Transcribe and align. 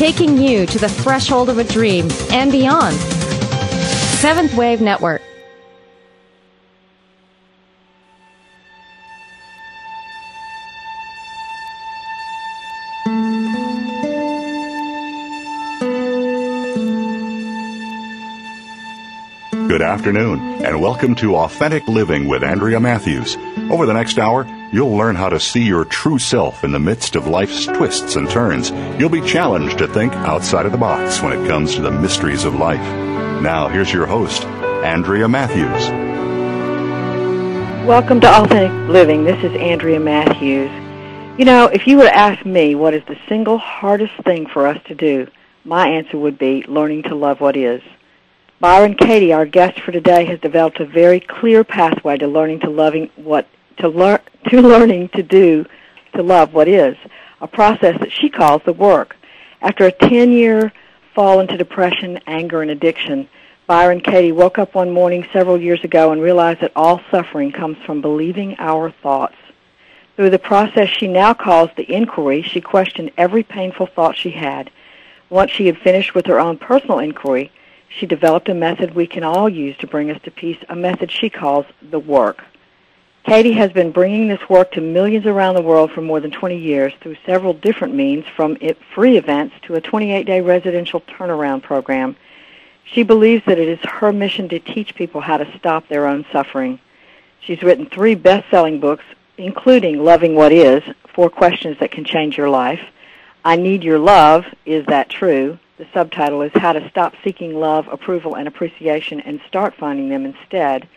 taking 0.00 0.38
you 0.38 0.64
to 0.64 0.78
the 0.78 0.88
threshold 0.88 1.50
of 1.50 1.58
a 1.58 1.64
dream 1.64 2.08
and 2.30 2.50
beyond. 2.50 2.96
Seventh 4.16 4.54
Wave 4.54 4.80
Network. 4.80 5.20
Good 19.68 19.82
afternoon, 19.82 20.64
and 20.64 20.80
welcome 20.80 21.14
to 21.16 21.36
Authentic 21.36 21.86
Living 21.86 22.26
with 22.26 22.42
Andrea 22.42 22.80
Matthews. 22.80 23.36
Over 23.70 23.84
the 23.84 23.92
next 23.92 24.18
hour, 24.18 24.46
you'll 24.72 24.96
learn 24.96 25.16
how 25.16 25.28
to 25.28 25.40
see 25.40 25.62
your 25.62 25.84
true 25.84 26.18
self 26.18 26.62
in 26.62 26.70
the 26.70 26.78
midst 26.78 27.16
of 27.16 27.26
life's 27.26 27.66
twists 27.66 28.14
and 28.14 28.30
turns. 28.30 28.70
You'll 29.00 29.08
be 29.08 29.20
challenged 29.20 29.78
to 29.78 29.88
think 29.88 30.12
outside 30.12 30.64
of 30.64 30.70
the 30.70 30.78
box 30.78 31.20
when 31.20 31.32
it 31.32 31.48
comes 31.48 31.74
to 31.74 31.82
the 31.82 31.90
mysteries 31.90 32.44
of 32.44 32.54
life. 32.54 32.80
Now, 33.42 33.66
here's 33.68 33.92
your 33.92 34.06
host, 34.06 34.44
Andrea 34.84 35.26
Matthews. 35.26 35.88
Welcome 37.84 38.20
to 38.20 38.28
Authentic 38.28 38.70
Living. 38.88 39.24
This 39.24 39.42
is 39.42 39.56
Andrea 39.56 39.98
Matthews. 39.98 40.70
You 41.36 41.46
know, 41.46 41.66
if 41.66 41.88
you 41.88 41.96
were 41.96 42.04
to 42.04 42.16
ask 42.16 42.46
me 42.46 42.76
what 42.76 42.94
is 42.94 43.02
the 43.06 43.18
single 43.28 43.58
hardest 43.58 44.14
thing 44.24 44.46
for 44.46 44.68
us 44.68 44.80
to 44.84 44.94
do, 44.94 45.26
my 45.64 45.88
answer 45.88 46.16
would 46.16 46.38
be 46.38 46.62
learning 46.68 47.04
to 47.04 47.16
love 47.16 47.40
what 47.40 47.56
is. 47.56 47.82
Byron 48.60 48.94
Katie, 48.94 49.32
our 49.32 49.46
guest 49.46 49.80
for 49.80 49.90
today, 49.90 50.26
has 50.26 50.38
developed 50.38 50.78
a 50.78 50.84
very 50.84 51.18
clear 51.18 51.64
pathway 51.64 52.18
to 52.18 52.28
learning 52.28 52.60
to 52.60 52.70
loving 52.70 53.10
what 53.16 53.48
to 53.80 53.88
learn 53.88 54.20
to 54.48 54.60
learning 54.62 55.08
to 55.10 55.22
do 55.22 55.66
to 56.14 56.22
love 56.22 56.54
what 56.54 56.68
is, 56.68 56.96
a 57.40 57.46
process 57.46 57.98
that 58.00 58.12
she 58.12 58.28
calls 58.28 58.62
the 58.64 58.72
work. 58.72 59.16
After 59.60 59.86
a 59.86 59.92
10-year 59.92 60.72
fall 61.14 61.40
into 61.40 61.56
depression, 61.56 62.20
anger, 62.26 62.62
and 62.62 62.70
addiction, 62.70 63.28
Byron 63.66 64.00
Katie 64.00 64.32
woke 64.32 64.58
up 64.58 64.74
one 64.74 64.90
morning 64.90 65.26
several 65.32 65.60
years 65.60 65.84
ago 65.84 66.10
and 66.10 66.20
realized 66.20 66.60
that 66.60 66.72
all 66.74 67.00
suffering 67.10 67.52
comes 67.52 67.78
from 67.84 68.00
believing 68.00 68.56
our 68.58 68.90
thoughts. 68.90 69.36
Through 70.16 70.30
the 70.30 70.38
process 70.38 70.88
she 70.88 71.06
now 71.06 71.34
calls 71.34 71.70
the 71.76 71.90
inquiry, 71.90 72.42
she 72.42 72.60
questioned 72.60 73.12
every 73.16 73.42
painful 73.42 73.86
thought 73.86 74.16
she 74.16 74.30
had. 74.30 74.70
Once 75.28 75.52
she 75.52 75.66
had 75.66 75.78
finished 75.78 76.14
with 76.14 76.26
her 76.26 76.40
own 76.40 76.58
personal 76.58 76.98
inquiry, 76.98 77.52
she 77.88 78.06
developed 78.06 78.48
a 78.48 78.54
method 78.54 78.94
we 78.94 79.06
can 79.06 79.22
all 79.22 79.48
use 79.48 79.76
to 79.78 79.86
bring 79.86 80.10
us 80.10 80.20
to 80.22 80.30
peace, 80.30 80.58
a 80.68 80.76
method 80.76 81.10
she 81.10 81.30
calls 81.30 81.66
the 81.90 81.98
work. 81.98 82.44
Katie 83.24 83.52
has 83.52 83.70
been 83.70 83.92
bringing 83.92 84.28
this 84.28 84.48
work 84.48 84.72
to 84.72 84.80
millions 84.80 85.26
around 85.26 85.54
the 85.54 85.62
world 85.62 85.92
for 85.92 86.00
more 86.00 86.20
than 86.20 86.30
20 86.30 86.56
years 86.56 86.92
through 87.00 87.16
several 87.26 87.52
different 87.52 87.94
means, 87.94 88.24
from 88.34 88.56
free 88.94 89.18
events 89.18 89.54
to 89.62 89.74
a 89.74 89.80
28-day 89.80 90.40
residential 90.40 91.02
turnaround 91.02 91.62
program. 91.62 92.16
She 92.84 93.02
believes 93.02 93.44
that 93.44 93.58
it 93.58 93.68
is 93.68 93.78
her 93.88 94.12
mission 94.12 94.48
to 94.48 94.58
teach 94.58 94.94
people 94.94 95.20
how 95.20 95.36
to 95.36 95.58
stop 95.58 95.86
their 95.86 96.06
own 96.06 96.24
suffering. 96.32 96.80
She's 97.40 97.62
written 97.62 97.86
three 97.86 98.14
best-selling 98.14 98.80
books, 98.80 99.04
including 99.38 100.02
Loving 100.02 100.34
What 100.34 100.50
Is, 100.50 100.82
Four 101.14 101.30
Questions 101.30 101.78
That 101.78 101.92
Can 101.92 102.04
Change 102.04 102.36
Your 102.36 102.48
Life, 102.48 102.80
I 103.44 103.56
Need 103.56 103.84
Your 103.84 103.98
Love, 103.98 104.44
Is 104.64 104.84
That 104.86 105.08
True? 105.08 105.58
The 105.76 105.86
subtitle 105.94 106.42
is 106.42 106.52
How 106.54 106.72
to 106.72 106.88
Stop 106.90 107.14
Seeking 107.22 107.54
Love, 107.58 107.86
Approval, 107.88 108.34
and 108.34 108.48
Appreciation 108.48 109.20
and 109.20 109.40
Start 109.46 109.74
Finding 109.74 110.08
Them 110.08 110.26
Instead. 110.26 110.88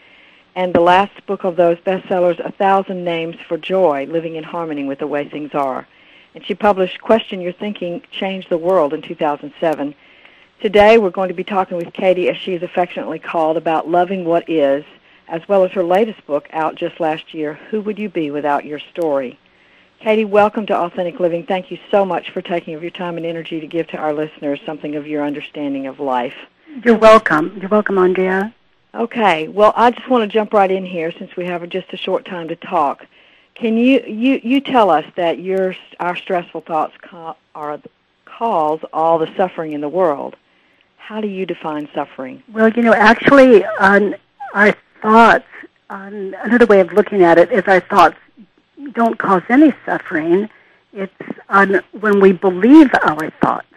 And 0.55 0.71
the 0.71 0.81
last 0.81 1.25
book 1.25 1.45
of 1.45 1.55
those 1.55 1.79
bestsellers, 1.79 2.37
A 2.39 2.51
Thousand 2.51 3.03
Names 3.03 3.35
for 3.47 3.57
Joy, 3.57 4.05
Living 4.05 4.35
in 4.35 4.43
Harmony 4.43 4.83
with 4.83 4.99
the 4.99 5.07
Way 5.07 5.27
Things 5.27 5.55
Are. 5.55 5.87
And 6.35 6.45
she 6.45 6.53
published 6.53 7.01
Question 7.01 7.41
Your 7.41 7.53
Thinking, 7.53 8.03
Change 8.11 8.47
the 8.49 8.57
World 8.57 8.93
in 8.93 9.01
2007. 9.01 9.95
Today 10.61 10.99
we're 10.99 11.09
going 11.09 11.29
to 11.29 11.33
be 11.33 11.43
talking 11.43 11.75
with 11.75 11.91
Katie, 11.91 12.29
as 12.29 12.37
she 12.37 12.53
is 12.53 12.61
affectionately 12.61 13.17
called, 13.17 13.57
about 13.57 13.89
loving 13.89 14.25
what 14.25 14.47
is, 14.47 14.85
as 15.27 15.41
well 15.47 15.63
as 15.63 15.71
her 15.71 15.83
latest 15.83 16.23
book 16.27 16.47
out 16.53 16.75
just 16.75 16.99
last 16.99 17.33
year, 17.33 17.55
Who 17.71 17.81
Would 17.81 17.97
You 17.97 18.09
Be 18.09 18.29
Without 18.29 18.63
Your 18.63 18.79
Story? 18.79 19.39
Katie, 20.01 20.25
welcome 20.25 20.67
to 20.67 20.75
Authentic 20.75 21.19
Living. 21.19 21.47
Thank 21.47 21.71
you 21.71 21.79
so 21.89 22.05
much 22.05 22.29
for 22.29 22.43
taking 22.43 22.75
of 22.75 22.83
your 22.83 22.91
time 22.91 23.17
and 23.17 23.25
energy 23.25 23.59
to 23.59 23.65
give 23.67 23.87
to 23.87 23.97
our 23.97 24.13
listeners 24.13 24.59
something 24.67 24.95
of 24.95 25.07
your 25.07 25.25
understanding 25.25 25.87
of 25.87 25.99
life. 25.99 26.35
You're 26.85 26.97
welcome. 26.97 27.57
You're 27.59 27.69
welcome, 27.69 27.97
Andrea. 27.97 28.53
Okay. 28.95 29.47
Well, 29.47 29.73
I 29.75 29.91
just 29.91 30.07
want 30.09 30.29
to 30.29 30.33
jump 30.33 30.53
right 30.53 30.69
in 30.69 30.85
here 30.85 31.11
since 31.11 31.35
we 31.35 31.45
have 31.45 31.67
just 31.69 31.91
a 31.93 31.97
short 31.97 32.25
time 32.25 32.47
to 32.49 32.55
talk. 32.55 33.05
Can 33.55 33.77
you 33.77 34.03
you 34.07 34.39
you 34.43 34.61
tell 34.61 34.89
us 34.89 35.05
that 35.15 35.39
your 35.39 35.75
our 35.99 36.15
stressful 36.15 36.61
thoughts 36.61 36.93
are 37.55 37.79
cause 38.25 38.79
all 38.91 39.19
the 39.19 39.33
suffering 39.35 39.73
in 39.73 39.81
the 39.81 39.89
world? 39.89 40.35
How 40.97 41.21
do 41.21 41.27
you 41.27 41.45
define 41.45 41.89
suffering? 41.93 42.41
Well, 42.51 42.69
you 42.69 42.81
know, 42.81 42.93
actually, 42.93 43.65
on 43.65 44.15
our 44.53 44.75
thoughts, 45.01 45.45
another 45.89 46.65
way 46.65 46.79
of 46.79 46.93
looking 46.93 47.23
at 47.23 47.37
it 47.37 47.51
is 47.51 47.63
our 47.67 47.81
thoughts 47.81 48.17
don't 48.93 49.17
cause 49.17 49.43
any 49.49 49.73
suffering. 49.85 50.49
It's 50.93 51.13
on 51.49 51.81
when 51.99 52.19
we 52.19 52.31
believe 52.31 52.89
our 53.03 53.29
thoughts. 53.41 53.67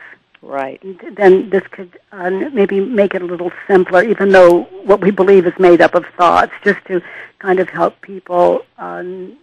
Right. 0.47 0.81
Then 1.17 1.51
this 1.51 1.65
could 1.73 1.99
uh, 2.13 2.31
maybe 2.31 2.79
make 2.79 3.15
it 3.17 3.23
a 3.23 3.25
little 3.25 3.51
simpler, 3.67 4.05
even 4.05 4.31
though 4.31 4.63
what 4.85 5.01
we 5.01 5.11
believe 5.11 5.45
is 5.45 5.59
made 5.59 5.81
up 5.81 5.97
of 5.97 6.07
thoughts, 6.17 6.53
just 6.63 6.79
to 6.87 7.03
kind 7.41 7.59
of 7.59 7.69
help 7.69 8.01
people 8.01 8.65
um, 8.79 9.37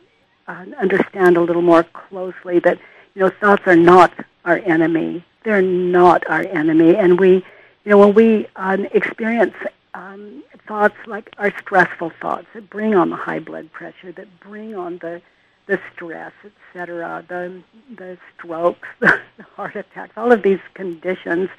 uh, 0.47 0.65
understand 0.79 1.35
a 1.35 1.41
little 1.41 1.61
more 1.61 1.83
closely 1.83 2.59
that 2.59 2.79
you 3.15 3.21
know 3.21 3.29
thoughts 3.41 3.63
are 3.65 3.75
not 3.75 4.13
our 4.45 4.59
enemy. 4.59 5.25
They're 5.43 5.61
not 5.61 6.25
our 6.29 6.43
enemy, 6.43 6.95
and 6.95 7.19
we, 7.19 7.43
you 7.83 7.91
know, 7.91 7.97
when 7.97 8.13
we 8.13 8.47
um, 8.55 8.85
experience 8.93 9.55
um, 9.93 10.41
thoughts 10.69 10.95
like 11.05 11.33
our 11.37 11.51
stressful 11.59 12.13
thoughts 12.21 12.47
that 12.53 12.69
bring 12.69 12.95
on 12.95 13.09
the 13.09 13.17
high 13.17 13.39
blood 13.39 13.69
pressure, 13.73 14.13
that 14.13 14.39
bring 14.39 14.73
on 14.73 14.99
the 14.99 15.21
the 15.65 15.79
stress, 15.93 16.33
etc., 16.45 17.23
the 17.27 17.61
the 17.95 18.17
strokes, 18.33 18.87
the 18.99 19.19
heart 19.55 19.75
attacks, 19.75 20.13
all 20.17 20.31
of 20.31 20.43
these 20.43 20.59
conditions. 20.73 21.49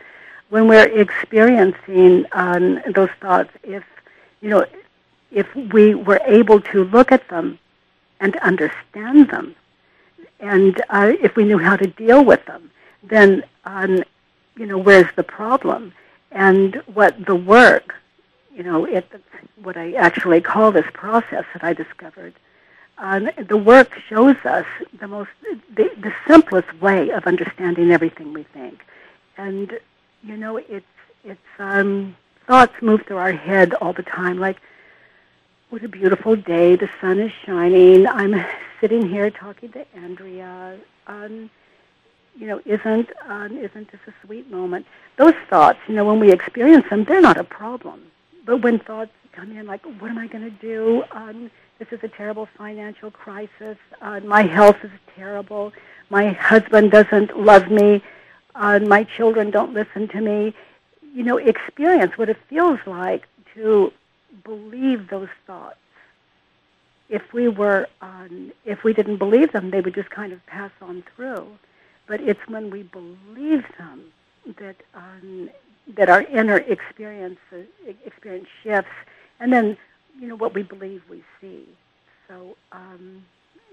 When 0.50 0.68
we're 0.68 0.86
experiencing 1.00 2.26
um, 2.32 2.80
those 2.94 3.08
thoughts, 3.20 3.50
if 3.62 3.84
you 4.40 4.50
know, 4.50 4.66
if 5.30 5.52
we 5.54 5.94
were 5.94 6.20
able 6.26 6.60
to 6.60 6.84
look 6.84 7.12
at 7.12 7.28
them 7.28 7.58
and 8.20 8.36
understand 8.36 9.30
them, 9.30 9.54
and 10.40 10.80
uh, 10.90 11.12
if 11.20 11.36
we 11.36 11.44
knew 11.44 11.58
how 11.58 11.76
to 11.76 11.86
deal 11.86 12.24
with 12.24 12.44
them, 12.46 12.70
then 13.02 13.42
um, 13.64 14.02
you 14.56 14.66
know, 14.66 14.78
where's 14.78 15.12
the 15.16 15.22
problem? 15.22 15.92
And 16.30 16.82
what 16.92 17.24
the 17.26 17.34
work, 17.34 17.94
you 18.54 18.62
know, 18.62 18.84
it, 18.84 19.10
what 19.62 19.76
I 19.76 19.92
actually 19.94 20.40
call 20.40 20.72
this 20.72 20.86
process 20.92 21.44
that 21.52 21.64
I 21.64 21.72
discovered 21.72 22.34
uh, 22.98 23.20
the 23.48 23.56
work 23.56 23.98
shows 24.08 24.36
us 24.44 24.66
the 25.00 25.08
most, 25.08 25.30
the, 25.74 25.90
the 25.98 26.12
simplest 26.26 26.72
way 26.80 27.10
of 27.10 27.26
understanding 27.26 27.90
everything 27.90 28.32
we 28.32 28.44
think, 28.44 28.84
and 29.36 29.78
you 30.22 30.36
know, 30.36 30.56
it's 30.56 30.86
it's 31.24 31.40
um, 31.58 32.16
thoughts 32.46 32.74
move 32.80 33.02
through 33.06 33.16
our 33.16 33.32
head 33.32 33.74
all 33.74 33.92
the 33.92 34.02
time, 34.02 34.38
like, 34.38 34.58
"What 35.70 35.82
a 35.82 35.88
beautiful 35.88 36.36
day! 36.36 36.76
The 36.76 36.88
sun 37.00 37.18
is 37.18 37.32
shining. 37.44 38.06
I'm 38.06 38.44
sitting 38.80 39.08
here 39.08 39.30
talking 39.30 39.72
to 39.72 39.86
Andrea." 39.96 40.78
Um, 41.06 41.50
you 42.36 42.46
know, 42.46 42.60
isn't 42.64 43.10
um, 43.28 43.56
isn't 43.56 43.90
this 43.90 44.00
a 44.06 44.26
sweet 44.26 44.50
moment? 44.50 44.86
Those 45.16 45.34
thoughts, 45.48 45.78
you 45.88 45.94
know, 45.94 46.04
when 46.04 46.20
we 46.20 46.32
experience 46.32 46.88
them, 46.90 47.04
they're 47.04 47.20
not 47.20 47.36
a 47.36 47.44
problem. 47.44 48.02
But 48.44 48.62
when 48.62 48.78
thoughts 48.78 49.12
come 49.34 49.56
in, 49.56 49.66
like, 49.66 49.84
"What 50.00 50.10
am 50.10 50.18
I 50.18 50.26
going 50.26 50.44
to 50.44 50.50
do?" 50.50 51.04
Um, 51.12 51.50
this 51.78 51.88
is 51.90 52.00
a 52.02 52.08
terrible 52.08 52.46
financial 52.56 53.10
crisis. 53.10 53.76
Uh, 54.00 54.20
my 54.20 54.42
health 54.42 54.76
is 54.84 54.90
terrible. 55.16 55.72
My 56.10 56.28
husband 56.32 56.90
doesn't 56.90 57.38
love 57.38 57.70
me. 57.70 58.02
Uh, 58.54 58.78
my 58.80 59.04
children 59.04 59.50
don't 59.50 59.74
listen 59.74 60.08
to 60.08 60.20
me. 60.20 60.54
You 61.14 61.24
know, 61.24 61.36
experience 61.36 62.16
what 62.16 62.28
it 62.28 62.38
feels 62.48 62.78
like 62.86 63.26
to 63.54 63.92
believe 64.44 65.08
those 65.08 65.28
thoughts. 65.46 65.78
If 67.08 67.32
we 67.32 67.48
were, 67.48 67.88
um, 68.00 68.52
if 68.64 68.82
we 68.84 68.92
didn't 68.92 69.18
believe 69.18 69.52
them, 69.52 69.70
they 69.70 69.80
would 69.80 69.94
just 69.94 70.10
kind 70.10 70.32
of 70.32 70.44
pass 70.46 70.70
on 70.80 71.04
through. 71.14 71.46
But 72.06 72.20
it's 72.20 72.40
when 72.48 72.70
we 72.70 72.82
believe 72.82 73.64
them 73.78 74.12
that 74.58 74.76
um, 74.94 75.50
that 75.96 76.08
our 76.08 76.22
inner 76.22 76.58
experience 76.58 77.38
experience 78.04 78.48
shifts, 78.62 78.90
and 79.40 79.52
then 79.52 79.76
you 80.18 80.28
know, 80.28 80.36
what 80.36 80.54
we 80.54 80.62
believe 80.62 81.02
we 81.08 81.22
see. 81.40 81.66
So, 82.28 82.56
um, 82.72 83.24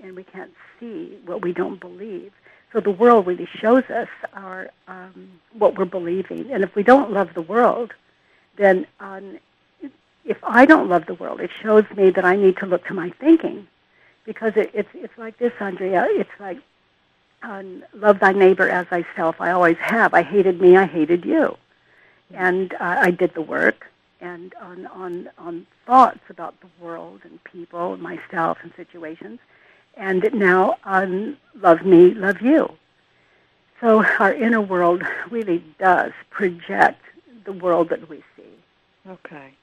and 0.04 0.16
we 0.16 0.24
can't 0.24 0.52
see 0.80 1.18
what 1.26 1.42
we 1.42 1.54
don't 1.54 1.80
believe. 1.80 2.32
So 2.74 2.80
the 2.80 2.92
world 2.92 3.28
really 3.28 3.48
shows 3.60 3.84
us 3.90 4.08
our 4.34 4.70
um, 4.88 5.30
what 5.54 5.78
we're 5.78 5.86
believing. 5.86 6.52
And 6.52 6.64
if 6.64 6.74
we 6.76 6.84
don't 6.84 7.12
love 7.12 7.34
the 7.34 7.42
world, 7.42 7.94
then 8.58 8.88
um, 9.00 9.38
if 10.26 10.38
I 10.44 10.66
don't 10.66 10.90
love 10.90 11.06
the 11.06 11.16
world, 11.16 11.42
it 11.42 11.52
shows 11.62 11.86
me 11.96 12.10
that 12.12 12.26
I 12.26 12.36
need 12.36 12.58
to 12.58 12.66
look 12.66 12.86
to 12.88 12.94
my 12.94 13.10
thinking, 13.20 13.68
because 14.26 14.54
it, 14.56 14.72
it's 14.74 14.90
it's 14.94 15.18
like 15.18 15.38
this, 15.38 15.54
Andrea. 15.60 16.08
It's 16.10 16.30
like 16.40 16.60
um, 17.44 17.84
love 17.94 18.20
thy 18.20 18.32
neighbor 18.32 18.70
as 18.70 18.88
thyself. 18.88 19.36
I 19.40 19.52
always 19.52 19.78
have. 19.78 20.14
I 20.14 20.24
hated 20.24 20.62
me. 20.62 20.78
I 20.78 20.86
hated 20.86 21.26
you, 21.26 21.58
and 22.34 22.74
uh, 22.74 22.78
I 23.00 23.12
did 23.12 23.34
the 23.34 23.42
work. 23.42 23.91
And 24.22 24.54
on 24.62 24.86
on 24.88 25.30
on 25.38 25.68
thoughts 25.86 26.22
about 26.30 26.54
the 26.62 26.68
world 26.80 27.22
and 27.24 27.44
people 27.44 27.94
and 27.94 28.02
myself 28.02 28.60
and 28.62 28.72
situations, 28.76 29.40
and 29.96 30.30
now 30.34 30.78
on 30.86 31.38
love 31.60 31.84
me, 31.84 32.14
love 32.14 32.42
you. 32.42 32.72
So 33.80 34.06
our 34.20 34.34
inner 34.34 34.62
world 34.62 35.02
really 35.32 35.64
does 35.80 36.12
project 36.30 37.02
the 37.46 37.54
world 37.54 37.90
that 37.90 38.08
we 38.08 38.24
see. 38.38 39.10
Okay. 39.10 39.54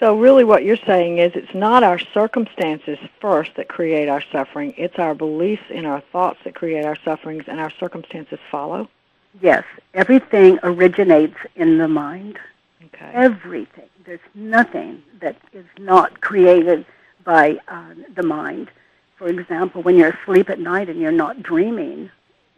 So 0.00 0.18
really 0.18 0.42
what 0.42 0.64
you're 0.64 0.76
saying 0.78 1.18
is 1.18 1.30
it's 1.36 1.54
not 1.54 1.84
our 1.84 1.98
circumstances 1.98 2.98
first 3.20 3.54
that 3.54 3.68
create 3.68 4.08
our 4.08 4.22
suffering, 4.32 4.74
it's 4.76 4.98
our 4.98 5.14
beliefs 5.14 5.62
in 5.70 5.86
our 5.86 6.00
thoughts 6.00 6.40
that 6.42 6.56
create 6.56 6.84
our 6.84 6.96
sufferings 7.04 7.44
and 7.46 7.60
our 7.60 7.70
circumstances 7.70 8.40
follow? 8.50 8.88
Yes, 9.40 9.64
everything 9.94 10.58
originates 10.64 11.36
in 11.54 11.78
the 11.78 11.86
mind. 11.86 12.38
Okay. 12.86 13.10
Everything. 13.14 13.88
There's 14.04 14.20
nothing 14.34 15.02
that 15.20 15.36
is 15.52 15.66
not 15.78 16.20
created 16.20 16.84
by 17.24 17.58
uh, 17.68 17.94
the 18.14 18.22
mind. 18.22 18.70
For 19.16 19.28
example, 19.28 19.82
when 19.82 19.96
you're 19.96 20.16
asleep 20.22 20.50
at 20.50 20.58
night 20.58 20.88
and 20.88 21.00
you're 21.00 21.12
not 21.12 21.42
dreaming, 21.42 22.10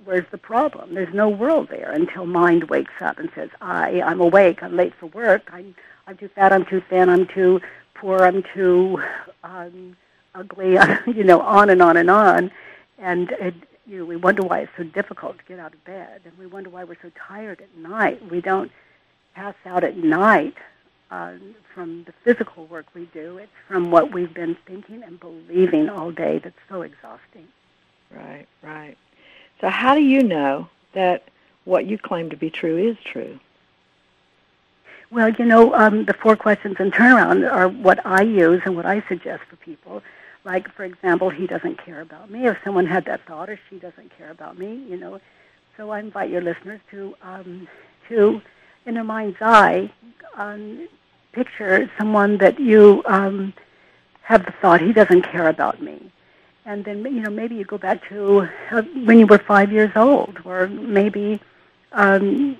where's 0.04 0.26
the 0.30 0.38
problem? 0.38 0.94
There's 0.94 1.12
no 1.14 1.28
world 1.28 1.68
there 1.68 1.92
until 1.92 2.26
mind 2.26 2.64
wakes 2.64 2.94
up 3.00 3.18
and 3.18 3.30
says, 3.34 3.50
I, 3.60 4.00
I'm 4.02 4.20
awake, 4.20 4.62
I'm 4.62 4.76
late 4.76 4.94
for 4.98 5.06
work, 5.06 5.42
I'm 5.52 5.74
I'm 6.06 6.18
too 6.18 6.28
fat, 6.28 6.52
I'm 6.52 6.66
too 6.66 6.82
thin, 6.90 7.08
I'm 7.08 7.26
too 7.26 7.60
poor, 7.94 8.20
I'm 8.24 8.42
too 8.54 9.02
um, 9.42 9.96
ugly, 10.34 10.76
you 11.06 11.24
know, 11.24 11.40
on 11.40 11.70
and 11.70 11.80
on 11.80 11.96
and 11.96 12.10
on. 12.10 12.50
And 12.98 13.30
it, 13.32 13.54
you 13.86 13.98
know, 13.98 14.04
we 14.04 14.16
wonder 14.16 14.42
why 14.42 14.60
it's 14.60 14.72
so 14.76 14.82
difficult 14.84 15.38
to 15.38 15.44
get 15.44 15.58
out 15.58 15.72
of 15.72 15.82
bed, 15.84 16.20
and 16.24 16.36
we 16.38 16.46
wonder 16.46 16.68
why 16.68 16.84
we're 16.84 16.98
so 17.00 17.10
tired 17.26 17.62
at 17.62 17.74
night. 17.78 18.30
We 18.30 18.42
don't 18.42 18.70
pass 19.34 19.54
out 19.66 19.84
at 19.84 19.96
night 19.96 20.54
uh, 21.10 21.34
from 21.74 22.04
the 22.04 22.12
physical 22.24 22.66
work 22.66 22.86
we 22.94 23.06
do. 23.06 23.38
It's 23.38 23.52
from 23.68 23.90
what 23.90 24.12
we've 24.12 24.32
been 24.32 24.56
thinking 24.66 25.02
and 25.02 25.18
believing 25.20 25.88
all 25.88 26.10
day 26.10 26.38
that's 26.38 26.58
so 26.68 26.82
exhausting. 26.82 27.48
Right, 28.10 28.46
right. 28.62 28.96
So 29.60 29.68
how 29.68 29.94
do 29.94 30.02
you 30.02 30.22
know 30.22 30.68
that 30.92 31.24
what 31.64 31.86
you 31.86 31.98
claim 31.98 32.30
to 32.30 32.36
be 32.36 32.50
true 32.50 32.76
is 32.76 32.96
true? 33.04 33.38
Well, 35.10 35.30
you 35.30 35.44
know, 35.44 35.74
um, 35.74 36.04
the 36.06 36.14
four 36.14 36.36
questions 36.36 36.76
in 36.80 36.90
turnaround 36.90 37.50
are 37.50 37.68
what 37.68 38.04
I 38.04 38.22
use 38.22 38.62
and 38.64 38.74
what 38.74 38.86
I 38.86 39.02
suggest 39.08 39.44
for 39.44 39.56
people. 39.56 40.02
Like, 40.44 40.68
for 40.72 40.84
example, 40.84 41.30
he 41.30 41.46
doesn't 41.46 41.78
care 41.78 42.00
about 42.00 42.30
me. 42.30 42.46
If 42.46 42.58
someone 42.64 42.86
had 42.86 43.04
that 43.06 43.24
thought, 43.26 43.48
or 43.48 43.58
she 43.70 43.78
doesn't 43.78 44.10
care 44.16 44.30
about 44.30 44.58
me, 44.58 44.74
you 44.88 44.96
know. 44.96 45.20
So 45.76 45.90
I 45.90 46.00
invite 46.00 46.30
your 46.30 46.42
listeners 46.42 46.80
to, 46.90 47.14
um, 47.22 47.68
to, 48.08 48.42
in 48.86 48.94
their 48.94 49.04
mind's 49.04 49.38
eye, 49.40 49.90
um, 50.36 50.88
picture 51.32 51.90
someone 51.98 52.38
that 52.38 52.58
you 52.58 53.02
um, 53.06 53.52
have 54.22 54.44
the 54.44 54.52
thought, 54.60 54.80
he 54.80 54.92
doesn't 54.92 55.22
care 55.22 55.48
about 55.48 55.82
me. 55.82 56.10
And 56.66 56.84
then, 56.84 57.04
you 57.04 57.20
know, 57.20 57.30
maybe 57.30 57.56
you 57.56 57.64
go 57.64 57.76
back 57.78 58.08
to 58.08 58.48
uh, 58.70 58.82
when 59.04 59.18
you 59.18 59.26
were 59.26 59.38
five 59.38 59.70
years 59.70 59.92
old, 59.96 60.38
or 60.44 60.66
maybe 60.68 61.40
um, 61.92 62.58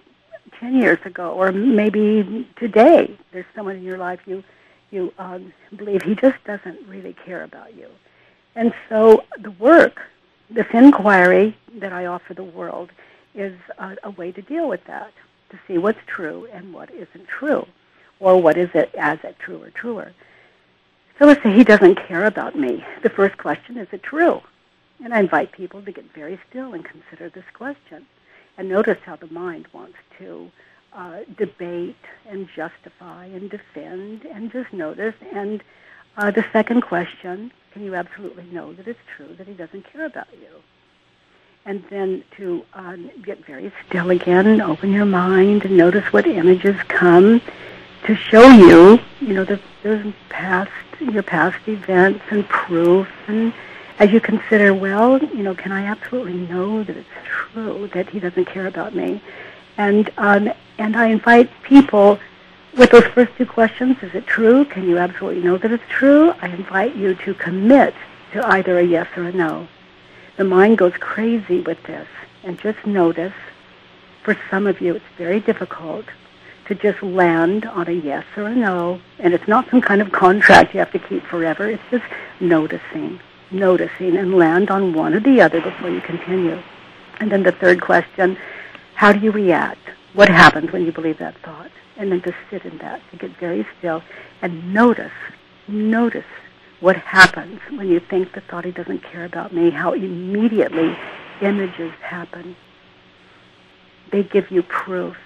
10 0.60 0.74
years 0.76 0.98
ago, 1.04 1.32
or 1.32 1.52
maybe 1.52 2.46
today, 2.56 3.16
there's 3.32 3.46
someone 3.54 3.76
in 3.76 3.82
your 3.82 3.98
life 3.98 4.20
you, 4.26 4.44
you 4.90 5.12
um, 5.18 5.52
believe 5.76 6.02
he 6.02 6.14
just 6.14 6.42
doesn't 6.44 6.86
really 6.86 7.14
care 7.24 7.44
about 7.44 7.74
you. 7.74 7.88
And 8.54 8.72
so 8.88 9.24
the 9.38 9.50
work, 9.52 10.00
this 10.50 10.66
inquiry 10.72 11.56
that 11.80 11.92
I 11.92 12.06
offer 12.06 12.34
the 12.34 12.44
world, 12.44 12.90
is 13.34 13.58
a, 13.78 13.96
a 14.04 14.10
way 14.10 14.30
to 14.32 14.42
deal 14.42 14.68
with 14.68 14.84
that, 14.86 15.12
to 15.54 15.60
see 15.66 15.78
what's 15.78 16.00
true 16.06 16.48
and 16.52 16.72
what 16.72 16.90
isn't 16.90 17.28
true, 17.28 17.66
or 18.20 18.40
what 18.40 18.56
is 18.56 18.70
it 18.74 18.94
as 18.98 19.18
it 19.22 19.36
true 19.38 19.62
or 19.62 19.70
truer. 19.70 20.12
So 21.18 21.26
let's 21.26 21.42
say 21.42 21.52
he 21.52 21.64
doesn't 21.64 21.96
care 22.08 22.24
about 22.24 22.58
me. 22.58 22.84
The 23.02 23.10
first 23.10 23.38
question, 23.38 23.76
is 23.76 23.88
it 23.92 24.02
true? 24.02 24.40
And 25.04 25.14
I 25.14 25.20
invite 25.20 25.52
people 25.52 25.80
to 25.82 25.92
get 25.92 26.12
very 26.12 26.40
still 26.48 26.74
and 26.74 26.84
consider 26.84 27.28
this 27.28 27.44
question. 27.54 28.04
And 28.58 28.68
notice 28.68 28.98
how 29.04 29.16
the 29.16 29.28
mind 29.28 29.68
wants 29.72 29.96
to 30.18 30.50
uh, 30.92 31.20
debate 31.36 31.96
and 32.28 32.48
justify 32.54 33.26
and 33.26 33.50
defend 33.50 34.24
and 34.24 34.50
just 34.50 34.72
notice. 34.72 35.14
And 35.32 35.62
uh, 36.16 36.30
the 36.30 36.44
second 36.52 36.82
question, 36.82 37.52
can 37.72 37.82
you 37.82 37.94
absolutely 37.94 38.44
know 38.44 38.72
that 38.72 38.88
it's 38.88 38.98
true 39.16 39.34
that 39.36 39.46
he 39.46 39.54
doesn't 39.54 39.84
care 39.92 40.06
about 40.06 40.32
you? 40.32 40.62
And 41.66 41.82
then 41.88 42.24
to 42.36 42.64
um, 42.74 43.10
get 43.22 43.44
very 43.46 43.72
still 43.86 44.10
again, 44.10 44.60
open 44.60 44.92
your 44.92 45.06
mind 45.06 45.64
and 45.64 45.76
notice 45.76 46.12
what 46.12 46.26
images 46.26 46.76
come 46.88 47.40
to 48.04 48.14
show 48.14 48.46
you, 48.50 49.00
you 49.20 49.32
know, 49.32 49.44
the, 49.44 49.60
past, 50.28 50.70
your 51.00 51.22
past 51.22 51.66
events 51.66 52.22
and 52.30 52.46
proof 52.48 53.08
and 53.28 53.52
as 53.98 54.10
you 54.10 54.20
consider, 54.20 54.74
well, 54.74 55.22
you 55.22 55.42
know, 55.42 55.54
can 55.54 55.72
I 55.72 55.84
absolutely 55.84 56.34
know 56.34 56.82
that 56.82 56.96
it's 56.96 57.08
true 57.24 57.88
that 57.94 58.08
he 58.08 58.18
doesn't 58.18 58.46
care 58.46 58.66
about 58.66 58.94
me? 58.94 59.22
And 59.76 60.10
um, 60.18 60.50
and 60.78 60.96
I 60.96 61.06
invite 61.06 61.50
people 61.62 62.18
with 62.76 62.90
those 62.90 63.04
first 63.04 63.32
two 63.36 63.46
questions: 63.46 63.96
Is 64.02 64.14
it 64.14 64.26
true? 64.26 64.64
Can 64.64 64.88
you 64.88 64.98
absolutely 64.98 65.42
know 65.42 65.58
that 65.58 65.70
it's 65.70 65.84
true? 65.88 66.32
I 66.42 66.48
invite 66.48 66.96
you 66.96 67.14
to 67.14 67.34
commit 67.34 67.94
to 68.32 68.46
either 68.48 68.78
a 68.78 68.82
yes 68.82 69.06
or 69.16 69.24
a 69.24 69.32
no. 69.32 69.68
The 70.36 70.44
mind 70.44 70.78
goes 70.78 70.94
crazy 70.98 71.60
with 71.60 71.82
this, 71.84 72.08
and 72.42 72.58
just 72.58 72.84
notice. 72.86 73.34
For 74.22 74.36
some 74.50 74.66
of 74.66 74.80
you, 74.80 74.94
it's 74.94 75.04
very 75.18 75.40
difficult 75.40 76.06
to 76.66 76.74
just 76.74 77.02
land 77.02 77.66
on 77.66 77.88
a 77.88 77.92
yes 77.92 78.24
or 78.36 78.44
a 78.44 78.54
no, 78.54 79.00
and 79.18 79.34
it's 79.34 79.46
not 79.46 79.68
some 79.70 79.82
kind 79.82 80.00
of 80.00 80.12
contract 80.12 80.72
you 80.72 80.80
have 80.80 80.92
to 80.92 80.98
keep 80.98 81.22
forever. 81.24 81.68
It's 81.68 81.82
just 81.90 82.04
noticing 82.40 83.20
noticing 83.54 84.16
and 84.16 84.34
land 84.34 84.70
on 84.70 84.92
one 84.92 85.14
or 85.14 85.20
the 85.20 85.40
other 85.40 85.60
before 85.60 85.88
you 85.88 86.00
continue. 86.00 86.60
And 87.20 87.30
then 87.30 87.42
the 87.42 87.52
third 87.52 87.80
question, 87.80 88.36
how 88.94 89.12
do 89.12 89.20
you 89.20 89.30
react? 89.30 89.88
What 90.12 90.28
happens 90.28 90.72
when 90.72 90.84
you 90.84 90.92
believe 90.92 91.18
that 91.18 91.38
thought? 91.38 91.70
And 91.96 92.10
then 92.10 92.20
to 92.22 92.34
sit 92.50 92.64
in 92.64 92.78
that, 92.78 93.00
to 93.10 93.16
get 93.16 93.30
very 93.38 93.66
still 93.78 94.02
and 94.42 94.74
notice, 94.74 95.12
notice 95.68 96.24
what 96.84 96.96
happens 96.98 97.58
when 97.70 97.88
you 97.88 97.98
think 97.98 98.34
the 98.34 98.42
thought 98.42 98.62
he 98.62 98.70
doesn't 98.70 99.02
care 99.02 99.24
about 99.24 99.54
me, 99.54 99.70
how 99.70 99.94
immediately 99.94 100.94
images 101.40 101.90
happen. 102.02 102.54
They 104.12 104.22
give 104.22 104.50
you 104.50 104.62
proof. 104.62 105.16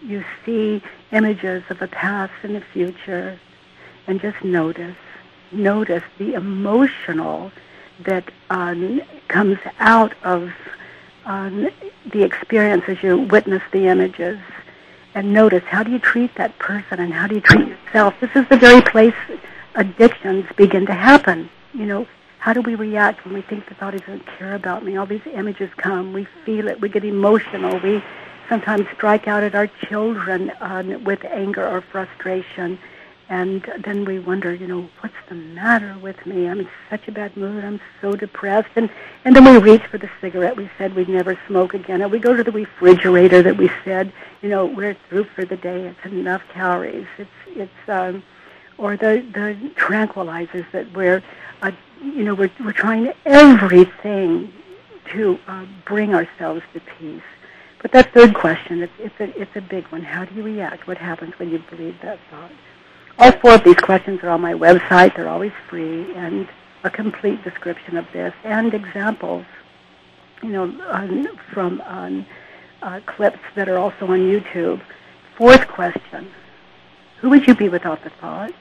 You 0.00 0.24
see 0.46 0.82
images 1.12 1.62
of 1.68 1.78
the 1.78 1.88
past 1.88 2.32
and 2.42 2.56
the 2.56 2.62
future 2.72 3.38
and 4.06 4.18
just 4.18 4.42
notice 4.42 4.96
notice 5.52 6.02
the 6.16 6.32
emotional 6.32 7.52
that 8.06 8.24
um, 8.48 9.02
comes 9.28 9.58
out 9.78 10.14
of 10.24 10.50
um, 11.26 11.68
the 12.10 12.22
experience 12.22 12.84
as 12.88 13.02
you 13.02 13.18
witness 13.18 13.62
the 13.72 13.88
images 13.88 14.38
and 15.14 15.34
notice 15.34 15.62
how 15.64 15.82
do 15.82 15.90
you 15.90 15.98
treat 15.98 16.34
that 16.36 16.58
person 16.58 16.98
and 16.98 17.12
how 17.12 17.26
do 17.26 17.34
you 17.34 17.42
treat 17.42 17.68
yourself. 17.68 18.14
This 18.22 18.30
is 18.34 18.48
the 18.48 18.56
very 18.56 18.80
place 18.80 19.14
addictions 19.74 20.46
begin 20.56 20.86
to 20.86 20.94
happen. 20.94 21.50
You 21.74 21.86
know, 21.86 22.06
how 22.38 22.52
do 22.52 22.60
we 22.60 22.74
react 22.74 23.24
when 23.24 23.34
we 23.34 23.42
think 23.42 23.68
the 23.68 23.74
thought 23.74 23.96
doesn't 23.96 24.26
care 24.26 24.54
about 24.54 24.84
me? 24.84 24.96
All 24.96 25.06
these 25.06 25.26
images 25.32 25.70
come, 25.76 26.12
we 26.12 26.26
feel 26.44 26.68
it, 26.68 26.80
we 26.80 26.88
get 26.88 27.04
emotional, 27.04 27.78
we 27.80 28.02
sometimes 28.48 28.86
strike 28.94 29.28
out 29.28 29.42
at 29.42 29.54
our 29.54 29.68
children 29.88 30.52
um, 30.60 31.04
with 31.04 31.24
anger 31.24 31.66
or 31.66 31.80
frustration. 31.80 32.78
And 33.28 33.62
then 33.82 34.04
we 34.04 34.18
wonder, 34.18 34.52
you 34.52 34.66
know, 34.66 34.90
what's 35.00 35.14
the 35.28 35.34
matter 35.34 35.96
with 36.02 36.26
me? 36.26 36.48
I'm 36.48 36.60
in 36.60 36.68
such 36.90 37.08
a 37.08 37.12
bad 37.12 37.34
mood. 37.34 37.64
I'm 37.64 37.80
so 38.02 38.12
depressed. 38.12 38.68
And, 38.76 38.90
and 39.24 39.34
then 39.34 39.44
we 39.44 39.56
reach 39.56 39.86
for 39.86 39.96
the 39.96 40.10
cigarette 40.20 40.56
we 40.56 40.68
said 40.76 40.94
we'd 40.94 41.08
never 41.08 41.38
smoke 41.46 41.72
again. 41.72 42.02
Or 42.02 42.08
we 42.08 42.18
go 42.18 42.36
to 42.36 42.44
the 42.44 42.52
refrigerator 42.52 43.40
that 43.42 43.56
we 43.56 43.70
said, 43.84 44.12
you 44.42 44.50
know, 44.50 44.66
we're 44.66 44.96
through 45.08 45.24
for 45.24 45.46
the 45.46 45.56
day. 45.56 45.86
It's 45.86 46.12
enough 46.12 46.42
calories. 46.52 47.06
It's, 47.16 47.30
it's, 47.46 47.88
um, 47.88 48.22
or 48.78 48.96
the, 48.96 49.24
the 49.32 49.56
tranquilizers 49.76 50.70
that 50.72 50.92
we're, 50.92 51.22
uh, 51.62 51.70
you 52.02 52.24
know, 52.24 52.34
we're, 52.34 52.50
we're 52.60 52.72
trying 52.72 53.12
everything 53.24 54.52
to 55.12 55.38
uh, 55.46 55.66
bring 55.84 56.14
ourselves 56.14 56.62
to 56.72 56.80
peace. 56.98 57.22
But 57.80 57.92
that 57.92 58.12
third 58.14 58.34
question, 58.34 58.82
it's, 58.82 58.92
it's, 58.98 59.20
a, 59.20 59.40
it's 59.40 59.56
a 59.56 59.60
big 59.60 59.86
one. 59.88 60.02
How 60.02 60.24
do 60.24 60.34
you 60.34 60.42
react? 60.42 60.86
What 60.86 60.98
happens 60.98 61.38
when 61.38 61.50
you 61.50 61.62
believe 61.68 61.96
that 62.02 62.18
thought? 62.30 62.52
All 63.18 63.32
four 63.32 63.54
of 63.54 63.64
these 63.64 63.76
questions 63.76 64.20
are 64.22 64.30
on 64.30 64.40
my 64.40 64.54
website. 64.54 65.16
They're 65.16 65.28
always 65.28 65.52
free, 65.68 66.12
and 66.14 66.48
a 66.84 66.90
complete 66.90 67.42
description 67.44 67.96
of 67.96 68.06
this 68.12 68.32
and 68.44 68.72
examples, 68.72 69.44
you 70.42 70.48
know, 70.50 70.64
on, 70.88 71.36
from 71.52 71.80
on, 71.82 72.26
uh, 72.82 73.00
clips 73.06 73.38
that 73.54 73.68
are 73.68 73.78
also 73.78 74.06
on 74.06 74.20
YouTube. 74.20 74.80
Fourth 75.36 75.68
question: 75.68 76.30
Who 77.20 77.30
would 77.30 77.46
you 77.46 77.54
be 77.54 77.68
without 77.68 78.02
the 78.02 78.10
thought? 78.10 78.52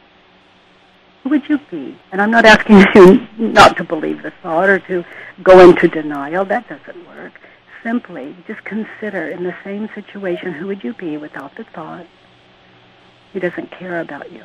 Who 1.24 1.30
would 1.30 1.48
you 1.48 1.60
be? 1.70 1.98
And 2.12 2.22
I'm 2.22 2.32
not 2.32 2.46
asking 2.46 2.84
you 2.96 3.28
not 3.38 3.78
to 3.78 3.84
believe 3.84 4.24
the 4.24 4.32
thought 4.42 4.70
or 4.70 4.80
to 4.80 5.06
go 5.44 5.60
into 5.60 5.88
denial. 5.88 6.46
That 6.46 6.68
doesn't 6.68 7.08
work. 7.08 7.34
Simply 7.84 8.36
just 8.48 8.64
consider 8.64 9.28
in 9.28 9.44
the 9.44 9.56
same 9.64 9.90
situation, 9.96 10.54
who 10.54 10.68
would 10.68 10.84
you 10.84 10.94
be 10.94 11.18
without 11.18 11.56
the 11.56 11.64
thought? 11.64 12.06
He 13.34 13.40
doesn't 13.40 13.72
care 13.72 14.02
about 14.02 14.32
you. 14.32 14.44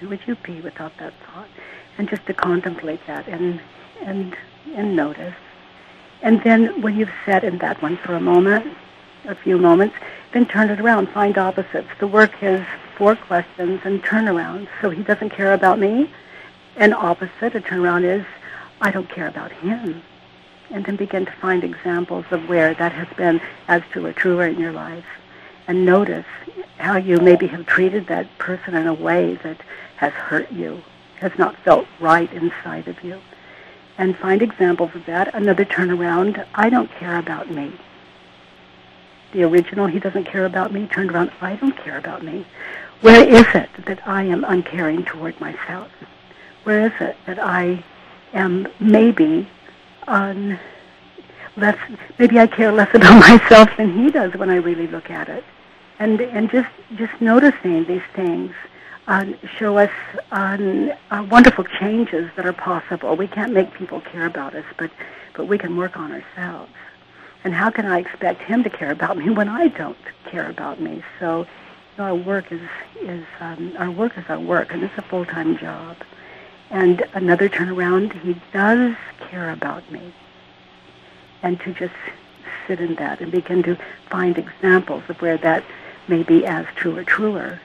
Who 0.00 0.08
would 0.08 0.20
you 0.26 0.36
be 0.36 0.60
without 0.60 0.96
that 0.98 1.12
thought? 1.26 1.48
And 1.98 2.08
just 2.08 2.24
to 2.26 2.34
contemplate 2.34 3.00
that 3.06 3.26
and 3.26 3.60
and 4.00 4.36
and 4.74 4.94
notice. 4.94 5.34
And 6.22 6.42
then 6.44 6.82
when 6.82 6.96
you've 6.96 7.12
sat 7.26 7.42
in 7.42 7.58
that 7.58 7.82
one 7.82 7.96
for 7.96 8.14
a 8.14 8.20
moment, 8.20 8.76
a 9.28 9.34
few 9.34 9.58
moments, 9.58 9.94
then 10.32 10.46
turn 10.46 10.70
it 10.70 10.80
around, 10.80 11.08
find 11.10 11.38
opposites. 11.38 11.88
The 12.00 12.06
work 12.06 12.42
is 12.42 12.64
four 12.96 13.14
questions 13.14 13.80
and 13.84 14.02
turn 14.02 14.26
around. 14.26 14.68
So 14.80 14.90
he 14.90 15.02
doesn't 15.02 15.30
care 15.30 15.52
about 15.52 15.78
me. 15.78 16.10
And 16.76 16.94
opposite, 16.94 17.54
a 17.54 17.60
turnaround 17.60 18.04
is, 18.04 18.26
I 18.80 18.90
don't 18.90 19.08
care 19.08 19.28
about 19.28 19.52
him. 19.52 20.02
And 20.70 20.84
then 20.84 20.96
begin 20.96 21.26
to 21.26 21.32
find 21.32 21.62
examples 21.62 22.24
of 22.30 22.48
where 22.48 22.74
that 22.74 22.92
has 22.92 23.08
been 23.16 23.40
as 23.68 23.82
true 23.90 24.06
or 24.06 24.12
truer 24.12 24.46
in 24.46 24.58
your 24.58 24.72
life. 24.72 25.06
And 25.66 25.84
notice 25.84 26.26
how 26.78 26.96
you 26.96 27.18
maybe 27.18 27.46
have 27.48 27.66
treated 27.66 28.06
that 28.06 28.38
person 28.38 28.74
in 28.74 28.86
a 28.86 28.94
way 28.94 29.34
that 29.36 29.60
has 29.96 30.12
hurt 30.12 30.50
you, 30.50 30.82
has 31.16 31.32
not 31.38 31.56
felt 31.56 31.86
right 32.00 32.32
inside 32.32 32.88
of 32.88 33.02
you. 33.02 33.20
And 33.98 34.16
find 34.16 34.40
examples 34.40 34.94
of 34.94 35.04
that. 35.06 35.34
Another 35.34 35.64
turnaround, 35.64 36.46
I 36.54 36.70
don't 36.70 36.90
care 36.92 37.18
about 37.18 37.50
me. 37.50 37.72
The 39.32 39.42
original, 39.42 39.86
he 39.86 39.98
doesn't 39.98 40.24
care 40.24 40.46
about 40.46 40.72
me, 40.72 40.86
turned 40.86 41.10
around, 41.10 41.30
I 41.40 41.56
don't 41.56 41.76
care 41.76 41.98
about 41.98 42.24
me. 42.24 42.46
Where 43.00 43.28
is 43.28 43.46
it 43.54 43.68
that 43.84 44.06
I 44.06 44.24
am 44.24 44.44
uncaring 44.44 45.04
toward 45.04 45.38
myself? 45.40 45.90
Where 46.64 46.86
is 46.86 46.92
it 47.00 47.16
that 47.26 47.38
I 47.38 47.84
am 48.32 48.66
maybe 48.80 49.48
on 50.06 50.58
less, 51.56 51.78
maybe 52.18 52.38
I 52.38 52.46
care 52.46 52.72
less 52.72 52.88
about 52.94 53.20
myself 53.20 53.68
than 53.76 53.96
he 53.96 54.10
does 54.10 54.34
when 54.34 54.50
I 54.50 54.56
really 54.56 54.86
look 54.86 55.10
at 55.10 55.28
it? 55.28 55.44
And, 55.98 56.20
and 56.20 56.50
just, 56.50 56.70
just 56.96 57.20
noticing 57.20 57.84
these 57.84 58.02
things 58.14 58.52
uh, 59.08 59.26
show 59.56 59.78
us 59.78 59.90
um, 60.32 60.92
uh, 61.10 61.26
wonderful 61.30 61.64
changes 61.64 62.30
that 62.36 62.46
are 62.46 62.52
possible. 62.52 63.16
We 63.16 63.26
can't 63.26 63.52
make 63.52 63.72
people 63.74 64.00
care 64.00 64.26
about 64.26 64.54
us, 64.54 64.64
but, 64.76 64.90
but 65.34 65.46
we 65.46 65.58
can 65.58 65.76
work 65.76 65.96
on 65.96 66.12
ourselves. 66.12 66.70
And 67.44 67.54
how 67.54 67.70
can 67.70 67.86
I 67.86 67.98
expect 67.98 68.42
him 68.42 68.62
to 68.64 68.70
care 68.70 68.90
about 68.90 69.16
me 69.16 69.30
when 69.38 69.48
I 69.48 69.68
don't 69.68 69.98
care 70.26 70.48
about 70.48 70.80
me? 70.80 71.02
So 71.18 71.40
you 71.40 71.46
know, 71.98 72.04
our 72.04 72.14
work 72.14 72.52
is, 72.52 72.60
is 73.00 73.24
um, 73.40 73.74
our 73.78 73.90
work 73.90 74.16
is 74.16 74.24
our 74.28 74.40
work, 74.40 74.72
and 74.72 74.82
it's 74.82 74.96
a 74.96 75.02
full-time 75.02 75.56
job. 75.58 75.96
And 76.70 77.02
another 77.14 77.48
turnaround, 77.48 78.20
he 78.20 78.36
does 78.52 78.94
care 79.30 79.50
about 79.50 79.90
me. 79.90 80.12
And 81.42 81.58
to 81.60 81.72
just 81.72 81.94
sit 82.66 82.80
in 82.80 82.96
that 82.96 83.20
and 83.20 83.32
begin 83.32 83.62
to 83.62 83.78
find 84.10 84.36
examples 84.36 85.02
of 85.08 85.20
where 85.22 85.38
that 85.38 85.64
may 86.08 86.22
be 86.22 86.44
as 86.44 86.66
true 86.76 86.96
or 86.96 87.04
truer 87.04 87.60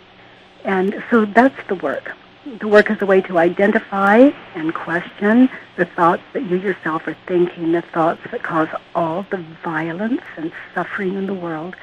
and 0.64 1.04
so 1.10 1.26
that's 1.26 1.68
the 1.68 1.76
work. 1.76 2.16
The 2.46 2.68
work 2.68 2.92
is 2.92 3.02
a 3.02 3.06
way 3.06 3.22
to 3.22 3.38
identify 3.38 4.18
and 4.56 4.74
question 4.74 5.50
the 5.78 5.86
thoughts 5.86 6.24
that 6.34 6.44
you 6.44 6.58
yourself 6.58 7.08
are 7.08 7.16
thinking, 7.26 7.72
the 7.72 7.82
thoughts 7.82 8.20
that 8.32 8.44
cause 8.44 8.68
all 8.94 9.26
the 9.32 9.38
violence 9.64 10.22
and 10.36 10.52
suffering 10.76 11.16
in 11.16 11.26
the 11.26 11.34
world. 11.34 11.76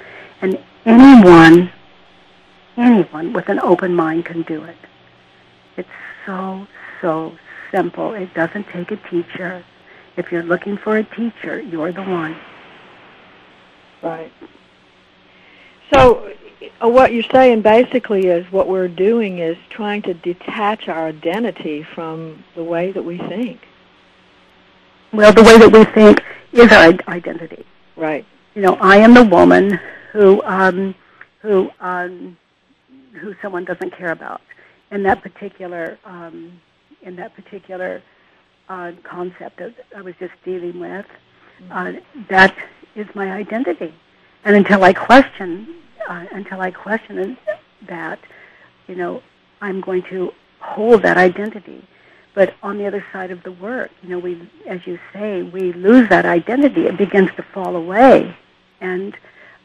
And 0.43 0.59
anyone, 0.85 1.73
anyone 2.77 3.33
with 3.33 3.49
an 3.49 3.59
open 3.61 3.95
mind 3.95 4.27
can 4.27 4.43
do 4.43 4.63
it. 4.65 4.77
It's 5.79 5.89
so, 6.27 6.67
so 7.01 7.33
simple. 7.73 8.13
It 8.13 8.35
doesn't 8.35 8.69
take 8.69 8.91
a 8.91 8.97
teacher. 8.97 9.65
If 10.19 10.31
you're 10.31 10.43
looking 10.43 10.77
for 10.77 10.99
a 10.99 11.05
teacher, 11.05 11.59
you're 11.61 11.93
the 11.93 12.03
one. 12.03 12.37
Right. 14.03 14.33
So 15.93 16.33
what 16.81 17.13
you're 17.13 17.25
saying 17.33 17.63
basically 17.63 18.27
is 18.27 18.51
what 18.53 18.69
we're 18.69 18.89
doing 18.89 19.39
is 19.39 19.57
trying 19.71 20.03
to 20.03 20.15
detach 20.15 20.89
our 20.89 21.07
identity 21.07 21.83
from 21.83 22.45
the 22.55 22.65
way 22.65 22.93
that 22.93 23.03
we 23.03 23.19
think. 23.19 23.61
Well, 25.13 25.33
the 25.33 25.43
way 25.43 25.59
that 25.59 25.73
we 25.73 25.85
think 25.85 26.23
is 26.53 26.71
our 26.73 26.93
identity. 27.13 27.65
Right. 27.97 28.25
You 28.55 28.63
know, 28.63 28.75
I 28.75 28.99
am 28.99 29.15
the 29.15 29.25
woman 29.25 29.81
who 30.13 30.43
um, 30.43 30.95
who 31.41 31.71
um, 31.81 32.37
who 33.15 33.35
someone 33.43 33.65
doesn't 33.65 33.97
care 33.97 34.13
about 34.13 34.41
in 34.91 35.03
that 35.05 35.23
particular 35.23 35.99
um, 36.05 36.61
in 37.03 37.17
that 37.17 37.35
particular 37.35 38.03
uh, 38.69 38.93
concept 39.03 39.59
that 39.59 39.75
I 39.97 40.03
was 40.03 40.15
just 40.21 40.33
dealing 40.45 40.79
with. 40.79 41.07
Mm-hmm. 41.63 41.73
Uh, 41.73 42.25
that 42.29 42.57
is 42.95 43.07
my 43.15 43.33
identity, 43.33 43.95
and 44.45 44.57
until 44.57 44.85
I 44.85 44.93
question 44.93 45.80
uh, 46.09 46.27
until 46.33 46.61
I 46.61 46.71
question 46.71 47.37
that, 47.89 48.19
you 48.87 48.95
know, 48.95 49.23
I'm 49.61 49.81
going 49.81 50.03
to 50.05 50.33
hold 50.61 51.03
that 51.03 51.17
identity. 51.17 51.87
But 52.35 52.55
on 52.63 52.79
the 52.79 52.87
other 52.87 53.05
side 53.13 53.31
of 53.31 53.43
the 53.43 53.53
work, 53.53 53.91
you 54.03 54.09
know, 54.09 54.19
we, 54.19 54.49
as 54.67 54.87
you 54.87 54.99
say, 55.13 55.43
we 55.43 55.73
lose 55.73 56.09
that 56.09 56.25
identity. 56.25 56.87
It 56.87 56.97
begins 56.97 57.31
to 57.37 57.43
fall 57.43 57.75
away. 57.75 58.37
And 58.81 59.17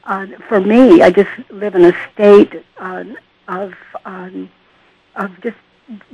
uh, 0.06 0.28
for 0.48 0.60
me, 0.60 1.02
I 1.02 1.12
just 1.12 1.30
live 1.50 1.76
in 1.76 1.86
a 1.86 1.94
state 2.14 2.64
uh, 2.78 3.04
of 3.48 3.74
um, 4.04 4.50
of 5.16 5.32
just 5.42 5.58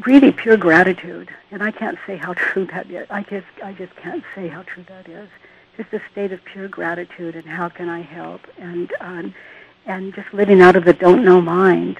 really 0.05 0.31
pure 0.31 0.57
gratitude. 0.57 1.29
And 1.51 1.63
I 1.63 1.71
can't 1.71 1.97
say 2.05 2.17
how 2.17 2.33
true 2.35 2.65
that 2.67 2.89
is. 2.89 3.07
I 3.09 3.23
just 3.23 3.47
I 3.63 3.73
just 3.73 3.95
can't 3.95 4.23
say 4.35 4.47
how 4.47 4.63
true 4.63 4.83
that 4.89 5.07
is. 5.07 5.29
Just 5.77 5.93
a 5.93 6.01
state 6.11 6.33
of 6.33 6.43
pure 6.43 6.67
gratitude 6.67 7.35
and 7.35 7.45
how 7.45 7.69
can 7.69 7.87
I 7.87 8.01
help 8.01 8.41
and 8.57 8.91
um, 8.99 9.33
and 9.85 10.13
just 10.13 10.33
living 10.33 10.61
out 10.61 10.75
of 10.75 10.85
the 10.85 10.93
don't 10.93 11.23
know 11.23 11.41
mind. 11.41 11.99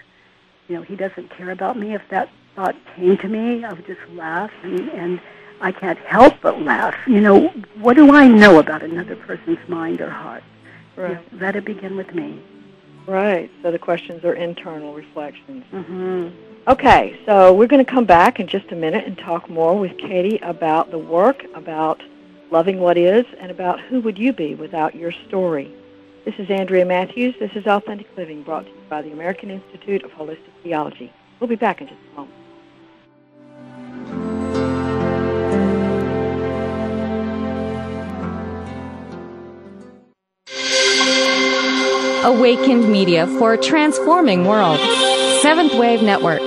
You 0.68 0.78
know, 0.78 0.82
he 0.84 0.96
doesn't 0.96 1.30
care 1.30 1.52
about 1.52 1.78
me. 1.78 1.94
If 1.94 2.02
that 2.10 2.30
thought 2.56 2.76
came 2.96 3.18
to 3.18 3.28
me, 3.28 3.64
I 3.64 3.74
would 3.74 3.86
just 3.86 4.02
laugh, 4.14 4.52
and, 4.64 4.90
and 4.92 5.22
I 5.60 5.72
can't 5.72 6.00
help 6.00 6.36
but 6.42 6.62
laugh. 6.62 6.96
You 7.08 7.22
know, 7.22 7.48
what 7.76 7.96
do 7.96 8.14
I 8.14 8.28
know 8.28 8.60
about 8.60 8.84
another 8.84 9.16
person's 9.16 9.60
mind 9.68 10.02
or 10.02 10.10
heart? 10.10 10.44
Right. 10.96 11.10
You 11.10 11.16
know, 11.16 11.46
let 11.46 11.56
it 11.56 11.66
begin 11.66 11.96
with 11.98 12.14
me. 12.14 12.42
Right. 13.08 13.50
So 13.62 13.72
the 13.72 13.80
questions 13.80 14.24
are 14.24 14.34
internal 14.34 14.94
reflections. 14.94 15.64
Mm-hmm. 15.72 16.30
Okay, 16.68 17.20
so 17.26 17.52
we're 17.52 17.68
going 17.68 17.84
to 17.84 17.92
come 17.92 18.06
back 18.06 18.40
in 18.40 18.46
just 18.46 18.72
a 18.72 18.76
minute 18.76 19.06
and 19.06 19.18
talk 19.18 19.50
more 19.50 19.78
with 19.78 19.98
Katie 19.98 20.38
about 20.44 20.92
the 20.92 20.98
work, 20.98 21.44
about 21.56 22.04
loving 22.52 22.80
what 22.80 23.00
is, 23.00 23.26
and 23.40 23.50
about 23.50 23.80
who 23.80 24.00
would 24.02 24.20
you 24.20 24.32
be 24.32 24.54
without 24.54 24.94
your 24.94 25.12
story. 25.28 25.74
This 26.24 26.36
is 26.38 26.52
Andrea 26.52 26.86
Matthews. 26.86 27.34
This 27.40 27.50
is 27.56 27.66
Authentic 27.66 28.06
Living, 28.16 28.44
brought 28.44 28.66
to 28.66 28.70
you 28.70 28.78
by 28.88 29.02
the 29.02 29.12
American 29.12 29.50
Institute 29.50 30.04
of 30.04 30.12
Holistic 30.12 30.52
Theology. 30.62 31.12
We'll 31.40 31.48
be 31.48 31.56
back 31.56 31.82
in 31.82 31.88
just 31.88 32.00
a 32.00 32.16
moment. 32.16 32.38
Awakened 42.24 42.92
Media 42.92 43.26
for 43.40 43.54
a 43.54 43.58
transforming 43.58 44.46
world. 44.46 44.80
Seventh 45.42 45.74
Wave 45.74 46.04
Network. 46.04 46.42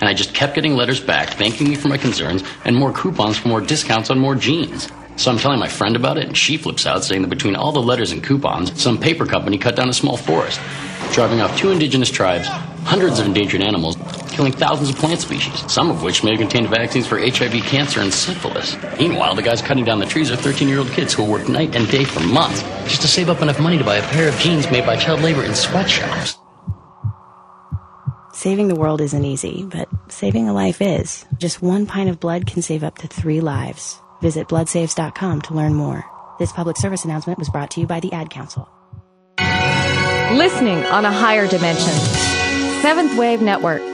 And 0.00 0.08
I 0.08 0.12
just 0.12 0.34
kept 0.34 0.54
getting 0.54 0.76
letters 0.76 1.00
back 1.00 1.30
thanking 1.30 1.70
me 1.70 1.74
for 1.74 1.88
my 1.88 1.96
concerns 1.96 2.44
and 2.64 2.76
more 2.76 2.92
coupons 2.92 3.38
for 3.38 3.48
more 3.48 3.60
discounts 3.60 4.10
on 4.10 4.18
more 4.18 4.34
jeans. 4.34 4.90
So 5.16 5.30
I'm 5.30 5.38
telling 5.38 5.60
my 5.60 5.68
friend 5.68 5.96
about 5.96 6.18
it, 6.18 6.26
and 6.26 6.36
she 6.36 6.56
flips 6.56 6.86
out, 6.86 7.04
saying 7.04 7.22
that 7.22 7.28
between 7.28 7.56
all 7.56 7.72
the 7.72 7.80
letters 7.80 8.12
and 8.12 8.22
coupons, 8.22 8.80
some 8.80 8.98
paper 8.98 9.24
company 9.24 9.56
cut 9.56 9.76
down 9.76 9.88
a 9.88 9.94
small 9.94 10.16
forest, 10.16 10.60
driving 11.12 11.40
off 11.40 11.56
two 11.56 11.70
indigenous 11.70 12.10
tribes, 12.10 12.48
hundreds 12.84 13.18
of 13.18 13.26
endangered 13.26 13.62
animals, 13.62 13.96
killing 14.34 14.52
thousands 14.52 14.90
of 14.90 14.96
plant 14.96 15.20
species, 15.20 15.72
some 15.72 15.90
of 15.90 16.02
which 16.02 16.22
may 16.22 16.30
have 16.30 16.40
contained 16.40 16.68
vaccines 16.68 17.06
for 17.06 17.18
HIV, 17.18 17.52
cancer, 17.62 18.00
and 18.00 18.12
syphilis. 18.12 18.76
Meanwhile, 18.98 19.34
the 19.34 19.42
guys 19.42 19.62
cutting 19.62 19.84
down 19.84 20.00
the 20.00 20.06
trees 20.06 20.30
are 20.30 20.36
13 20.36 20.68
year 20.68 20.80
old 20.80 20.90
kids 20.90 21.14
who 21.14 21.24
work 21.24 21.48
night 21.48 21.74
and 21.74 21.88
day 21.90 22.04
for 22.04 22.20
months 22.20 22.62
just 22.84 23.02
to 23.02 23.08
save 23.08 23.30
up 23.30 23.40
enough 23.40 23.60
money 23.60 23.78
to 23.78 23.84
buy 23.84 23.96
a 23.96 24.08
pair 24.08 24.28
of 24.28 24.36
jeans 24.38 24.70
made 24.70 24.84
by 24.84 24.96
child 24.96 25.20
labor 25.20 25.44
in 25.44 25.54
sweatshops. 25.54 26.36
Saving 28.32 28.66
the 28.66 28.74
world 28.74 29.00
isn't 29.00 29.24
easy, 29.24 29.64
but 29.64 29.88
saving 30.08 30.48
a 30.48 30.52
life 30.52 30.82
is. 30.82 31.24
Just 31.38 31.62
one 31.62 31.86
pint 31.86 32.10
of 32.10 32.18
blood 32.18 32.46
can 32.46 32.62
save 32.62 32.82
up 32.82 32.98
to 32.98 33.06
three 33.06 33.40
lives. 33.40 34.00
Visit 34.20 34.48
bloodsaves.com 34.48 35.42
to 35.42 35.54
learn 35.54 35.74
more. 35.74 36.04
This 36.38 36.50
public 36.52 36.76
service 36.76 37.04
announcement 37.04 37.38
was 37.38 37.48
brought 37.48 37.70
to 37.72 37.80
you 37.80 37.86
by 37.86 38.00
the 38.00 38.12
Ad 38.12 38.30
Council. 38.30 38.68
Listening 39.38 40.84
on 40.86 41.04
a 41.04 41.12
higher 41.12 41.46
dimension. 41.46 41.92
Seventh 42.82 43.16
Wave 43.16 43.40
Network. 43.40 43.93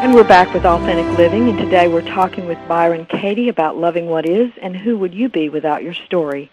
And 0.00 0.14
we're 0.14 0.24
back 0.24 0.54
with 0.54 0.64
Authentic 0.64 1.18
Living, 1.18 1.50
and 1.50 1.58
today 1.58 1.86
we're 1.86 2.00
talking 2.00 2.46
with 2.46 2.56
Byron 2.66 3.04
Katie 3.04 3.50
about 3.50 3.76
loving 3.76 4.06
what 4.06 4.24
is 4.24 4.50
and 4.62 4.74
who 4.74 4.96
would 4.96 5.12
you 5.12 5.28
be 5.28 5.50
without 5.50 5.82
your 5.82 5.92
story. 5.92 6.50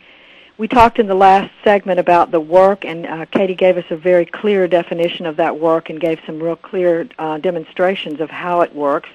We 0.58 0.68
talked 0.68 1.00
in 1.00 1.08
the 1.08 1.16
last 1.16 1.50
segment 1.64 1.98
about 1.98 2.30
the 2.30 2.42
work, 2.42 2.84
and 2.84 3.06
uh, 3.06 3.26
Katie 3.28 3.56
gave 3.56 3.78
us 3.78 3.86
a 3.90 3.96
very 3.96 4.26
clear 4.26 4.68
definition 4.68 5.26
of 5.26 5.38
that 5.38 5.58
work 5.58 5.90
and 5.90 5.98
gave 5.98 6.20
some 6.26 6.44
real 6.44 6.58
clear 6.58 7.08
uh, 7.18 7.38
demonstrations 7.38 8.20
of 8.20 8.30
how 8.30 8.60
it 8.62 8.76
works. 8.76 9.08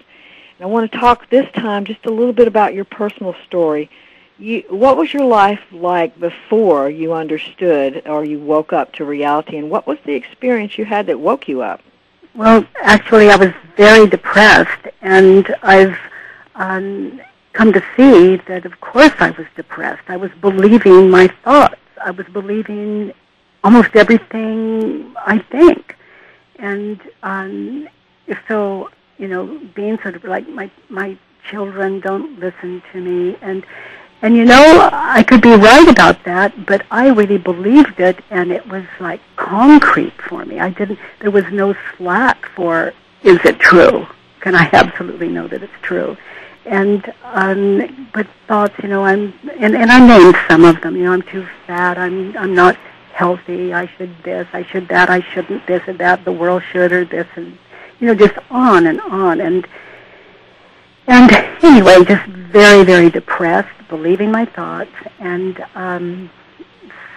And 0.58 0.64
I 0.64 0.66
want 0.66 0.90
to 0.90 0.98
talk 0.98 1.28
this 1.28 1.52
time 1.52 1.84
just 1.84 2.06
a 2.06 2.10
little 2.10 2.32
bit 2.32 2.48
about 2.48 2.72
your 2.72 2.86
personal 2.86 3.36
story. 3.46 3.90
You, 4.38 4.64
what 4.70 4.96
was 4.96 5.12
your 5.12 5.26
life 5.26 5.60
like 5.72 6.18
before 6.18 6.88
you 6.88 7.12
understood 7.12 8.04
or 8.06 8.24
you 8.24 8.40
woke 8.40 8.72
up 8.72 8.94
to 8.94 9.04
reality, 9.04 9.58
and 9.58 9.68
what 9.68 9.86
was 9.86 9.98
the 10.06 10.14
experience 10.14 10.78
you 10.78 10.86
had 10.86 11.06
that 11.08 11.20
woke 11.20 11.48
you 11.48 11.60
up? 11.60 11.82
Well, 12.34 12.66
actually, 12.80 13.28
I 13.30 13.36
was 13.36 13.52
very 13.76 14.06
depressed, 14.06 14.86
and 15.02 15.54
I've 15.62 15.98
um, 16.54 17.20
come 17.52 17.72
to 17.74 17.84
see 17.94 18.36
that, 18.48 18.64
of 18.64 18.80
course, 18.80 19.12
I 19.18 19.30
was 19.32 19.46
depressed. 19.54 20.08
I 20.08 20.16
was 20.16 20.30
believing 20.40 21.10
my 21.10 21.28
thoughts. 21.44 21.76
I 22.02 22.10
was 22.10 22.26
believing 22.32 23.12
almost 23.62 23.94
everything 23.94 25.14
I 25.18 25.38
think, 25.38 25.96
and 26.56 27.00
um, 27.22 27.88
so 28.48 28.90
you 29.18 29.28
know, 29.28 29.60
being 29.74 29.98
sort 30.02 30.16
of 30.16 30.24
like 30.24 30.48
my 30.48 30.70
my 30.88 31.16
children 31.48 32.00
don't 32.00 32.40
listen 32.40 32.82
to 32.92 33.00
me, 33.00 33.36
and 33.42 33.64
and 34.22 34.36
you 34.36 34.44
know, 34.44 34.88
I 34.92 35.24
could 35.24 35.42
be 35.42 35.54
right 35.54 35.88
about 35.88 36.22
that, 36.24 36.64
but 36.64 36.86
I 36.90 37.08
really 37.08 37.38
believed 37.38 37.98
it, 37.98 38.20
and 38.30 38.52
it 38.52 38.66
was 38.68 38.84
like 39.00 39.20
concrete 39.36 40.14
for 40.22 40.44
me. 40.44 40.60
I 40.60 40.70
didn't. 40.70 40.98
There 41.20 41.32
was 41.32 41.44
no 41.52 41.74
slack 41.96 42.46
for 42.54 42.92
is 43.22 43.38
it 43.44 43.58
true? 43.58 44.06
Can 44.40 44.54
I 44.54 44.68
absolutely 44.72 45.28
know 45.28 45.48
that 45.48 45.62
it's 45.62 45.72
true? 45.82 46.16
And 46.64 47.12
um, 47.24 48.08
but 48.14 48.28
thoughts, 48.46 48.74
you 48.82 48.88
know, 48.88 49.04
I'm 49.04 49.34
and 49.58 49.74
and 49.74 49.90
I 49.90 50.06
named 50.06 50.36
some 50.48 50.64
of 50.64 50.80
them. 50.82 50.96
You 50.96 51.04
know, 51.04 51.12
I'm 51.12 51.22
too 51.22 51.46
fat. 51.66 51.98
I'm 51.98 52.36
I'm 52.36 52.54
not 52.54 52.76
healthy. 53.12 53.74
I 53.74 53.86
should 53.86 54.16
this. 54.22 54.46
I 54.52 54.62
should 54.62 54.86
that. 54.88 55.10
I 55.10 55.20
shouldn't 55.20 55.66
this 55.66 55.82
and 55.88 55.98
that. 55.98 56.24
The 56.24 56.32
world 56.32 56.62
should 56.70 56.92
or 56.92 57.04
this 57.04 57.26
and 57.34 57.58
you 57.98 58.08
know, 58.08 58.14
just 58.14 58.38
on 58.50 58.86
and 58.86 59.00
on 59.00 59.40
and 59.40 59.66
and 61.06 61.30
anyway, 61.62 62.04
just 62.04 62.26
very, 62.26 62.84
very 62.84 63.10
depressed, 63.10 63.70
believing 63.96 64.30
my 64.32 64.46
thoughts, 64.46 64.96
and 65.18 65.54
um, 65.74 66.30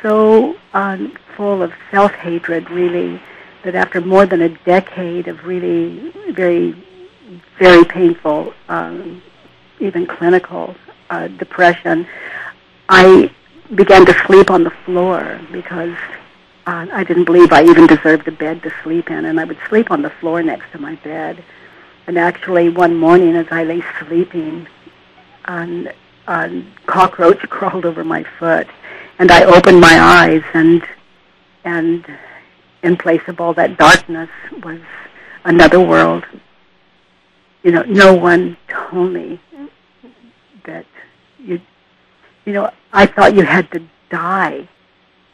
so 0.02 0.58
um, 0.74 1.16
full 1.38 1.64
of 1.64 1.72
self-hatred, 1.90 2.70
really, 2.70 3.22
that 3.64 3.76
after 3.76 4.02
more 4.02 4.26
than 4.26 4.42
a 4.42 4.50
decade 4.74 5.30
of 5.30 5.46
really 5.46 6.12
very, 6.32 6.76
very 7.58 7.86
painful, 7.86 8.54
um, 8.68 9.22
even 9.80 10.06
clinical 10.06 10.76
uh, 11.10 11.28
depression, 11.44 12.06
I 12.90 13.32
began 13.74 14.06
to 14.06 14.14
sleep 14.26 14.52
on 14.52 14.66
the 14.66 14.76
floor 14.86 15.40
because 15.54 15.98
uh, 16.68 16.88
I 16.92 17.04
didn't 17.06 17.26
believe 17.26 17.54
I 17.54 17.64
even 17.64 17.88
deserved 17.88 18.28
a 18.28 18.36
bed 18.46 18.62
to 18.64 18.72
sleep 18.84 19.10
in, 19.10 19.24
and 19.24 19.40
I 19.40 19.46
would 19.46 19.62
sleep 19.70 19.92
on 19.92 20.02
the 20.02 20.14
floor 20.20 20.44
next 20.44 20.70
to 20.74 20.78
my 20.78 20.96
bed. 20.96 21.42
And 22.08 22.18
actually, 22.18 22.68
one 22.68 22.96
morning 22.98 23.34
as 23.38 23.48
I 23.50 23.64
lay 23.64 23.82
sleeping, 24.00 24.68
a 26.28 26.64
cockroach 26.86 27.40
crawled 27.50 27.86
over 27.86 28.04
my 28.04 28.26
foot, 28.40 28.68
and 29.20 29.32
I 29.32 29.44
opened 29.44 29.80
my 29.80 30.00
eyes, 30.00 30.44
and 30.54 30.84
and 31.64 32.06
in 32.84 32.96
place 32.98 33.22
of 33.28 33.40
all 33.42 33.54
that 33.56 33.78
darkness 33.78 34.30
was 34.64 34.80
another 35.44 35.80
world. 35.80 36.24
You 37.64 37.72
know, 37.72 37.84
no 37.84 38.14
one 38.14 38.58
told 38.68 39.12
me 39.12 39.42
that 40.66 40.86
you, 41.40 41.60
you 42.46 42.54
know, 42.54 42.72
I 42.94 43.08
thought 43.08 43.34
you 43.36 43.44
had 43.44 43.72
to 43.72 43.82
die 44.10 44.70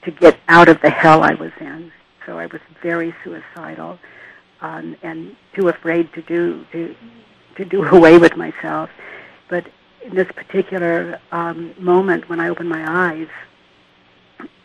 to 0.03 0.11
get 0.11 0.39
out 0.47 0.69
of 0.69 0.81
the 0.81 0.89
hell 0.89 1.23
I 1.23 1.33
was 1.33 1.51
in. 1.59 1.91
So 2.25 2.39
I 2.39 2.45
was 2.45 2.61
very 2.81 3.13
suicidal 3.23 3.99
um, 4.61 4.95
and 5.01 5.35
too 5.55 5.67
afraid 5.67 6.13
to 6.13 6.21
do 6.21 6.65
to 6.71 6.95
to 7.57 7.65
do 7.65 7.83
away 7.95 8.17
with 8.17 8.35
myself. 8.37 8.89
But 9.49 9.65
in 10.03 10.15
this 10.15 10.27
particular 10.31 11.19
um, 11.31 11.73
moment, 11.77 12.27
when 12.29 12.39
I 12.39 12.49
opened 12.49 12.69
my 12.69 13.11
eyes, 13.11 13.27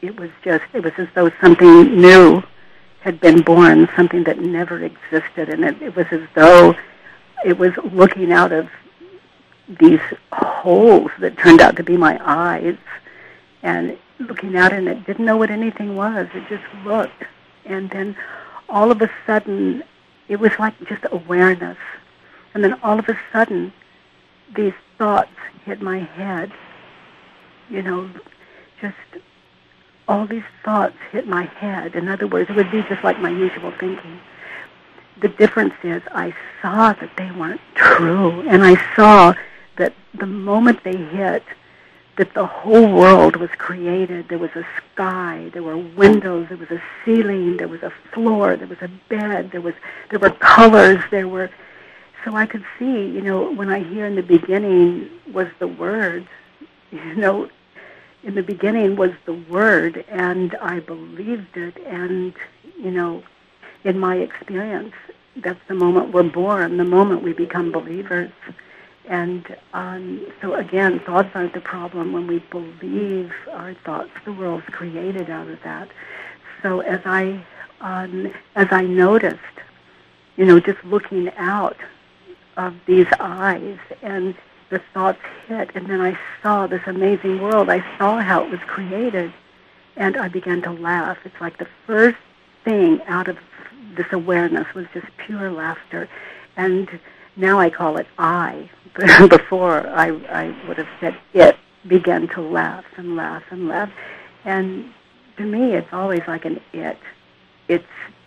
it 0.02 0.18
was 0.18 0.30
just 0.42 0.64
it 0.72 0.82
was 0.82 0.92
as 0.98 1.08
though 1.14 1.30
something 1.40 2.00
new 2.00 2.42
had 3.00 3.20
been 3.20 3.42
born, 3.42 3.88
something 3.94 4.24
that 4.24 4.38
never 4.38 4.82
existed, 4.82 5.48
and 5.48 5.64
it, 5.64 5.80
it 5.80 5.96
was 5.96 6.06
as 6.10 6.22
though 6.34 6.74
it 7.44 7.58
was 7.58 7.72
looking 7.92 8.32
out 8.32 8.52
of 8.52 8.68
these 9.80 10.00
holes 10.32 11.10
that 11.20 11.36
turned 11.38 11.60
out 11.60 11.76
to 11.76 11.82
be 11.82 11.96
my 11.96 12.18
eyes, 12.24 12.76
and 13.62 13.96
looking 14.18 14.56
out, 14.56 14.72
and 14.72 14.88
it 14.88 15.04
didn't 15.06 15.24
know 15.24 15.36
what 15.36 15.50
anything 15.50 15.96
was. 15.96 16.26
It 16.34 16.48
just 16.48 16.64
looked, 16.84 17.24
and 17.64 17.90
then 17.90 18.16
all 18.68 18.90
of 18.90 19.02
a 19.02 19.10
sudden, 19.26 19.82
it 20.28 20.40
was 20.40 20.52
like 20.58 20.74
just 20.88 21.04
awareness. 21.10 21.78
And 22.54 22.64
then 22.64 22.74
all 22.82 22.98
of 22.98 23.08
a 23.08 23.18
sudden, 23.32 23.72
these 24.54 24.72
thoughts 24.98 25.30
hit 25.64 25.80
my 25.80 25.98
head. 25.98 26.52
You 27.68 27.82
know, 27.82 28.10
just 28.80 28.96
all 30.08 30.26
these 30.26 30.44
thoughts 30.64 30.96
hit 31.10 31.26
my 31.26 31.44
head. 31.44 31.94
In 31.94 32.08
other 32.08 32.26
words, 32.26 32.50
it 32.50 32.56
would 32.56 32.70
be 32.70 32.82
just 32.82 33.02
like 33.02 33.18
my 33.20 33.30
usual 33.30 33.72
thinking. 33.72 34.20
The 35.20 35.28
difference 35.28 35.74
is 35.82 36.02
I 36.12 36.34
saw 36.62 36.92
that 36.92 37.10
they 37.16 37.30
weren't 37.32 37.60
true, 37.74 38.46
and 38.48 38.62
I 38.64 38.76
saw 38.94 39.34
that 39.76 39.94
the 40.14 40.26
moment 40.26 40.84
they 40.84 40.96
hit, 40.96 41.42
that 42.16 42.32
the 42.34 42.46
whole 42.46 42.92
world 42.92 43.36
was 43.36 43.50
created. 43.58 44.28
There 44.28 44.38
was 44.38 44.50
a 44.54 44.66
sky, 44.92 45.50
there 45.52 45.62
were 45.62 45.76
windows, 45.76 46.48
there 46.48 46.56
was 46.56 46.70
a 46.70 46.82
ceiling, 47.04 47.58
there 47.58 47.68
was 47.68 47.82
a 47.82 47.92
floor, 48.12 48.56
there 48.56 48.66
was 48.66 48.80
a 48.80 48.90
bed, 49.08 49.50
there 49.52 49.60
was 49.60 49.74
there 50.10 50.18
were 50.18 50.30
colors, 50.30 51.02
there 51.10 51.28
were 51.28 51.50
so 52.26 52.34
I 52.34 52.44
could 52.44 52.64
see, 52.76 53.06
you 53.06 53.20
know, 53.20 53.52
when 53.52 53.70
I 53.70 53.84
hear 53.84 54.04
in 54.04 54.16
the 54.16 54.22
beginning 54.22 55.08
was 55.32 55.46
the 55.60 55.68
word, 55.68 56.26
you 56.90 57.14
know, 57.14 57.48
in 58.24 58.34
the 58.34 58.42
beginning 58.42 58.96
was 58.96 59.12
the 59.26 59.34
word 59.48 60.04
and 60.08 60.56
I 60.56 60.80
believed 60.80 61.56
it 61.56 61.76
and 61.86 62.34
you 62.76 62.90
know, 62.90 63.22
in 63.84 63.98
my 63.98 64.16
experience, 64.16 64.92
that's 65.36 65.60
the 65.68 65.74
moment 65.74 66.12
we're 66.12 66.24
born, 66.24 66.76
the 66.76 66.84
moment 66.84 67.22
we 67.22 67.32
become 67.32 67.70
believers. 67.70 68.32
And 69.08 69.56
um, 69.72 70.26
so 70.42 70.54
again, 70.54 70.98
thoughts 71.06 71.30
aren't 71.34 71.54
the 71.54 71.60
problem. 71.60 72.12
When 72.12 72.26
we 72.26 72.40
believe 72.50 73.32
our 73.52 73.74
thoughts, 73.84 74.10
the 74.24 74.32
world's 74.32 74.66
created 74.66 75.30
out 75.30 75.48
of 75.48 75.62
that. 75.62 75.88
So 76.60 76.80
as 76.80 77.00
I 77.04 77.44
um, 77.80 78.32
as 78.56 78.66
I 78.72 78.82
noticed, 78.82 79.38
you 80.36 80.44
know, 80.44 80.58
just 80.58 80.82
looking 80.84 81.30
out 81.36 81.76
of 82.56 82.74
these 82.86 83.06
eyes 83.20 83.78
and 84.02 84.34
the 84.70 84.80
thoughts 84.92 85.20
hit, 85.46 85.70
and 85.74 85.86
then 85.86 86.00
I 86.00 86.18
saw 86.42 86.66
this 86.66 86.82
amazing 86.86 87.40
world. 87.40 87.68
I 87.68 87.84
saw 87.98 88.20
how 88.20 88.44
it 88.44 88.50
was 88.50 88.60
created, 88.66 89.32
and 89.96 90.16
I 90.16 90.28
began 90.28 90.62
to 90.62 90.72
laugh. 90.72 91.18
It's 91.24 91.40
like 91.40 91.58
the 91.58 91.68
first 91.86 92.18
thing 92.64 93.00
out 93.06 93.28
of 93.28 93.38
this 93.96 94.06
awareness 94.12 94.66
was 94.74 94.86
just 94.92 95.06
pure 95.18 95.52
laughter, 95.52 96.08
and 96.56 96.88
now 97.36 97.60
I 97.60 97.70
call 97.70 97.96
it 97.96 98.06
I. 98.18 98.68
Before 99.28 99.86
I, 99.88 100.08
I 100.30 100.66
would 100.66 100.78
have 100.78 100.88
said 101.00 101.16
it 101.34 101.56
began 101.86 102.26
to 102.28 102.40
laugh 102.40 102.84
and 102.96 103.14
laugh 103.14 103.44
and 103.50 103.68
laugh, 103.68 103.90
and 104.44 104.92
to 105.36 105.44
me, 105.44 105.74
it's 105.74 105.92
always 105.92 106.22
like 106.26 106.44
an 106.44 106.60
it. 106.72 106.98
It's 107.68 107.84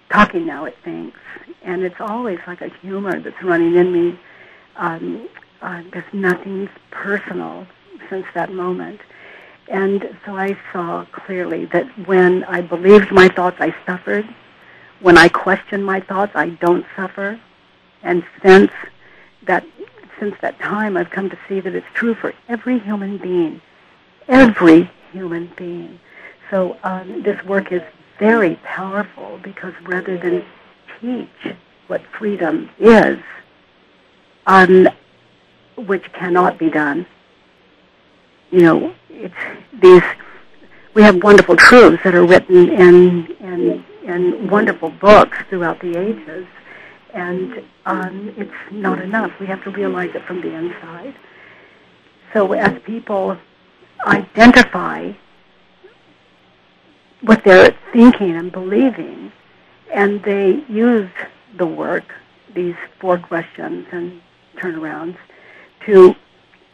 talking 0.10 0.46
now. 0.46 0.66
It 0.66 0.78
thinks, 0.84 1.20
and 1.64 1.84
it's 1.84 2.00
always 2.00 2.40
like 2.48 2.62
a 2.62 2.70
humor 2.82 3.20
that's 3.20 3.42
running 3.44 3.76
in 3.76 3.92
me. 3.92 4.20
Um, 4.76 5.30
uh, 5.62 5.84
there's 5.92 6.14
nothing 6.14 6.70
personal 6.92 7.68
since 8.10 8.26
that 8.34 8.52
moment. 8.52 9.02
And 9.68 10.18
so 10.26 10.36
I 10.36 10.58
saw 10.74 11.06
clearly 11.12 11.66
that 11.66 11.86
when 12.08 12.44
I 12.46 12.62
believed 12.62 13.12
my 13.12 13.28
thoughts, 13.28 13.58
I 13.60 13.76
suffered. 13.86 14.28
When 15.00 15.18
I 15.18 15.30
question 15.30 15.84
my 15.84 16.00
thoughts, 16.00 16.32
I 16.36 16.50
don't 16.50 16.86
suffer. 16.96 17.40
And 18.02 18.24
since 18.42 18.72
that, 19.44 19.66
since 20.20 20.36
that 20.42 20.60
time, 20.60 20.98
I've 20.98 21.12
come 21.12 21.30
to 21.30 21.38
see 21.48 21.60
that 21.60 21.76
it's 21.76 21.88
true 21.94 22.16
for 22.16 22.34
every 22.48 22.80
human 22.80 23.18
being, 23.18 23.62
every 24.28 24.90
human 25.12 25.52
being. 25.56 26.00
So 26.50 26.78
um, 26.84 27.22
this 27.22 27.44
work 27.46 27.72
is 27.72 27.84
very 28.20 28.56
powerful 28.64 29.40
because 29.42 29.74
rather 29.84 30.18
than 30.18 30.46
teach 31.02 31.56
what 31.88 32.02
freedom 32.18 32.70
is, 32.78 33.18
um, 34.46 34.88
which 35.76 36.12
cannot 36.14 36.60
be 36.60 36.70
done. 36.70 37.06
You 38.52 38.62
know, 38.62 38.96
it's 39.10 39.34
these. 39.82 40.04
We 40.94 41.04
have 41.04 41.24
wonderful 41.24 41.56
truths 41.56 42.04
that 42.04 42.14
are 42.14 42.26
written 42.26 42.70
in 42.70 43.28
in 43.40 43.86
in 44.04 44.50
wonderful 44.50 44.90
books 44.90 45.38
throughout 45.50 45.80
the 45.82 45.98
ages, 45.98 46.48
and 47.14 47.64
um, 47.86 48.34
it's 48.38 48.52
not 48.72 49.00
enough. 49.00 49.32
We 49.40 49.46
have 49.48 49.64
to 49.64 49.72
realize 49.72 50.10
it 50.16 50.24
from 50.26 50.42
the 50.42 50.54
inside. 50.54 51.16
So 52.34 52.54
as 52.54 52.80
people 52.84 53.38
identify 54.06 55.12
what 57.22 57.44
they're 57.44 57.76
thinking 57.92 58.36
and 58.36 58.52
believing, 58.52 59.32
and 59.94 60.24
they 60.24 60.64
use 60.70 61.10
the 61.58 61.66
work, 61.66 62.14
these 62.54 62.76
four 63.00 63.18
questions 63.18 63.88
and 63.92 64.22
turnarounds, 64.58 65.18
to 65.86 66.16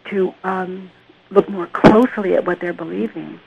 to 0.09 0.33
um, 0.43 0.91
look 1.31 1.49
more 1.49 1.67
closely 1.67 2.35
at 2.35 2.45
what 2.45 2.59
they're 2.59 2.73
believing, 2.73 3.39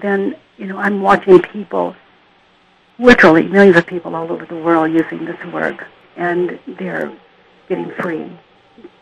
then 0.00 0.34
you 0.56 0.66
know 0.66 0.78
I'm 0.78 1.02
watching 1.02 1.40
people, 1.40 1.94
literally 2.98 3.42
millions 3.44 3.76
of 3.76 3.86
people 3.86 4.14
all 4.14 4.30
over 4.32 4.46
the 4.46 4.56
world 4.56 4.92
using 4.92 5.24
this 5.24 5.42
work, 5.52 5.86
and 6.16 6.58
they're 6.78 7.12
getting 7.68 7.90
free, 8.00 8.30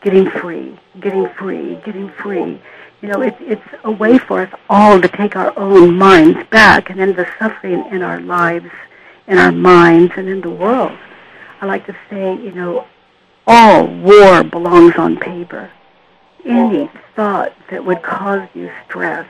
getting 0.02 0.30
free, 0.30 0.78
getting 1.00 1.28
free, 1.38 1.76
getting 1.84 2.10
free. 2.10 2.60
You 3.04 3.10
know, 3.10 3.20
it's 3.20 3.36
it's 3.40 3.68
a 3.84 3.90
way 3.90 4.16
for 4.16 4.40
us 4.40 4.54
all 4.70 4.98
to 4.98 5.08
take 5.08 5.36
our 5.36 5.52
own 5.58 5.98
minds 5.98 6.38
back 6.48 6.88
and 6.88 6.98
end 6.98 7.16
the 7.16 7.28
suffering 7.38 7.84
in 7.90 8.00
our 8.00 8.18
lives, 8.18 8.70
in 9.26 9.36
our 9.36 9.52
minds, 9.52 10.14
and 10.16 10.26
in 10.26 10.40
the 10.40 10.48
world. 10.48 10.96
I 11.60 11.66
like 11.66 11.84
to 11.84 11.94
say, 12.08 12.34
you 12.36 12.52
know, 12.52 12.86
all 13.46 13.86
war 13.86 14.42
belongs 14.42 14.94
on 14.96 15.18
paper. 15.18 15.70
Any 16.46 16.90
thought 17.14 17.52
that 17.70 17.84
would 17.84 18.02
cause 18.02 18.48
you 18.54 18.72
stress, 18.86 19.28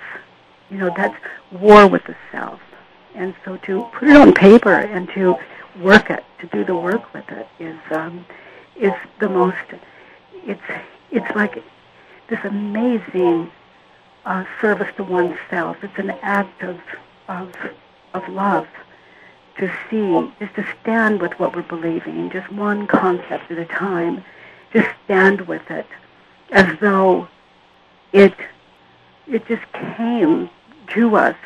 you 0.71 0.79
know, 0.79 0.95
that's 0.97 1.19
war 1.51 1.89
with 1.89 2.05
the 2.05 2.15
self. 2.31 2.61
And 3.17 3.35
so 3.45 3.57
to 3.57 3.89
put 3.93 4.09
it 4.09 4.15
on 4.15 4.35
paper 4.35 4.73
and 4.73 5.09
to 5.15 5.35
work 5.81 6.11
it, 6.11 6.23
to 6.39 6.47
do 6.47 6.65
the 6.65 6.77
work 6.77 7.13
with 7.13 7.29
it, 7.29 7.49
is 7.59 7.81
um, 7.91 8.25
is 8.77 8.95
the 9.19 9.29
most. 9.29 9.67
It's 10.47 10.63
it's 11.11 11.35
like 11.35 11.61
this 12.29 12.39
amazing 12.45 13.51
uh, 14.27 14.45
service 14.61 14.89
to 14.97 15.05
oneself. 15.05 15.77
It's 15.83 15.99
an 15.99 16.11
act 16.23 16.63
of 16.63 16.81
of 17.29 17.55
of 18.13 18.29
love 18.29 18.69
to 19.59 19.71
see, 19.89 20.33
just 20.39 20.55
to 20.57 20.67
stand 20.83 21.21
with 21.21 21.39
what 21.39 21.55
we're 21.55 21.63
believing, 21.63 22.31
just 22.31 22.51
one 22.53 22.87
concept 22.87 23.51
at 23.51 23.59
a 23.59 23.65
time, 23.67 24.25
just 24.73 24.89
stand 25.05 25.43
with 25.43 25.71
it 25.71 25.87
as 26.51 26.79
though 26.81 27.29
it 28.13 28.35
it 29.27 29.47
just 29.47 29.63
came 29.73 30.51
to 30.89 31.17
us 31.17 31.37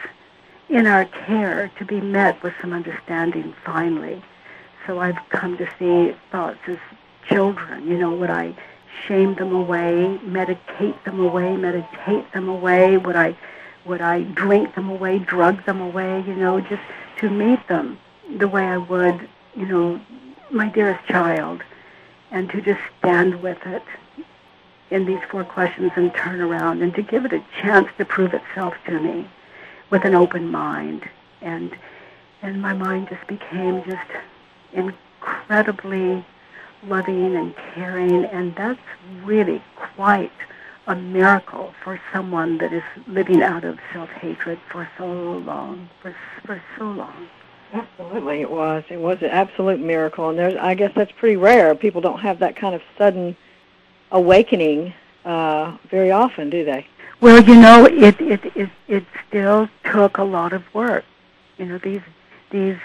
in 0.69 0.87
our 0.87 1.05
care 1.07 1.71
to 1.79 1.85
be 1.85 2.01
met 2.01 2.43
with 2.43 2.53
some 2.61 2.73
understanding 2.73 3.55
finally. 3.65 4.23
So 4.87 5.01
I've 5.01 5.19
come 5.31 5.57
to 5.59 5.69
see 5.79 6.17
thoughts 6.31 6.59
as 6.67 6.79
children. 7.27 7.87
You 7.87 7.99
know, 7.99 8.11
what 8.11 8.31
I 8.31 8.55
shame 9.07 9.35
them 9.35 9.55
away, 9.55 10.19
medicate 10.23 11.03
them 11.05 11.21
away, 11.21 11.57
meditate 11.57 12.33
them 12.33 12.49
away? 12.49 12.97
Would 12.97 13.17
I 13.17 13.37
would 13.85 14.01
I 14.01 14.23
drink 14.23 14.75
them 14.75 14.89
away, 14.91 15.19
drug 15.19 15.65
them 15.65 15.81
away? 15.81 16.23
You 16.27 16.35
know, 16.35 16.61
just 16.61 16.83
to 17.19 17.31
meet 17.31 17.67
them 17.69 17.99
the 18.37 18.49
way 18.49 18.65
I 18.65 18.77
would, 18.77 19.29
you 19.57 19.67
know, 19.67 20.01
my 20.51 20.69
dearest 20.69 21.07
child, 21.07 21.63
and 22.31 22.51
to 22.51 22.61
just 22.61 22.81
stand 22.99 23.43
with 23.43 23.59
it 23.67 23.83
in 24.91 25.07
these 25.07 25.21
four 25.31 25.45
questions 25.45 25.93
and 25.97 26.15
turn 26.15 26.41
around 26.41 26.83
and 26.83 26.95
to 26.95 27.03
give 27.03 27.25
it 27.25 27.33
a 27.33 27.45
chance 27.61 27.89
to 27.99 28.05
prove 28.05 28.33
itself 28.33 28.75
to 28.87 28.99
me 29.01 29.29
with 29.91 30.05
an 30.05 30.15
open 30.15 30.51
mind. 30.51 31.09
And 31.41 31.77
and 32.43 32.63
my 32.63 32.73
mind 32.73 33.09
just 33.09 33.27
became 33.27 33.83
just 33.85 34.11
incredibly 34.73 36.25
loving 36.85 37.37
and 37.37 37.55
caring 37.75 38.25
and 38.27 38.55
that's 38.57 38.81
really 39.25 39.63
quite 39.95 40.33
a 40.89 40.95
miracle 40.97 41.75
for 41.85 42.01
someone 42.13 42.59
that 42.59 42.73
is 42.73 42.83
living 43.07 43.43
out 43.43 43.63
of 43.63 43.79
self-hatred 43.93 44.59
for 44.71 44.89
so 44.97 45.07
long, 45.07 45.89
for, 46.01 46.17
for 46.47 46.63
so 46.79 46.85
long. 46.85 47.29
Absolutely, 47.73 48.41
it 48.41 48.51
was. 48.51 48.83
It 48.89 48.99
was 48.99 49.19
an 49.21 49.29
absolute 49.29 49.79
miracle, 49.79 50.31
and 50.31 50.39
there's. 50.39 50.57
I 50.57 50.75
guess 50.75 50.91
that's 50.95 51.13
pretty 51.13 51.37
rare. 51.37 51.75
People 51.75 52.01
don't 52.01 52.21
have 52.21 52.39
that 52.39 52.57
kind 52.57 52.75
of 52.75 52.81
sudden 52.97 53.37
awakening 54.11 54.95
uh, 55.27 55.77
very 55.91 56.11
often, 56.11 56.49
do 56.49 56.65
they? 56.65 56.87
Well, 57.21 57.43
you 57.45 57.57
know, 57.57 57.85
it 57.85 58.19
it 58.21 58.57
it 58.57 58.71
it 58.87 59.05
still 59.29 59.69
took 59.85 60.17
a 60.17 60.25
lot 60.25 60.55
of 60.55 60.63
work. 60.73 61.05
You 61.59 61.67
know, 61.67 61.79
these 61.79 62.01
these 62.51 62.79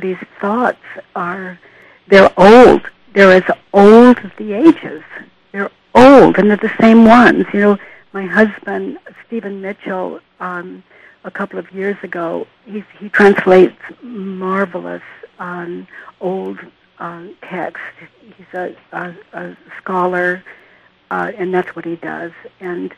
these 0.00 0.16
thoughts 0.40 0.80
are 1.14 1.58
they're 2.08 2.32
old. 2.38 2.88
They're 3.12 3.32
as 3.32 3.56
old 3.72 4.18
as 4.18 4.30
the 4.38 4.52
ages. 4.52 5.02
They're 5.52 5.70
old, 5.94 6.38
and 6.38 6.48
they're 6.48 6.56
the 6.56 6.72
same 6.80 7.04
ones. 7.04 7.46
You 7.52 7.60
know, 7.60 7.78
my 8.12 8.26
husband 8.26 8.98
Stephen 9.26 9.60
Mitchell. 9.60 10.20
Um, 10.38 10.82
a 11.24 11.30
couple 11.30 11.58
of 11.58 11.70
years 11.72 11.96
ago. 12.02 12.46
He, 12.64 12.84
he 12.98 13.08
translates 13.08 13.76
marvelous 14.02 15.02
um, 15.38 15.86
old 16.20 16.58
uh, 16.98 17.26
text. 17.42 17.82
He's 18.20 18.46
a, 18.54 18.74
a, 18.92 19.14
a 19.32 19.56
scholar, 19.78 20.42
uh, 21.10 21.32
and 21.36 21.52
that's 21.52 21.74
what 21.76 21.84
he 21.84 21.96
does. 21.96 22.32
And 22.60 22.94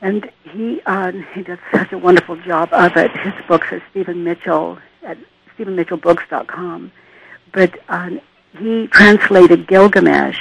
and 0.00 0.28
he 0.42 0.80
uh, 0.86 1.12
he 1.32 1.42
does 1.42 1.58
such 1.72 1.92
a 1.92 1.98
wonderful 1.98 2.36
job 2.36 2.70
of 2.72 2.96
it. 2.96 3.10
His 3.18 3.34
books 3.46 3.72
are 3.72 3.82
Stephen 3.90 4.24
Mitchell 4.24 4.78
at 5.04 5.16
StephenMitchellBooks.com, 5.56 6.90
but 7.52 7.78
um, 7.88 8.20
he 8.58 8.86
translated 8.88 9.66
Gilgamesh, 9.66 10.38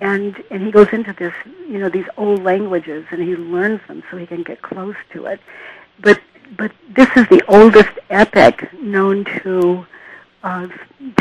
and 0.00 0.42
and 0.50 0.62
he 0.62 0.70
goes 0.70 0.88
into 0.92 1.12
this 1.12 1.34
you 1.68 1.78
know 1.78 1.88
these 1.88 2.06
old 2.16 2.42
languages 2.42 3.04
and 3.10 3.22
he 3.22 3.36
learns 3.36 3.80
them 3.88 4.02
so 4.10 4.16
he 4.16 4.26
can 4.26 4.42
get 4.42 4.62
close 4.62 4.96
to 5.12 5.26
it. 5.26 5.40
But 6.00 6.20
but 6.56 6.72
this 6.90 7.08
is 7.16 7.28
the 7.28 7.42
oldest 7.48 7.92
epic 8.10 8.72
known 8.80 9.24
to 9.42 9.86
uh, 10.42 10.68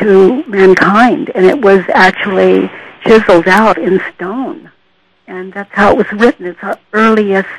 to 0.01 0.43
mankind, 0.47 1.31
and 1.35 1.45
it 1.45 1.61
was 1.61 1.83
actually 1.93 2.69
chiseled 3.03 3.47
out 3.47 3.77
in 3.77 4.01
stone 4.15 4.71
and 5.27 5.53
that's 5.53 5.71
how 5.73 5.91
it 5.91 5.97
was 5.97 6.11
written. 6.13 6.45
It's 6.45 6.63
our 6.63 6.79
earliest 6.93 7.49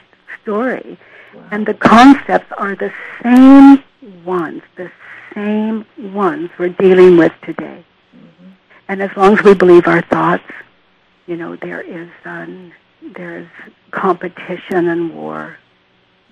story. 0.43 0.99
Wow. 1.35 1.49
And 1.51 1.67
the 1.67 1.75
concepts 1.75 2.51
are 2.57 2.75
the 2.75 2.93
same 3.23 3.85
ones, 4.25 4.63
the 4.77 4.91
same 5.35 5.87
ones 5.99 6.51
we're 6.59 6.71
dealing 6.71 7.17
with 7.17 7.33
today. 7.43 7.85
And 8.89 9.03
as 9.03 9.11
long 9.17 9.39
as 9.39 9.45
we 9.45 9.55
believe 9.55 9.87
our 9.87 10.03
thoughts, 10.03 10.45
you 11.27 11.37
know, 11.37 11.57
there 11.57 11.83
is 11.83 12.09
um, 12.25 12.73
there 13.17 13.39
is 13.39 13.47
competition 13.91 14.89
and 14.89 15.15
war. 15.15 15.57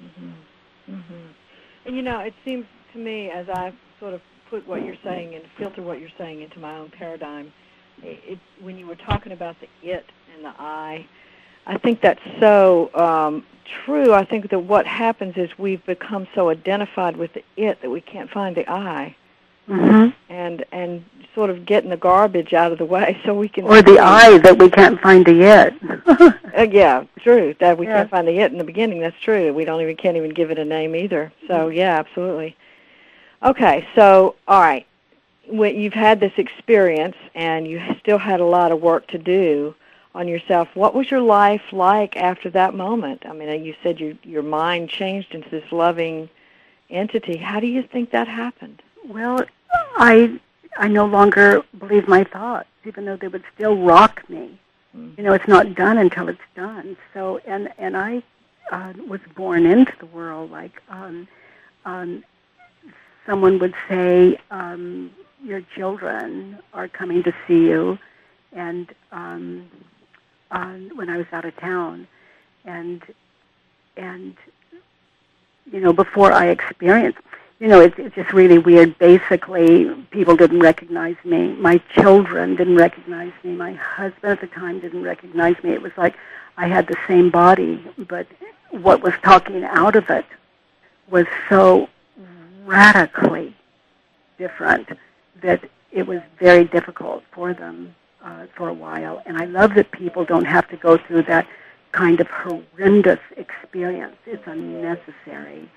Mm-hmm. 0.02 0.94
Mm-hmm. 0.94 1.26
And 1.86 1.96
you 1.96 2.02
know, 2.02 2.20
it 2.20 2.34
seems 2.44 2.66
to 2.92 2.98
me 2.98 3.30
as 3.30 3.48
I 3.48 3.72
sort 4.00 4.14
of 4.14 4.20
put 4.48 4.66
what 4.66 4.84
you're 4.84 4.96
saying 5.04 5.34
and 5.34 5.44
filter 5.58 5.82
what 5.82 6.00
you're 6.00 6.08
saying 6.18 6.42
into 6.42 6.58
my 6.58 6.76
own 6.78 6.90
paradigm, 6.90 7.52
it, 8.02 8.20
it, 8.24 8.38
when 8.60 8.76
you 8.76 8.86
were 8.86 8.96
talking 8.96 9.32
about 9.32 9.56
the 9.60 9.68
it 9.82 10.06
and 10.34 10.44
the 10.44 10.54
I, 10.58 11.06
I 11.66 11.78
think 11.78 12.00
that's 12.00 12.20
so 12.40 12.90
um, 12.94 13.44
true. 13.84 14.14
I 14.14 14.24
think 14.24 14.50
that 14.50 14.60
what 14.60 14.86
happens 14.86 15.36
is 15.36 15.50
we've 15.58 15.84
become 15.84 16.28
so 16.34 16.48
identified 16.48 17.16
with 17.16 17.32
the 17.34 17.42
it 17.56 17.82
that 17.82 17.90
we 17.90 18.00
can't 18.00 18.30
find 18.30 18.56
the 18.56 18.70
I. 18.70 19.16
Mm-hmm. 19.68 20.32
And 20.32 20.64
and 20.70 21.04
sort 21.36 21.50
of 21.50 21.66
getting 21.66 21.90
the 21.90 21.96
garbage 21.96 22.54
out 22.54 22.72
of 22.72 22.78
the 22.78 22.84
way 22.84 23.20
so 23.24 23.34
we 23.34 23.48
can. 23.48 23.64
Or 23.64 23.82
the 23.82 24.00
eye 24.00 24.38
that 24.38 24.58
we 24.58 24.68
can't 24.70 25.00
find 25.00 25.24
the 25.24 25.34
yet 25.34 25.74
uh, 26.56 26.62
yeah, 26.62 27.04
true. 27.22 27.54
That 27.60 27.78
we 27.78 27.86
yeah. 27.86 27.98
can't 27.98 28.10
find 28.10 28.26
the 28.26 28.32
yet 28.32 28.50
in 28.50 28.58
the 28.58 28.64
beginning. 28.64 29.00
That's 29.00 29.20
true. 29.20 29.52
We 29.52 29.64
don't 29.64 29.80
even 29.82 29.96
can't 29.96 30.16
even 30.16 30.30
give 30.30 30.50
it 30.50 30.58
a 30.58 30.64
name 30.64 30.96
either. 30.96 31.32
So 31.46 31.54
mm-hmm. 31.54 31.76
yeah, 31.76 31.98
absolutely. 31.98 32.56
Okay, 33.42 33.86
so 33.94 34.34
all 34.48 34.60
right, 34.60 34.86
when 35.46 35.78
you've 35.78 35.92
had 35.92 36.18
this 36.18 36.32
experience 36.38 37.16
and 37.34 37.68
you 37.68 37.80
still 38.00 38.18
had 38.18 38.40
a 38.40 38.46
lot 38.46 38.72
of 38.72 38.80
work 38.80 39.06
to 39.08 39.18
do 39.18 39.74
on 40.14 40.26
yourself. 40.26 40.68
What 40.72 40.94
was 40.94 41.10
your 41.10 41.20
life 41.20 41.60
like 41.72 42.16
after 42.16 42.48
that 42.50 42.74
moment? 42.74 43.24
I 43.26 43.34
mean, 43.34 43.62
you 43.62 43.74
said 43.82 44.00
your 44.00 44.14
your 44.22 44.42
mind 44.42 44.88
changed 44.88 45.34
into 45.34 45.50
this 45.50 45.70
loving 45.70 46.30
entity. 46.88 47.36
How 47.36 47.60
do 47.60 47.66
you 47.66 47.82
think 47.82 48.10
that 48.12 48.26
happened? 48.26 48.82
Well, 49.06 49.44
I 49.96 50.40
I 50.78 50.88
no 50.88 51.06
longer 51.06 51.62
believe 51.78 52.08
my 52.08 52.24
thoughts, 52.24 52.68
even 52.84 53.04
though 53.04 53.16
they 53.16 53.28
would 53.28 53.44
still 53.54 53.76
rock 53.76 54.28
me. 54.28 54.58
Mm-hmm. 54.96 55.20
You 55.20 55.26
know, 55.26 55.32
it's 55.32 55.48
not 55.48 55.74
done 55.74 55.98
until 55.98 56.28
it's 56.28 56.38
done. 56.54 56.96
So, 57.14 57.40
and 57.46 57.72
and 57.78 57.96
I 57.96 58.22
uh, 58.70 58.92
was 59.08 59.20
born 59.34 59.66
into 59.66 59.92
the 59.98 60.06
world 60.06 60.50
like 60.50 60.82
um, 60.88 61.28
um, 61.84 62.24
someone 63.24 63.58
would 63.58 63.74
say, 63.88 64.38
um, 64.50 65.10
"Your 65.42 65.62
children 65.74 66.58
are 66.72 66.88
coming 66.88 67.22
to 67.24 67.32
see 67.46 67.66
you," 67.68 67.98
and 68.52 68.92
um, 69.12 69.68
on 70.50 70.90
when 70.96 71.08
I 71.10 71.16
was 71.16 71.26
out 71.32 71.44
of 71.44 71.56
town, 71.56 72.06
and 72.64 73.02
and 73.96 74.36
you 75.70 75.80
know 75.80 75.92
before 75.92 76.32
I 76.32 76.48
experienced, 76.48 77.18
you 77.58 77.68
know, 77.68 77.80
it's 77.80 77.94
it's 77.98 78.14
just 78.14 78.32
really 78.32 78.58
weird. 78.58 78.98
Basically, 78.98 79.90
people 80.10 80.36
didn't 80.36 80.60
recognize 80.60 81.16
me. 81.24 81.52
My 81.54 81.78
children 81.94 82.54
didn't 82.54 82.76
recognize 82.76 83.32
me. 83.42 83.52
My 83.52 83.72
husband 83.72 84.32
at 84.32 84.40
the 84.40 84.46
time 84.46 84.80
didn't 84.80 85.02
recognize 85.02 85.56
me. 85.62 85.70
It 85.70 85.80
was 85.80 85.92
like 85.96 86.16
I 86.58 86.68
had 86.68 86.86
the 86.86 86.96
same 87.08 87.30
body, 87.30 87.82
but 87.96 88.26
what 88.70 89.02
was 89.02 89.14
talking 89.22 89.64
out 89.64 89.96
of 89.96 90.10
it 90.10 90.26
was 91.10 91.26
so 91.48 91.88
radically 92.64 93.54
different 94.38 94.88
that 95.42 95.62
it 95.92 96.06
was 96.06 96.20
very 96.38 96.64
difficult 96.64 97.22
for 97.32 97.54
them 97.54 97.94
uh, 98.22 98.46
for 98.54 98.68
a 98.68 98.74
while. 98.74 99.22
And 99.24 99.38
I 99.38 99.44
love 99.46 99.74
that 99.74 99.90
people 99.92 100.24
don't 100.24 100.44
have 100.44 100.68
to 100.68 100.76
go 100.76 100.98
through 100.98 101.22
that 101.22 101.46
kind 101.92 102.20
of 102.20 102.26
horrendous 102.28 103.20
experience. 103.36 104.16
It's 104.26 104.46
unnecessary. 104.46 105.70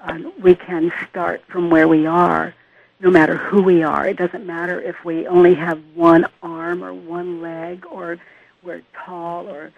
Um, 0.00 0.32
we 0.42 0.54
can 0.54 0.92
start 1.08 1.42
from 1.48 1.70
where 1.70 1.88
we 1.88 2.06
are, 2.06 2.54
no 3.00 3.10
matter 3.10 3.36
who 3.36 3.62
we 3.62 3.82
are. 3.82 4.06
It 4.06 4.16
doesn't 4.16 4.46
matter 4.46 4.80
if 4.80 5.04
we 5.04 5.26
only 5.26 5.54
have 5.54 5.80
one 5.94 6.26
arm 6.42 6.84
or 6.84 6.92
one 6.92 7.40
leg, 7.40 7.84
or 7.90 8.18
we're 8.62 8.82
tall 8.94 9.48
or 9.48 9.72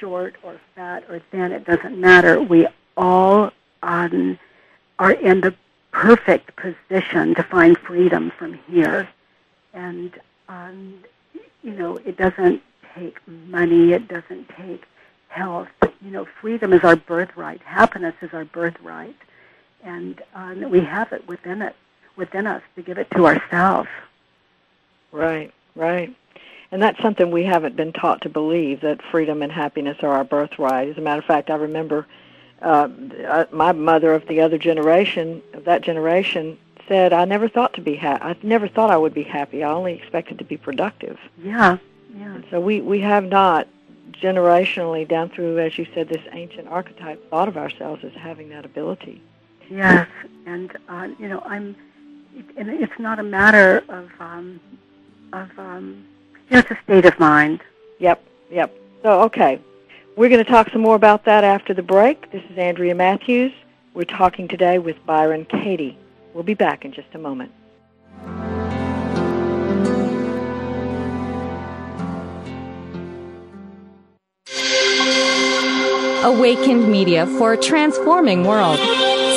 short 0.00 0.36
or 0.42 0.60
fat 0.74 1.04
or 1.08 1.20
thin. 1.30 1.52
It 1.52 1.64
doesn't 1.64 1.98
matter. 1.98 2.40
We 2.40 2.66
all 2.96 3.52
um, 3.82 4.38
are 4.98 5.12
in 5.12 5.40
the 5.40 5.54
perfect 5.92 6.56
position 6.56 7.34
to 7.34 7.42
find 7.42 7.78
freedom 7.78 8.30
from 8.36 8.54
here. 8.54 9.08
And 9.72 10.12
um, 10.48 10.94
you 11.62 11.72
know, 11.72 11.96
it 11.98 12.16
doesn't 12.16 12.62
take 12.94 13.16
money, 13.26 13.92
it 13.92 14.08
doesn't 14.08 14.48
take 14.50 14.84
health. 15.28 15.68
You 16.00 16.10
know, 16.10 16.26
freedom 16.40 16.72
is 16.72 16.82
our 16.84 16.96
birthright. 16.96 17.60
Happiness 17.62 18.14
is 18.22 18.30
our 18.32 18.44
birthright, 18.44 19.16
and 19.82 20.20
uh, 20.34 20.54
we 20.68 20.80
have 20.80 21.12
it 21.12 21.26
within 21.28 21.62
it, 21.62 21.74
within 22.16 22.46
us, 22.46 22.62
to 22.76 22.82
give 22.82 22.98
it 22.98 23.10
to 23.12 23.26
ourselves. 23.26 23.88
Right, 25.12 25.52
right. 25.74 26.14
And 26.70 26.82
that's 26.82 27.00
something 27.00 27.30
we 27.30 27.44
haven't 27.44 27.76
been 27.76 27.92
taught 27.92 28.20
to 28.22 28.28
believe 28.28 28.82
that 28.82 29.00
freedom 29.10 29.42
and 29.42 29.50
happiness 29.50 29.98
are 30.02 30.12
our 30.12 30.24
birthright. 30.24 30.88
As 30.88 30.98
a 30.98 31.00
matter 31.00 31.20
of 31.20 31.24
fact, 31.24 31.50
I 31.50 31.54
remember 31.54 32.06
uh, 32.60 32.88
uh 33.26 33.44
my 33.52 33.72
mother 33.72 34.12
of 34.12 34.26
the 34.26 34.40
other 34.40 34.58
generation, 34.58 35.42
of 35.54 35.64
that 35.64 35.82
generation, 35.82 36.58
said, 36.88 37.12
I 37.12 37.24
never 37.24 37.48
thought 37.48 37.74
to 37.74 37.80
be 37.80 37.94
happy. 37.94 38.22
I 38.22 38.36
never 38.42 38.66
thought 38.66 38.90
I 38.90 38.96
would 38.96 39.14
be 39.14 39.22
happy. 39.22 39.62
I 39.62 39.70
only 39.70 39.94
expected 39.94 40.38
to 40.38 40.44
be 40.44 40.56
productive. 40.56 41.18
Yeah, 41.42 41.78
yeah. 42.14 42.34
And 42.34 42.44
so 42.50 42.60
we 42.60 42.80
we 42.80 43.00
have 43.00 43.24
not 43.24 43.68
generationally 44.12 45.06
down 45.06 45.28
through, 45.28 45.58
as 45.58 45.78
you 45.78 45.86
said, 45.94 46.08
this 46.08 46.22
ancient 46.32 46.68
archetype 46.68 47.30
thought 47.30 47.48
of 47.48 47.56
ourselves 47.56 48.02
as 48.04 48.12
having 48.14 48.48
that 48.48 48.64
ability. 48.64 49.22
Yes, 49.70 50.08
and 50.46 50.72
uh, 50.88 51.08
you 51.18 51.28
know, 51.28 51.42
I'm. 51.44 51.76
And 52.56 52.68
it's 52.68 52.98
not 52.98 53.18
a 53.18 53.22
matter 53.22 53.82
of 53.88 54.08
um, 54.20 54.60
of 55.32 55.50
um, 55.58 56.06
you 56.48 56.54
know, 56.54 56.58
it's 56.60 56.70
a 56.70 56.78
state 56.84 57.04
of 57.04 57.18
mind. 57.18 57.60
Yep, 57.98 58.22
yep. 58.50 58.74
So 59.02 59.22
okay, 59.22 59.60
we're 60.16 60.28
going 60.28 60.44
to 60.44 60.50
talk 60.50 60.70
some 60.70 60.82
more 60.82 60.94
about 60.94 61.24
that 61.24 61.44
after 61.44 61.74
the 61.74 61.82
break. 61.82 62.30
This 62.32 62.42
is 62.50 62.58
Andrea 62.58 62.94
Matthews. 62.94 63.52
We're 63.94 64.04
talking 64.04 64.48
today 64.48 64.78
with 64.78 65.04
Byron 65.04 65.44
Katie. 65.44 65.98
We'll 66.32 66.44
be 66.44 66.54
back 66.54 66.84
in 66.84 66.92
just 66.92 67.08
a 67.14 67.18
moment. 67.18 67.52
Awakened 76.24 76.90
Media 76.90 77.26
for 77.38 77.52
a 77.52 77.56
transforming 77.56 78.44
world. 78.44 78.78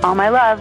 All 0.05 0.15
my 0.15 0.29
love. 0.29 0.61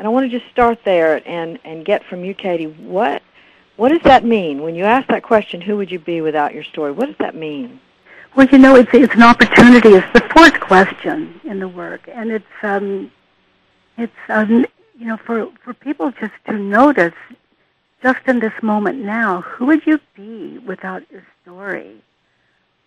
And 0.00 0.06
I 0.06 0.10
want 0.12 0.30
to 0.30 0.38
just 0.38 0.50
start 0.50 0.78
there 0.82 1.20
and, 1.28 1.58
and 1.62 1.84
get 1.84 2.02
from 2.04 2.24
you, 2.24 2.32
Katie, 2.32 2.64
what, 2.64 3.22
what 3.76 3.90
does 3.90 4.00
that 4.04 4.24
mean? 4.24 4.62
When 4.62 4.74
you 4.74 4.84
ask 4.84 5.06
that 5.08 5.22
question, 5.22 5.60
who 5.60 5.76
would 5.76 5.90
you 5.90 5.98
be 5.98 6.22
without 6.22 6.54
your 6.54 6.64
story, 6.64 6.90
what 6.90 7.04
does 7.04 7.18
that 7.18 7.34
mean? 7.34 7.78
Well, 8.34 8.48
you 8.50 8.56
know, 8.56 8.76
it's, 8.76 8.88
it's 8.94 9.14
an 9.14 9.22
opportunity. 9.22 9.90
It's 9.90 10.10
the 10.14 10.26
fourth 10.34 10.58
question 10.58 11.38
in 11.44 11.58
the 11.58 11.68
work. 11.68 12.08
And 12.10 12.30
it's, 12.30 12.46
um, 12.62 13.12
it's 13.98 14.16
um, 14.30 14.64
you 14.98 15.06
know, 15.06 15.18
for, 15.18 15.50
for 15.62 15.74
people 15.74 16.10
just 16.12 16.32
to 16.46 16.54
notice, 16.54 17.12
just 18.02 18.20
in 18.26 18.38
this 18.38 18.54
moment 18.62 19.00
now, 19.00 19.42
who 19.42 19.66
would 19.66 19.86
you 19.86 20.00
be 20.16 20.56
without 20.60 21.02
your 21.10 21.26
story? 21.42 22.02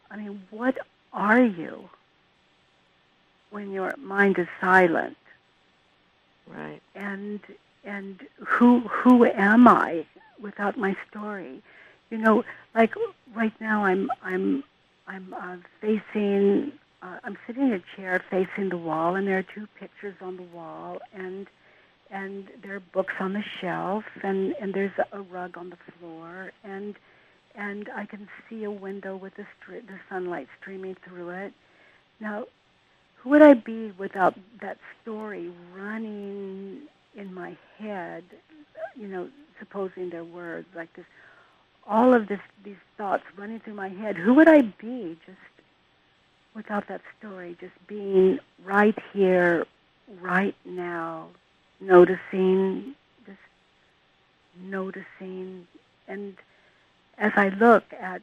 I 0.09 0.17
mean, 0.17 0.41
what 0.49 0.79
are 1.13 1.43
you 1.43 1.91
when 3.51 3.71
your 3.71 3.95
mind 3.97 4.39
is 4.39 4.47
silent? 4.59 5.15
Right. 6.47 6.81
And 6.95 7.39
and 7.83 8.21
who 8.45 8.81
who 8.81 9.25
am 9.25 9.67
I 9.67 10.05
without 10.41 10.77
my 10.77 10.95
story? 11.09 11.61
You 12.09 12.17
know, 12.17 12.43
like 12.75 12.93
right 13.35 13.53
now, 13.59 13.85
I'm 13.85 14.09
I'm 14.23 14.63
I'm 15.07 15.33
uh, 15.33 15.57
facing. 15.81 16.73
Uh, 17.01 17.19
I'm 17.25 17.37
sitting 17.45 17.63
in 17.63 17.73
a 17.73 17.83
chair 17.97 18.23
facing 18.29 18.69
the 18.69 18.77
wall, 18.77 19.15
and 19.15 19.27
there 19.27 19.37
are 19.37 19.43
two 19.43 19.67
pictures 19.77 20.15
on 20.21 20.37
the 20.37 20.43
wall, 20.43 20.99
and 21.13 21.47
and 22.09 22.47
there 22.61 22.75
are 22.75 22.79
books 22.79 23.13
on 23.19 23.33
the 23.33 23.43
shelf, 23.59 24.05
and 24.23 24.53
and 24.61 24.73
there's 24.73 24.93
a 25.11 25.21
rug 25.21 25.57
on 25.57 25.69
the 25.69 25.77
floor, 25.99 26.51
and 26.63 26.95
and 27.55 27.89
I 27.95 28.05
can 28.05 28.27
see 28.49 28.63
a 28.63 28.71
window 28.71 29.15
with 29.15 29.35
the 29.35 29.43
stri- 29.43 29.85
the 29.85 29.99
sunlight 30.09 30.47
streaming 30.59 30.95
through 31.07 31.29
it. 31.29 31.53
Now, 32.19 32.45
who 33.23 33.29
would 33.29 33.41
I 33.41 33.53
be 33.53 33.93
without 33.97 34.35
that 34.59 34.77
story 35.01 35.49
running 35.73 36.81
in 37.15 37.33
my 37.33 37.55
head? 37.79 38.25
You 38.97 39.07
know, 39.07 39.29
supposing 39.59 40.09
there 40.09 40.25
were 40.25 40.65
like 40.75 40.93
this, 40.93 41.05
all 41.87 42.13
of 42.13 42.27
this 42.27 42.41
these 42.65 42.75
thoughts 42.97 43.23
running 43.37 43.61
through 43.61 43.75
my 43.75 43.87
head. 43.87 44.17
Who 44.17 44.33
would 44.33 44.49
I 44.49 44.63
be 44.63 45.17
just 45.25 45.37
without 46.53 46.89
that 46.89 46.99
story? 47.17 47.55
Just 47.61 47.71
being 47.87 48.39
right 48.65 48.97
here, 49.13 49.65
right 50.19 50.55
now, 50.65 51.29
noticing, 51.79 52.93
just 53.25 53.39
noticing. 54.61 55.65
And 56.09 56.35
as 57.17 57.31
I 57.37 57.49
look 57.49 57.85
at 57.97 58.21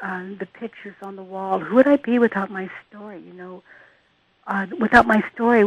uh, 0.00 0.22
the 0.38 0.46
pictures 0.46 0.94
on 1.02 1.16
the 1.16 1.22
wall, 1.24 1.58
who 1.58 1.74
would 1.74 1.88
I 1.88 1.96
be 1.96 2.20
without 2.20 2.48
my 2.48 2.70
story? 2.88 3.20
You 3.20 3.32
know, 3.32 3.62
uh, 4.46 4.66
without 4.78 5.06
my 5.06 5.22
story, 5.34 5.62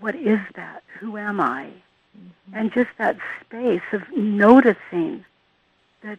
what 0.00 0.14
is 0.14 0.40
that? 0.54 0.82
Who 1.00 1.16
am 1.16 1.40
I? 1.40 1.66
Mm-hmm. 2.16 2.56
And 2.56 2.72
just 2.72 2.90
that 2.98 3.16
space 3.40 3.82
of 3.92 4.02
noticing 4.16 5.24
that 6.02 6.18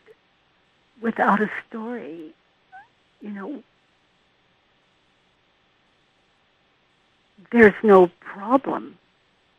without 1.02 1.42
a 1.42 1.50
story, 1.68 2.34
you 3.22 3.30
know, 3.30 3.64
there's 7.52 7.74
no 7.84 8.08
problem. 8.20 8.98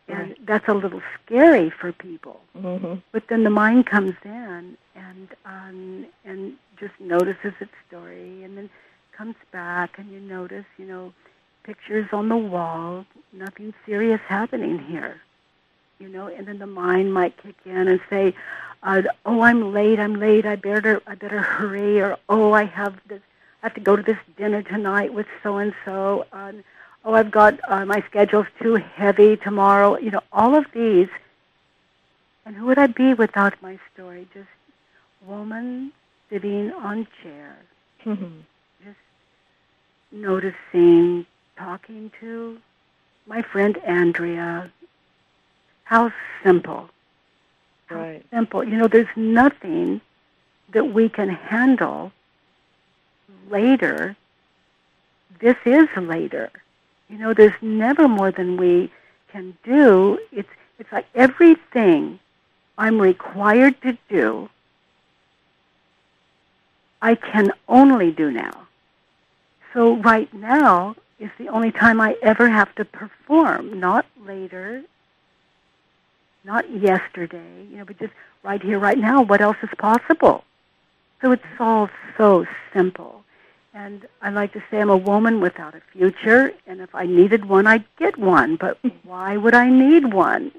And 0.06 0.36
that's 0.44 0.68
a 0.68 0.74
little 0.74 1.00
scary 1.24 1.70
for 1.70 1.90
people. 1.92 2.40
Mm-hmm. 2.58 2.96
But 3.12 3.28
then 3.28 3.42
the 3.42 3.50
mind 3.50 3.86
comes 3.86 4.14
in 4.22 4.76
and 4.94 5.28
um, 5.46 6.06
and 6.26 6.54
just 6.78 6.92
notices 7.00 7.54
its 7.58 7.72
story, 7.88 8.42
and 8.44 8.58
then 8.58 8.68
comes 9.16 9.36
back, 9.50 9.98
and 9.98 10.10
you 10.12 10.20
notice, 10.20 10.66
you 10.76 10.84
know, 10.84 11.14
pictures 11.64 12.08
on 12.12 12.28
the 12.28 12.36
wall, 12.36 13.06
nothing 13.32 13.74
serious 13.86 14.20
happening 14.28 14.78
here, 14.78 15.20
you 15.98 16.08
know, 16.08 16.28
and 16.28 16.46
then 16.46 16.58
the 16.58 16.66
mind 16.66 17.12
might 17.12 17.36
kick 17.42 17.56
in 17.64 17.88
and 17.88 18.00
say, 18.10 18.34
uh, 18.82 19.02
"Oh, 19.26 19.40
I'm 19.42 19.72
late. 19.72 19.98
I'm 19.98 20.14
late. 20.20 20.46
I 20.46 20.56
better 20.56 21.02
I 21.06 21.14
better 21.14 21.40
hurry," 21.56 22.00
or 22.00 22.16
"Oh, 22.28 22.52
I 22.52 22.64
have 22.64 22.94
this. 23.08 23.22
I 23.62 23.66
have 23.66 23.74
to 23.74 23.80
go 23.80 23.96
to 23.96 24.02
this 24.02 24.18
dinner 24.36 24.62
tonight 24.62 25.12
with 25.14 25.26
so 25.42 25.56
and 25.58 25.74
so." 25.84 26.26
oh, 27.04 27.14
I've 27.14 27.30
got 27.30 27.58
uh, 27.68 27.84
my 27.84 28.02
schedule's 28.08 28.46
too 28.60 28.76
heavy 28.76 29.36
tomorrow. 29.36 29.98
You 29.98 30.10
know, 30.12 30.22
all 30.32 30.54
of 30.54 30.66
these. 30.72 31.08
And 32.46 32.56
who 32.56 32.66
would 32.66 32.78
I 32.78 32.86
be 32.88 33.14
without 33.14 33.54
my 33.62 33.78
story? 33.92 34.28
Just 34.34 34.48
woman 35.26 35.92
sitting 36.30 36.72
on 36.72 37.06
chair, 37.22 37.56
Mm-hmm. 38.04 38.40
just 38.84 38.98
noticing, 40.12 41.26
talking 41.56 42.10
to 42.20 42.58
my 43.26 43.42
friend 43.42 43.78
Andrea, 43.78 44.70
How 45.84 46.12
simple. 46.42 46.88
How 47.86 47.96
right. 47.96 48.24
simple. 48.30 48.64
You 48.64 48.76
know, 48.76 48.88
there's 48.88 49.14
nothing 49.16 50.00
that 50.72 50.92
we 50.92 51.08
can 51.08 51.28
handle 51.28 52.12
later. 53.50 54.16
This 55.40 55.56
is 55.64 55.88
later. 55.96 56.50
You 57.08 57.18
know, 57.18 57.34
there's 57.34 57.60
never 57.60 58.08
more 58.08 58.30
than 58.30 58.56
we 58.56 58.90
can 59.28 59.56
do. 59.64 60.18
It's 60.32 60.48
it's 60.78 60.90
like 60.90 61.06
everything 61.14 62.18
I'm 62.78 63.00
required 63.00 63.80
to 63.82 63.96
do 64.08 64.48
I 67.04 67.14
can 67.16 67.52
only 67.68 68.10
do 68.10 68.30
now. 68.30 68.66
So 69.74 69.96
right 69.96 70.32
now 70.32 70.96
is 71.24 71.30
the 71.38 71.48
only 71.48 71.72
time 71.72 72.00
I 72.00 72.16
ever 72.22 72.50
have 72.50 72.74
to 72.74 72.84
perform, 72.84 73.80
not 73.80 74.04
later, 74.20 74.82
not 76.44 76.70
yesterday, 76.70 77.66
you 77.70 77.78
know, 77.78 77.84
but 77.86 77.98
just 77.98 78.12
right 78.42 78.62
here, 78.62 78.78
right 78.78 78.98
now, 78.98 79.22
what 79.22 79.40
else 79.40 79.56
is 79.62 79.70
possible? 79.78 80.44
So 81.22 81.32
it's 81.32 81.42
all 81.58 81.88
so 82.18 82.46
simple. 82.74 83.24
And 83.72 84.06
I 84.20 84.28
like 84.28 84.52
to 84.52 84.62
say 84.70 84.80
I'm 84.80 84.90
a 84.90 84.96
woman 84.96 85.40
without 85.40 85.74
a 85.74 85.80
future, 85.92 86.52
and 86.66 86.82
if 86.82 86.94
I 86.94 87.06
needed 87.06 87.46
one, 87.46 87.66
I'd 87.66 87.86
get 87.96 88.18
one. 88.18 88.56
But 88.56 88.78
why 89.02 89.38
would 89.38 89.54
I 89.54 89.70
need 89.70 90.12
one? 90.12 90.52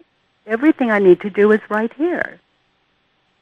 Everything 0.48 0.90
I 0.90 1.00
need 1.00 1.22
to 1.22 1.30
do 1.30 1.52
is 1.52 1.62
right 1.70 1.94
here. 1.94 2.40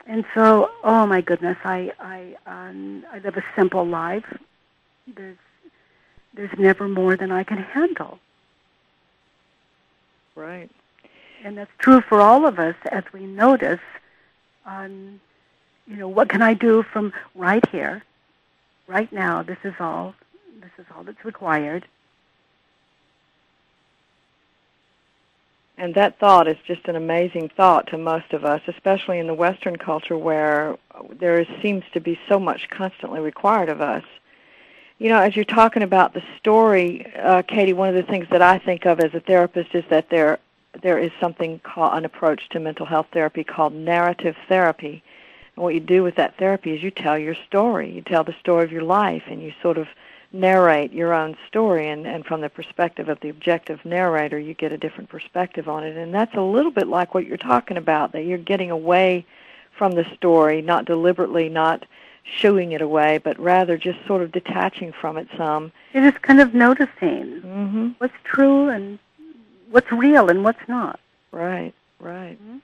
And 0.05 0.26
so, 0.36 0.69
oh 0.84 1.07
my 1.07 1.21
goodness, 1.21 1.57
I 1.63 1.91
I 1.99 2.36
um, 2.45 3.05
I 3.11 3.19
live 3.19 3.38
a 3.38 3.43
simple 3.55 3.86
life. 3.86 4.26
There's 5.07 5.38
there's 6.34 6.57
never 6.57 6.88
more 6.88 7.15
than 7.15 7.31
I 7.31 7.43
can 7.43 7.57
handle. 7.57 8.19
Right. 10.36 10.69
And 11.43 11.57
that's 11.57 11.71
true 11.77 12.01
for 12.01 12.21
all 12.21 12.47
of 12.47 12.57
us 12.57 12.75
as 12.91 13.03
we 13.13 13.25
notice 13.25 13.79
um, 14.65 15.19
you 15.88 15.97
know, 15.97 16.07
what 16.07 16.29
can 16.29 16.41
I 16.41 16.53
do 16.53 16.84
from 16.84 17.13
right 17.36 17.67
here, 17.69 18.03
right 18.88 19.11
now? 19.11 19.43
This 19.43 19.57
is 19.63 19.73
all. 19.79 20.15
This 20.61 20.71
is 20.77 20.86
all 20.95 21.03
that's 21.03 21.25
required. 21.25 21.86
And 25.77 25.95
that 25.95 26.19
thought 26.19 26.47
is 26.47 26.55
just 26.65 26.88
an 26.88 26.95
amazing 26.95 27.49
thought 27.49 27.88
to 27.88 27.97
most 27.97 28.31
of 28.31 28.45
us, 28.45 28.61
especially 28.67 29.19
in 29.19 29.27
the 29.27 29.34
Western 29.34 29.75
culture 29.75 30.17
where 30.17 30.77
there 31.09 31.45
seems 31.61 31.84
to 31.93 31.99
be 31.99 32.17
so 32.29 32.39
much 32.39 32.69
constantly 32.69 33.19
required 33.19 33.69
of 33.69 33.81
us. 33.81 34.03
You 34.99 35.09
know, 35.09 35.19
as 35.19 35.35
you're 35.35 35.45
talking 35.45 35.83
about 35.83 36.13
the 36.13 36.23
story, 36.39 37.11
uh, 37.15 37.41
Katie, 37.41 37.73
one 37.73 37.89
of 37.89 37.95
the 37.95 38.03
things 38.03 38.27
that 38.29 38.41
I 38.41 38.59
think 38.59 38.85
of 38.85 38.99
as 38.99 39.13
a 39.13 39.19
therapist 39.19 39.73
is 39.73 39.83
that 39.89 40.09
there 40.09 40.39
there 40.81 40.97
is 40.97 41.11
something 41.19 41.59
called 41.59 41.93
an 41.93 42.03
approach 42.03 42.49
to 42.49 42.59
mental 42.59 42.85
health 42.85 43.05
therapy 43.13 43.43
called 43.43 43.73
narrative 43.73 44.35
therapy. 44.47 45.03
And 45.55 45.63
what 45.63 45.75
you 45.75 45.79
do 45.79 46.01
with 46.01 46.15
that 46.15 46.35
therapy 46.37 46.73
is 46.73 46.81
you 46.81 46.89
tell 46.89 47.17
your 47.17 47.35
story. 47.47 47.91
You 47.91 48.01
tell 48.01 48.23
the 48.23 48.35
story 48.39 48.63
of 48.63 48.71
your 48.71 48.81
life, 48.81 49.23
and 49.27 49.41
you 49.41 49.53
sort 49.61 49.77
of 49.77 49.87
narrate 50.33 50.91
your 50.91 51.13
own 51.13 51.37
story 51.47 51.89
and, 51.89 52.07
and 52.07 52.25
from 52.25 52.41
the 52.41 52.49
perspective 52.49 53.07
of 53.07 53.19
the 53.19 53.29
objective 53.29 53.85
narrator 53.85 54.39
you 54.39 54.55
get 54.55 54.71
a 54.71 54.77
different 54.77 55.07
perspective 55.07 55.69
on 55.69 55.83
it 55.83 55.95
and 55.95 56.11
that's 56.11 56.33
a 56.33 56.41
little 56.41 56.71
bit 56.71 56.87
like 56.87 57.13
what 57.13 57.27
you're 57.27 57.37
talking 57.37 57.77
about 57.77 58.11
that 58.11 58.25
you're 58.25 58.39
getting 58.39 58.71
away 58.71 59.23
from 59.77 59.91
the 59.91 60.03
story 60.15 60.59
not 60.59 60.85
deliberately 60.85 61.49
not 61.49 61.85
shooing 62.24 62.71
it 62.71 62.82
away 62.82 63.17
but 63.17 63.38
rather 63.39 63.78
just 63.78 63.99
sort 64.07 64.21
of 64.21 64.32
detaching 64.32 64.91
from 64.91 65.17
it 65.17 65.28
some 65.38 65.71
you're 65.93 66.09
just 66.09 66.21
kind 66.24 66.39
of 66.39 66.53
noticing 66.53 67.41
mm-hmm. 67.41 67.89
what's 67.97 68.13
true 68.24 68.69
and 68.69 68.97
what's 69.69 69.91
real 69.91 70.30
and 70.30 70.43
what's 70.43 70.67
not 70.67 70.99
right 71.32 71.74
right 71.99 72.41
mm-hmm. 72.41 72.57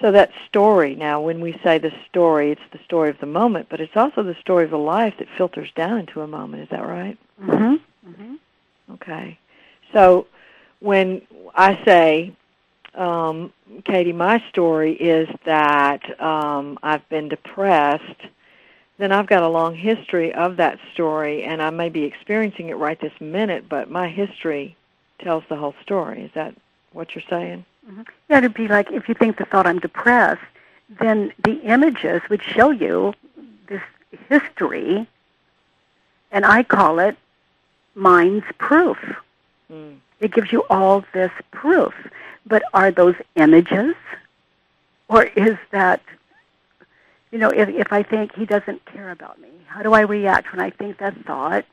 So 0.00 0.12
that 0.12 0.30
story 0.46 0.94
now, 0.94 1.20
when 1.20 1.40
we 1.40 1.58
say 1.64 1.78
the 1.78 1.92
story, 2.08 2.52
it's 2.52 2.60
the 2.70 2.78
story 2.84 3.10
of 3.10 3.18
the 3.18 3.26
moment, 3.26 3.66
but 3.68 3.80
it's 3.80 3.96
also 3.96 4.22
the 4.22 4.36
story 4.36 4.64
of 4.64 4.70
the 4.70 4.78
life 4.78 5.14
that 5.18 5.26
filters 5.36 5.70
down 5.74 5.98
into 5.98 6.20
a 6.20 6.26
moment. 6.26 6.62
Is 6.62 6.68
that 6.70 6.86
right? 6.86 7.18
Mm-hmm. 7.42 8.08
mm-hmm. 8.08 8.34
Okay. 8.94 9.38
So 9.92 10.26
when 10.80 11.22
I 11.54 11.82
say, 11.84 12.32
um, 12.94 13.52
Katie, 13.84 14.12
my 14.12 14.42
story 14.48 14.92
is 14.92 15.28
that 15.44 16.20
um, 16.20 16.78
I've 16.82 17.06
been 17.08 17.28
depressed, 17.28 18.22
then 18.98 19.12
I've 19.12 19.26
got 19.26 19.42
a 19.42 19.48
long 19.48 19.74
history 19.74 20.34
of 20.34 20.56
that 20.56 20.78
story, 20.92 21.44
and 21.44 21.62
I 21.62 21.70
may 21.70 21.88
be 21.88 22.04
experiencing 22.04 22.68
it 22.68 22.76
right 22.76 23.00
this 23.00 23.18
minute, 23.20 23.68
but 23.68 23.90
my 23.90 24.08
history 24.08 24.76
tells 25.18 25.44
the 25.48 25.56
whole 25.56 25.74
story. 25.82 26.22
Is 26.22 26.30
that 26.34 26.54
what 26.92 27.14
you're 27.14 27.24
saying? 27.30 27.64
Mm-hmm. 27.88 28.02
Yeah, 28.28 28.38
it'd 28.38 28.54
be 28.54 28.68
like 28.68 28.90
if 28.90 29.08
you 29.08 29.14
think 29.14 29.38
the 29.38 29.44
thought 29.44 29.66
I'm 29.66 29.78
depressed, 29.78 30.42
then 31.00 31.32
the 31.44 31.60
images 31.62 32.22
would 32.28 32.42
show 32.42 32.70
you 32.70 33.14
this 33.68 33.82
history, 34.28 35.06
and 36.32 36.44
I 36.44 36.62
call 36.62 36.98
it 36.98 37.16
mind's 37.94 38.46
proof. 38.58 38.98
Mm. 39.70 39.96
It 40.20 40.32
gives 40.32 40.52
you 40.52 40.64
all 40.70 41.04
this 41.12 41.30
proof. 41.50 41.94
But 42.46 42.62
are 42.72 42.90
those 42.90 43.14
images? 43.36 43.94
Or 45.08 45.24
is 45.24 45.56
that, 45.70 46.00
you 47.30 47.38
know, 47.38 47.50
if, 47.50 47.68
if 47.68 47.92
I 47.92 48.02
think 48.02 48.34
he 48.34 48.46
doesn't 48.46 48.84
care 48.86 49.10
about 49.10 49.40
me, 49.40 49.50
how 49.66 49.82
do 49.82 49.92
I 49.92 50.00
react 50.00 50.52
when 50.52 50.60
I 50.60 50.70
think 50.70 50.98
that 50.98 51.14
thought? 51.24 51.64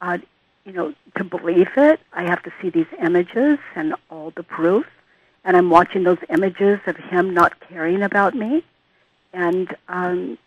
Uh, 0.00 0.18
you 0.64 0.72
know, 0.72 0.94
to 1.16 1.24
believe 1.24 1.68
it, 1.76 2.00
I 2.12 2.22
have 2.24 2.42
to 2.44 2.52
see 2.60 2.70
these 2.70 2.86
images 3.00 3.58
and 3.74 3.94
all 4.10 4.32
the 4.36 4.42
proof 4.42 4.86
and 5.44 5.56
I'm 5.56 5.70
watching 5.70 6.04
those 6.04 6.18
images 6.28 6.80
of 6.86 6.96
him 6.96 7.34
not 7.34 7.58
caring 7.60 8.02
about 8.02 8.34
me, 8.34 8.62
and 9.32 9.74
um, 9.88 10.38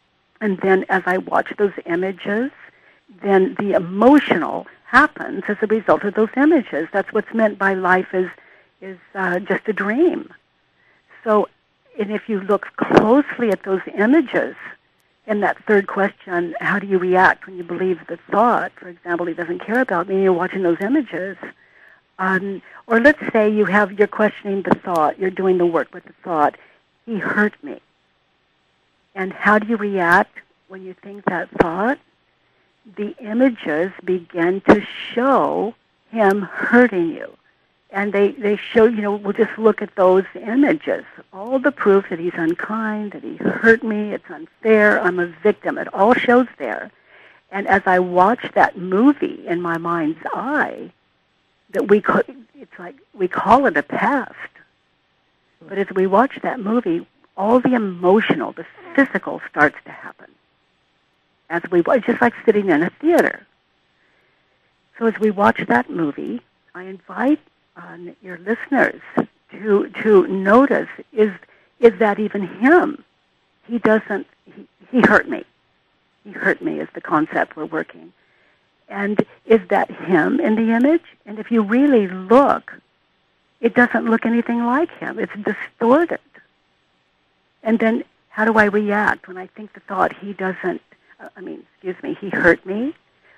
and 0.42 0.58
then 0.60 0.86
as 0.90 1.04
I 1.06 1.18
watch 1.18 1.54
those 1.58 1.74
images, 1.86 2.52
then 3.22 3.56
the 3.60 3.74
emotional 3.74 4.68
happens 4.86 5.44
as 5.48 5.58
a 5.62 5.68
result 5.68 6.04
of 6.04 6.14
those 6.14 6.30
images. 6.38 6.88
That's 6.94 7.12
what's 7.12 7.34
meant 7.34 7.58
by 7.58 7.74
life 7.74 8.14
is 8.14 8.30
is 8.82 8.98
uh, 9.14 9.40
just 9.40 9.68
a 9.68 9.74
dream. 9.74 10.34
So, 11.24 11.50
and 12.00 12.12
if 12.12 12.28
you 12.28 12.42
look 12.42 12.68
closely 12.78 13.50
at 13.50 13.64
those 13.64 13.82
images, 13.98 14.56
in 15.28 15.40
that 15.42 15.58
third 15.66 15.88
question, 15.88 16.56
how 16.60 16.78
do 16.78 16.86
you 16.86 17.00
react 17.00 17.48
when 17.48 17.58
you 17.58 17.64
believe 17.64 18.00
the 18.08 18.20
thought? 18.30 18.72
For 18.76 18.88
example, 18.88 19.26
he 19.26 19.34
doesn't 19.34 19.66
care 19.66 19.82
about 19.82 20.08
me. 20.08 20.22
You're 20.22 20.34
watching 20.34 20.62
those 20.62 20.80
images 20.82 21.36
um, 22.18 22.62
or 22.88 23.00
let's 23.00 23.20
say 23.34 23.50
you 23.50 23.66
have 23.66 23.92
you're 23.94 24.08
questioning 24.08 24.62
the 24.62 24.76
thought, 24.76 25.20
you're 25.20 25.32
doing 25.32 25.58
the 25.58 25.66
work 25.66 25.94
with 25.94 26.06
the 26.06 26.14
thought. 26.24 26.56
He 27.06 27.18
hurt 27.18 27.54
me. 27.64 27.80
And 29.14 29.34
how 29.34 29.60
do 29.60 29.68
you 29.68 29.78
react 29.78 30.40
when 30.68 30.84
you 30.84 30.94
think 30.94 31.26
that 31.26 31.50
thought? 31.62 32.00
The 32.98 33.16
images 33.20 33.92
begin 34.04 34.62
to 34.62 34.86
show 35.14 35.74
him 36.12 36.44
hurting 36.44 37.10
you. 37.10 37.36
And 37.92 38.12
they, 38.12 38.32
they 38.32 38.58
show, 38.58 38.86
you 38.86 39.02
know, 39.02 39.16
we'll 39.16 39.34
just 39.34 39.58
look 39.58 39.82
at 39.82 39.96
those 39.96 40.26
images. 40.36 41.06
All 41.32 41.60
the 41.60 41.72
proof 41.72 42.06
that 42.10 42.20
he's 42.20 42.34
unkind, 42.36 43.14
that 43.14 43.24
he 43.24 43.38
hurt 43.38 43.84
me, 43.84 44.12
it's 44.14 44.30
unfair, 44.30 45.00
I'm 45.02 45.20
a 45.20 45.28
victim. 45.28 45.78
It 45.78 45.94
all 45.94 46.14
shows 46.14 46.48
there. 46.58 46.92
And 47.52 47.68
as 47.68 47.84
I 47.86 48.00
watch 48.00 48.52
that 48.54 48.78
movie 48.78 49.46
in 49.48 49.62
my 49.62 49.78
mind's 49.78 50.20
eye, 50.34 50.92
that 51.72 51.88
we 51.88 52.02
could, 52.02 52.26
it's 52.56 52.78
like 52.80 52.96
we 53.14 53.28
call 53.28 53.66
it 53.66 53.78
a 53.78 53.84
past. 53.84 54.34
But 55.62 55.78
as 55.78 55.88
we 55.96 56.08
watch 56.08 56.40
that 56.42 56.60
movie, 56.60 57.08
all 57.38 57.60
the 57.60 57.74
emotional, 57.74 58.52
the 58.54 58.66
physical 58.96 59.42
starts 59.50 59.78
to 59.86 59.92
happen. 59.92 60.28
As 61.50 61.62
we 61.72 61.82
it's 61.86 62.06
just 62.06 62.22
like 62.22 62.34
sitting 62.46 62.70
in 62.70 62.84
a 62.84 62.90
theater. 63.02 63.46
So 64.98 65.06
as 65.06 65.20
we 65.20 65.32
watch 65.32 65.66
that 65.68 65.90
movie, 65.90 66.42
I 66.74 66.84
invite 66.84 67.40
um, 67.76 68.16
your 68.22 68.38
listeners 68.40 69.02
to 69.52 69.90
to 70.04 70.28
notice 70.28 70.90
is 71.14 71.32
is 71.80 71.98
that 72.00 72.20
even 72.20 72.48
him? 72.48 73.04
He 73.68 73.80
doesn't. 73.80 74.28
He, 74.46 74.68
he 74.92 75.02
hurt 75.02 75.28
me. 75.30 75.44
He 76.24 76.32
hurt 76.32 76.62
me 76.62 76.80
is 76.80 76.90
the 76.94 77.02
concept 77.02 77.56
we're 77.56 77.66
working. 77.66 78.12
And 78.88 79.26
is 79.46 79.62
that 79.70 79.90
him 79.90 80.40
in 80.40 80.56
the 80.56 80.72
image? 80.74 81.04
And 81.26 81.40
if 81.40 81.52
you 81.52 81.62
really 81.62 82.08
look, 82.08 82.74
it 83.62 83.74
doesn't 83.74 84.06
look 84.06 84.26
anything 84.26 84.66
like 84.66 84.92
him. 84.98 85.20
It's 85.20 85.34
distorted. 85.44 86.20
And 87.64 87.80
then 87.80 88.04
how 88.30 88.46
do 88.46 88.54
I 88.58 88.66
react 88.66 89.28
when 89.28 89.38
I 89.38 89.48
think 89.48 89.74
the 89.74 89.80
thought 89.82 90.16
he 90.16 90.34
doesn't, 90.34 90.82
uh, 91.20 91.30
I 91.36 91.42
mean, 91.42 91.64
excuse 91.74 92.02
me, 92.04 92.18
he 92.20 92.30
hurt 92.30 92.66
me? 92.66 92.94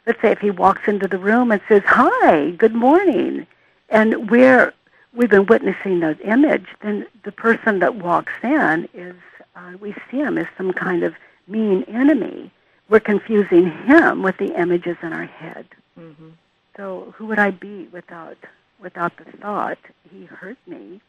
Let's 0.05 0.21
say 0.21 0.31
if 0.31 0.39
he 0.39 0.51
walks 0.51 0.87
into 0.87 1.07
the 1.07 1.17
room 1.17 1.51
and 1.51 1.61
says, 1.67 1.83
hi, 1.85 2.51
good 2.51 2.73
morning, 2.73 3.45
and 3.89 4.29
we're, 4.29 4.73
we've 5.13 5.29
been 5.29 5.45
witnessing 5.45 5.99
that 6.01 6.19
image, 6.21 6.67
then 6.81 7.05
the 7.23 7.31
person 7.31 7.79
that 7.79 7.95
walks 7.95 8.33
in 8.43 8.87
is, 8.93 9.15
uh, 9.55 9.73
we 9.79 9.93
see 10.09 10.17
him 10.17 10.37
as 10.37 10.47
some 10.57 10.71
kind 10.73 11.03
of 11.03 11.15
mean 11.47 11.83
enemy 11.83 12.51
we're 12.89 12.99
confusing 13.01 13.69
him 13.85 14.21
with 14.21 14.37
the 14.37 14.57
images 14.57 14.95
in 15.01 15.11
our 15.11 15.25
head. 15.25 15.65
Mm-hmm. 15.99 16.29
So 16.77 17.13
who 17.17 17.25
would 17.25 17.39
I 17.39 17.51
be 17.51 17.89
without 17.91 18.37
without 18.79 19.17
the 19.17 19.25
thought 19.39 19.79
he 20.09 20.23
hurt 20.25 20.57
me? 20.67 21.01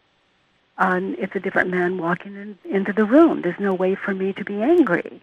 um, 0.78 1.16
it's 1.18 1.34
a 1.34 1.40
different 1.40 1.70
man 1.70 1.98
walking 1.98 2.34
in, 2.36 2.58
into 2.64 2.92
the 2.92 3.04
room. 3.04 3.42
There's 3.42 3.58
no 3.58 3.74
way 3.74 3.94
for 3.94 4.14
me 4.14 4.32
to 4.34 4.44
be 4.44 4.62
angry. 4.62 5.20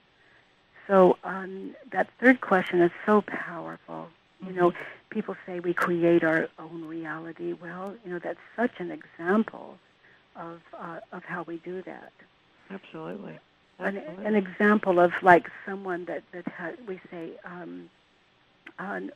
So 0.88 1.18
um, 1.24 1.76
that 1.92 2.10
third 2.20 2.42
question 2.42 2.82
is 2.82 2.92
so 3.06 3.22
powerful. 3.22 4.08
You 4.46 4.54
know, 4.54 4.74
people 5.16 5.36
say 5.46 5.62
we 5.62 5.74
create 5.74 6.26
our 6.26 6.50
own 6.60 6.84
reality. 6.84 7.54
Well, 7.54 7.96
you 8.04 8.12
know, 8.12 8.20
that's 8.20 8.38
such 8.58 8.74
an 8.80 8.92
example 8.92 9.78
of 10.36 10.60
uh, 10.78 11.00
of 11.14 11.24
how 11.24 11.44
we 11.44 11.58
do 11.58 11.82
that. 11.84 12.12
Absolutely. 12.70 13.40
An, 13.80 13.98
an 14.26 14.36
example 14.36 15.00
of 15.00 15.14
like 15.22 15.50
someone 15.66 16.04
that 16.06 16.24
that 16.34 16.46
ha- 16.50 16.80
we 16.86 17.00
say 17.10 17.32
um, 17.46 17.90
on 18.78 19.12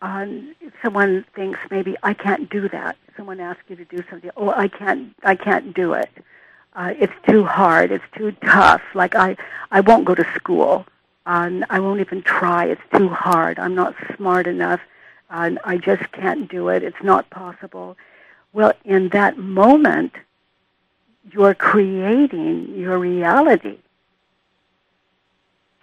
on 0.00 0.54
someone 0.80 1.24
thinks 1.34 1.58
maybe 1.68 1.96
I 2.04 2.14
can't 2.14 2.48
do 2.48 2.68
that. 2.68 2.96
Someone 3.16 3.40
asks 3.40 3.64
you 3.68 3.74
to 3.76 3.84
do 3.84 4.04
something. 4.08 4.30
Oh, 4.36 4.50
I 4.50 4.68
can't. 4.68 5.12
I 5.24 5.34
can't 5.34 5.74
do 5.74 5.92
it. 5.92 6.10
Uh, 6.74 6.94
it's 6.98 7.12
too 7.28 7.44
hard. 7.44 7.90
It's 7.90 8.04
too 8.16 8.30
tough. 8.44 8.82
Like 8.94 9.16
I, 9.16 9.36
I 9.72 9.80
won't 9.80 10.04
go 10.04 10.14
to 10.14 10.24
school. 10.36 10.86
Um, 11.26 11.64
I 11.70 11.80
won't 11.80 12.00
even 12.00 12.22
try. 12.22 12.66
It's 12.66 12.82
too 12.94 13.08
hard. 13.08 13.58
I'm 13.58 13.74
not 13.74 13.94
smart 14.16 14.46
enough. 14.46 14.80
Uh, 15.30 15.52
I 15.64 15.78
just 15.78 16.10
can't 16.12 16.50
do 16.50 16.68
it. 16.68 16.82
It's 16.82 17.02
not 17.02 17.30
possible. 17.30 17.96
Well, 18.52 18.72
in 18.84 19.08
that 19.10 19.38
moment, 19.38 20.12
you're 21.30 21.54
creating 21.54 22.74
your 22.74 22.98
reality. 22.98 23.78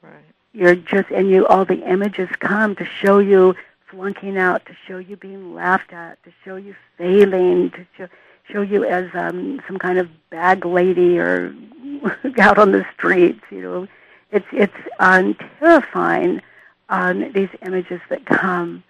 Right. 0.02 0.14
You're 0.54 0.76
just, 0.76 1.10
and 1.10 1.30
you, 1.30 1.48
all 1.48 1.66
the 1.66 1.90
images 1.90 2.30
come 2.40 2.76
to 2.76 2.86
show 2.86 3.20
you 3.20 3.56
flunking 3.90 4.38
out, 4.38 4.66
to 4.68 4.76
show 4.88 4.98
you 4.98 5.16
being 5.16 5.56
laughed 5.56 5.94
at, 5.94 6.22
to 6.24 6.32
show 6.44 6.58
you 6.58 6.76
failing, 6.98 7.72
to 7.72 7.86
show, 7.98 8.08
show 8.52 8.62
you 8.62 8.84
as 8.84 9.10
um, 9.14 9.62
some 9.68 9.80
kind 9.80 9.98
of 9.98 10.10
bag 10.30 10.66
lady 10.66 11.18
or 11.18 11.56
out 12.40 12.58
on 12.58 12.72
the 12.72 12.86
streets. 12.94 13.42
You 13.50 13.62
know, 13.62 13.88
it's 14.32 14.48
it's 14.52 14.74
um, 15.00 15.36
terrifying. 15.60 16.42
Um, 16.90 17.32
these 17.34 17.50
images 17.64 18.02
that 18.10 18.26
come, 18.26 18.84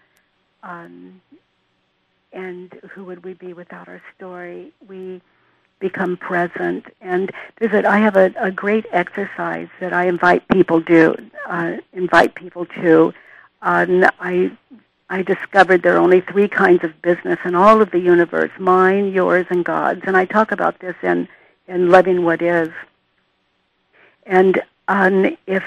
um, 0.64 1.22
and 2.32 2.74
who 2.92 3.04
would 3.06 3.26
we 3.26 3.34
be 3.34 3.54
without 3.54 3.90
our 3.90 4.02
story? 4.16 4.72
We 4.88 5.22
become 5.80 6.18
present. 6.18 6.86
And 7.02 7.32
there's 7.60 7.74
a, 7.74 7.88
I 7.88 8.00
have 8.00 8.16
a, 8.16 8.34
a 8.38 8.52
great 8.52 8.86
exercise 8.92 9.68
that 9.80 9.94
I 9.94 10.08
invite 10.08 10.48
people 10.50 10.80
do 10.80 11.16
uh, 11.48 11.78
invite 11.94 12.36
people 12.36 12.66
to. 12.82 13.14
Um, 13.62 14.06
I 14.20 14.52
I 15.10 15.24
discovered 15.24 15.82
there 15.82 15.96
are 15.96 16.00
only 16.00 16.22
three 16.22 16.48
kinds 16.48 16.84
of 16.84 17.02
business 17.02 17.40
in 17.46 17.56
all 17.56 17.82
of 17.82 17.92
the 17.92 18.00
universe: 18.00 18.52
mine, 18.60 19.12
yours, 19.12 19.48
and 19.50 19.66
God's. 19.66 20.02
And 20.06 20.16
I 20.16 20.26
talk 20.26 20.52
about 20.52 20.80
this 20.80 20.96
in 21.02 21.28
in 21.68 21.90
loving 21.90 22.24
what 22.24 22.42
is. 22.42 22.70
And 24.26 24.62
um, 24.90 25.38
if 25.48 25.64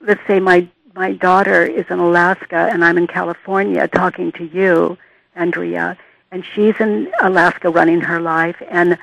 let's 0.00 0.20
say 0.28 0.38
my 0.38 0.68
my 0.94 1.12
daughter 1.12 1.62
is 1.64 1.84
in 1.90 1.98
Alaska 1.98 2.68
and 2.72 2.84
I'm 2.84 2.96
in 2.96 3.06
California 3.06 3.86
talking 3.88 4.32
to 4.32 4.44
you, 4.44 4.96
Andrea, 5.34 5.98
and 6.30 6.44
she's 6.54 6.74
in 6.80 7.10
Alaska 7.20 7.68
running 7.70 8.00
her 8.00 8.20
life, 8.20 8.56
and 8.70 8.96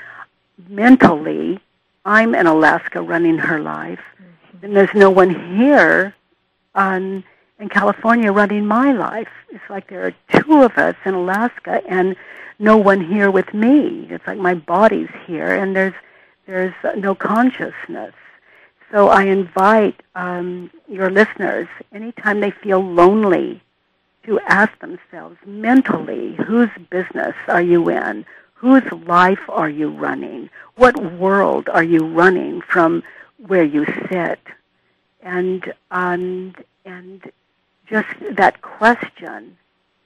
mentally 0.70 1.60
I'm 2.06 2.34
in 2.36 2.48
Alaska 2.48 3.02
running 3.02 3.38
her 3.38 3.60
life, 3.60 4.00
Mm-hmm. 4.22 4.66
and 4.66 4.76
there's 4.78 4.94
no 4.96 5.10
one 5.10 5.58
here 5.58 6.16
um, 6.76 7.24
in 7.60 7.70
California 7.70 8.32
running 8.32 8.66
my 8.66 8.92
life. 8.94 9.30
It's 9.50 9.70
like 9.70 9.88
there 9.90 10.06
are 10.08 10.42
two 10.42 10.62
of 10.64 10.78
us 10.78 10.96
in 11.06 11.14
Alaska 11.14 11.82
and 11.88 12.16
no 12.60 12.78
one 12.78 13.02
here 13.04 13.30
with 13.32 13.54
me. 13.54 14.08
It's 14.10 14.26
like 14.28 14.38
my 14.38 14.54
body's 14.56 15.10
here 15.26 15.54
and 15.62 15.76
there's 15.76 15.94
there's 16.46 16.74
no 16.98 17.16
consciousness. 17.16 18.14
So 18.94 19.08
I 19.08 19.24
invite 19.24 20.04
um, 20.14 20.70
your 20.88 21.10
listeners, 21.10 21.68
anytime 21.92 22.42
they 22.42 22.52
feel 22.52 22.80
lonely, 22.80 23.60
to 24.28 24.40
ask 24.42 24.72
themselves 24.82 25.36
mentally, 25.48 26.36
whose 26.36 26.70
business 26.92 27.34
are 27.48 27.62
you 27.62 27.90
in? 27.90 28.24
Whose 28.54 28.84
life 29.08 29.40
are 29.50 29.68
you 29.68 29.90
running? 29.90 30.48
What 30.76 30.96
world 31.14 31.70
are 31.70 31.84
you 31.84 32.06
running 32.06 32.62
from 32.62 33.02
where 33.48 33.64
you 33.64 33.84
sit? 34.12 34.40
And 35.24 35.74
um, 35.90 36.54
and 36.86 37.32
just 37.88 38.10
that 38.34 38.62
question 38.62 39.58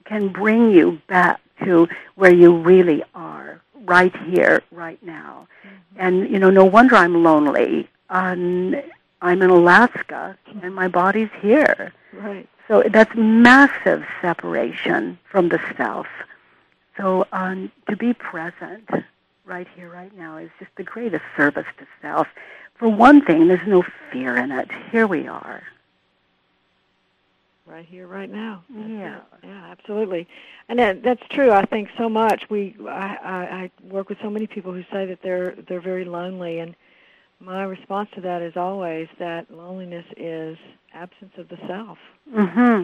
can 0.05 0.29
bring 0.29 0.71
you 0.71 1.01
back 1.07 1.41
to 1.65 1.89
where 2.15 2.33
you 2.33 2.55
really 2.55 3.03
are, 3.13 3.59
right 3.83 4.15
here, 4.15 4.63
right 4.71 5.01
now. 5.03 5.49
And 5.97 6.29
you 6.31 6.39
know, 6.39 6.49
no 6.49 6.63
wonder 6.63 6.95
I'm 6.95 7.21
lonely. 7.21 7.89
Um, 8.09 8.75
I'm 9.21 9.41
in 9.41 9.49
Alaska, 9.49 10.37
and 10.61 10.73
my 10.75 10.87
body's 10.87 11.29
here. 11.41 11.91
Right. 12.13 12.47
So 12.67 12.83
that's 12.91 13.11
massive 13.15 14.03
separation 14.21 15.17
from 15.29 15.49
the 15.49 15.59
self. 15.75 16.07
So 16.97 17.25
um, 17.31 17.71
to 17.89 17.95
be 17.95 18.13
present 18.13 18.89
right 19.45 19.67
here, 19.75 19.89
right 19.89 20.15
now, 20.17 20.37
is 20.37 20.49
just 20.59 20.71
the 20.75 20.83
greatest 20.83 21.23
service 21.35 21.65
to 21.79 21.87
self. 22.01 22.27
For 22.75 22.87
one 22.89 23.23
thing, 23.23 23.47
there's 23.47 23.67
no 23.67 23.83
fear 24.11 24.35
in 24.35 24.51
it. 24.51 24.69
Here 24.91 25.07
we 25.07 25.27
are. 25.27 25.63
Right 27.65 27.85
here, 27.85 28.07
right 28.07 28.29
now. 28.29 28.63
That's 28.69 28.89
Yeah. 28.89 29.15
it. 29.17 29.23
Yeah, 29.43 29.67
absolutely. 29.71 30.27
And 30.69 30.79
that, 30.79 31.03
that's 31.03 31.23
true. 31.29 31.51
I 31.51 31.65
think 31.65 31.89
so 31.97 32.07
much. 32.07 32.49
We, 32.49 32.75
I, 32.87 32.89
I, 32.91 33.35
I 33.63 33.71
work 33.83 34.09
with 34.09 34.19
so 34.21 34.29
many 34.29 34.47
people 34.47 34.71
who 34.73 34.83
say 34.91 35.05
that 35.05 35.19
they're 35.21 35.55
they're 35.67 35.81
very 35.81 36.05
lonely, 36.05 36.59
and 36.59 36.75
my 37.39 37.63
response 37.63 38.09
to 38.15 38.21
that 38.21 38.41
is 38.41 38.55
always 38.55 39.07
that 39.19 39.51
loneliness 39.51 40.05
is 40.17 40.57
absence 40.93 41.33
of 41.37 41.49
the 41.49 41.57
self. 41.67 41.97
Mm-hmm. 42.33 42.83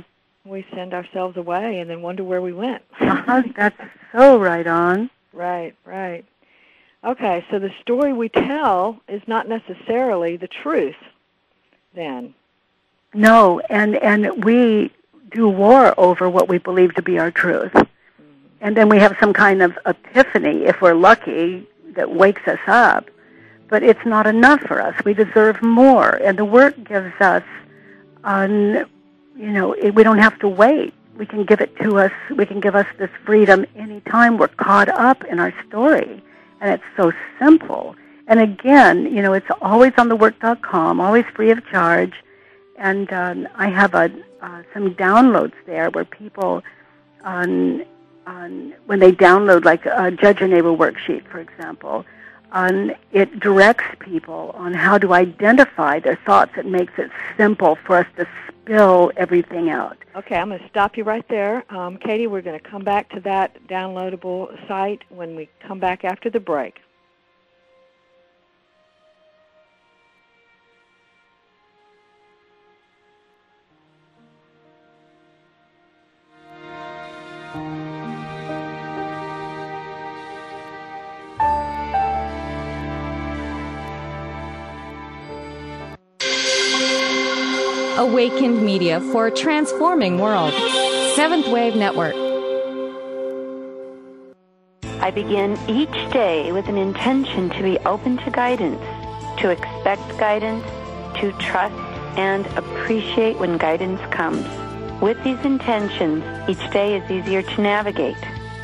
We 0.49 0.65
send 0.73 0.93
ourselves 0.93 1.37
away 1.37 1.79
and 1.79 1.89
then 1.89 2.01
wonder 2.01 2.23
where 2.23 2.41
we 2.41 2.53
went. 2.53 2.83
Uh-huh. 3.01 3.43
That's 3.55 3.79
so 4.11 4.37
right 4.37 4.67
on. 4.67 5.09
Right, 5.31 5.73
right. 5.85 6.25
Okay, 7.03 7.45
so 7.49 7.57
the 7.59 7.71
story 7.81 8.11
we 8.13 8.29
tell 8.29 8.99
is 9.07 9.21
not 9.27 9.47
necessarily 9.47 10.37
the 10.37 10.47
truth. 10.47 10.95
Then, 11.95 12.33
No, 13.13 13.59
and 13.69 13.95
and 13.97 14.43
we 14.43 14.91
do 15.31 15.47
war 15.47 15.93
over 15.97 16.29
what 16.29 16.47
we 16.49 16.57
believe 16.57 16.95
to 16.95 17.01
be 17.01 17.17
our 17.19 17.31
truth, 17.31 17.73
and 18.61 18.75
then 18.75 18.89
we 18.89 18.97
have 18.99 19.15
some 19.19 19.31
kind 19.33 19.61
of 19.61 19.77
epiphany, 19.85 20.65
if 20.65 20.81
we're 20.81 20.95
lucky, 20.95 21.67
that 21.95 22.11
wakes 22.11 22.47
us 22.47 22.59
up. 22.67 23.09
But 23.69 23.83
it's 23.83 24.05
not 24.05 24.27
enough 24.27 24.61
for 24.61 24.81
us. 24.81 24.95
We 25.03 25.13
deserve 25.13 25.61
more, 25.61 26.09
and 26.09 26.37
the 26.37 26.45
work 26.45 26.75
gives 26.83 27.13
us, 27.19 27.43
um, 28.23 28.85
you 29.35 29.51
know, 29.51 29.73
it, 29.73 29.95
we 29.95 30.03
don't 30.03 30.19
have 30.19 30.37
to 30.39 30.47
wait. 30.47 30.93
We 31.17 31.25
can 31.25 31.43
give 31.45 31.61
it 31.61 31.75
to 31.77 31.99
us. 31.99 32.11
We 32.35 32.45
can 32.45 32.59
give 32.59 32.75
us 32.75 32.87
this 32.97 33.09
freedom 33.25 33.65
anytime 33.75 34.37
we're 34.37 34.47
caught 34.49 34.89
up 34.89 35.23
in 35.25 35.39
our 35.39 35.53
story, 35.67 36.23
and 36.61 36.71
it's 36.71 36.83
so 36.97 37.11
simple. 37.39 37.95
And 38.27 38.39
again, 38.39 39.13
you 39.13 39.21
know, 39.21 39.33
it's 39.33 39.49
always 39.61 39.93
on 39.97 40.09
thework.com, 40.09 40.99
always 40.99 41.25
free 41.35 41.51
of 41.51 41.65
charge 41.67 42.13
and 42.77 43.11
um, 43.13 43.47
I 43.55 43.69
have 43.69 43.93
a 43.93 44.11
uh, 44.41 44.61
some 44.73 44.93
downloads 44.95 45.53
there 45.65 45.89
where 45.91 46.03
people, 46.03 46.61
on, 47.23 47.85
on 48.27 48.73
when 48.87 48.99
they 48.99 49.13
download 49.13 49.63
like 49.63 49.85
a 49.85 50.11
judge 50.11 50.41
your 50.41 50.49
neighbor 50.49 50.75
worksheet, 50.75 51.25
for 51.29 51.39
example, 51.39 52.05
um, 52.53 52.91
it 53.11 53.39
directs 53.39 53.83
people 53.99 54.51
on 54.55 54.73
how 54.73 54.97
to 54.99 55.13
identify 55.13 55.99
their 55.99 56.15
thoughts. 56.25 56.53
It 56.55 56.65
makes 56.65 56.93
it 56.97 57.11
simple 57.35 57.75
for 57.75 57.97
us 57.97 58.07
to 58.17 58.27
spill 58.47 59.11
everything 59.17 59.69
out. 59.69 59.97
okay, 60.15 60.37
I'm 60.37 60.49
going 60.49 60.61
to 60.61 60.69
stop 60.69 60.95
you 60.95 61.03
right 61.03 61.27
there, 61.27 61.65
um, 61.73 61.97
Katie. 61.97 62.27
We're 62.27 62.41
going 62.41 62.59
to 62.59 62.69
come 62.69 62.83
back 62.83 63.09
to 63.09 63.19
that 63.21 63.67
downloadable 63.67 64.55
site 64.67 65.01
when 65.09 65.35
we 65.35 65.49
come 65.67 65.79
back 65.79 66.05
after 66.05 66.29
the 66.29 66.39
break. 66.39 66.79
Awakened 88.03 88.61
Media 88.61 88.99
for 89.13 89.27
a 89.27 89.31
transforming 89.31 90.19
world. 90.19 90.53
Seventh 91.15 91.47
Wave 91.47 91.77
Network. 91.77 92.13
I 94.99 95.09
begin 95.09 95.57
each 95.69 96.11
day 96.11 96.51
with 96.51 96.67
an 96.67 96.75
intention 96.75 97.49
to 97.51 97.63
be 97.63 97.77
open 97.85 98.17
to 98.17 98.29
guidance, 98.29 98.81
to 99.39 99.51
expect 99.51 100.17
guidance, 100.17 100.65
to 101.21 101.31
trust 101.39 101.73
and 102.19 102.45
appreciate 102.57 103.39
when 103.39 103.57
guidance 103.57 104.01
comes. 104.13 104.45
With 105.01 105.23
these 105.23 105.39
intentions, 105.45 106.25
each 106.49 106.69
day 106.71 106.97
is 106.97 107.09
easier 107.09 107.41
to 107.41 107.61
navigate. 107.61 108.21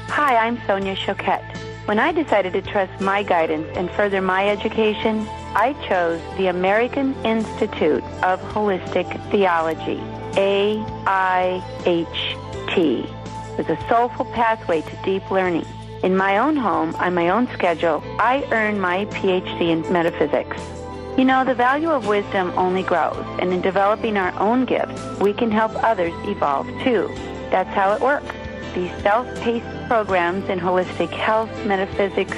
Hi, 0.10 0.36
I'm 0.36 0.60
Sonia 0.68 0.98
Choquette, 0.98 1.56
When 1.86 1.98
I 1.98 2.12
decided 2.12 2.52
to 2.54 2.62
trust 2.62 3.00
my 3.00 3.24
guidance 3.24 3.70
and 3.78 3.90
further 3.92 4.20
my 4.22 4.50
education, 4.50 5.26
I 5.56 5.74
chose 5.88 6.22
the 6.38 6.48
American 6.48 7.16
Institute 7.26 8.04
of 8.22 8.40
Holistic 8.54 9.10
Theology, 9.32 10.00
AIHT, 10.38 10.78
with 13.58 13.70
a 13.70 13.88
soulful 13.90 14.26
pathway 14.26 14.82
to 14.82 14.96
deep 15.04 15.32
learning. 15.32 15.66
In 16.04 16.16
my 16.16 16.38
own 16.38 16.56
home, 16.56 16.94
on 16.96 17.16
my 17.16 17.30
own 17.30 17.48
schedule, 17.48 18.04
I 18.20 18.48
earn 18.52 18.80
my 18.80 19.06
PhD 19.06 19.70
in 19.70 19.82
metaphysics. 19.92 20.56
You 21.18 21.26
know, 21.26 21.44
the 21.44 21.56
value 21.56 21.90
of 21.90 22.06
wisdom 22.06 22.54
only 22.56 22.84
grows, 22.84 23.26
and 23.40 23.52
in 23.52 23.62
developing 23.62 24.18
our 24.18 24.38
own 24.40 24.66
gifts, 24.66 25.02
we 25.20 25.34
can 25.34 25.50
help 25.50 25.72
others 25.84 26.14
evolve 26.26 26.68
too. 26.84 27.12
That's 27.50 27.74
how 27.76 27.94
it 27.94 28.02
works. 28.02 28.36
These 28.76 28.92
self-paced 29.02 29.88
programs 29.88 30.48
in 30.48 30.60
holistic 30.60 31.10
health, 31.10 31.50
metaphysics, 31.66 32.38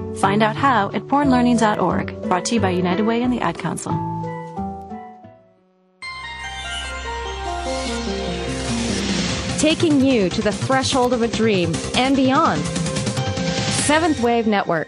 Find 0.21 0.43
out 0.43 0.55
how 0.55 0.91
at 0.91 1.01
bornlearning.org. 1.07 2.21
Brought 2.29 2.45
to 2.45 2.53
you 2.53 2.61
by 2.61 2.69
United 2.69 3.07
Way 3.07 3.23
and 3.23 3.33
the 3.33 3.41
Ad 3.41 3.57
Council. 3.57 3.91
Taking 9.57 9.99
you 9.99 10.29
to 10.29 10.41
the 10.43 10.51
threshold 10.51 11.13
of 11.13 11.23
a 11.23 11.27
dream 11.27 11.73
and 11.95 12.15
beyond. 12.15 12.61
Seventh 13.87 14.21
Wave 14.21 14.45
Network. 14.45 14.87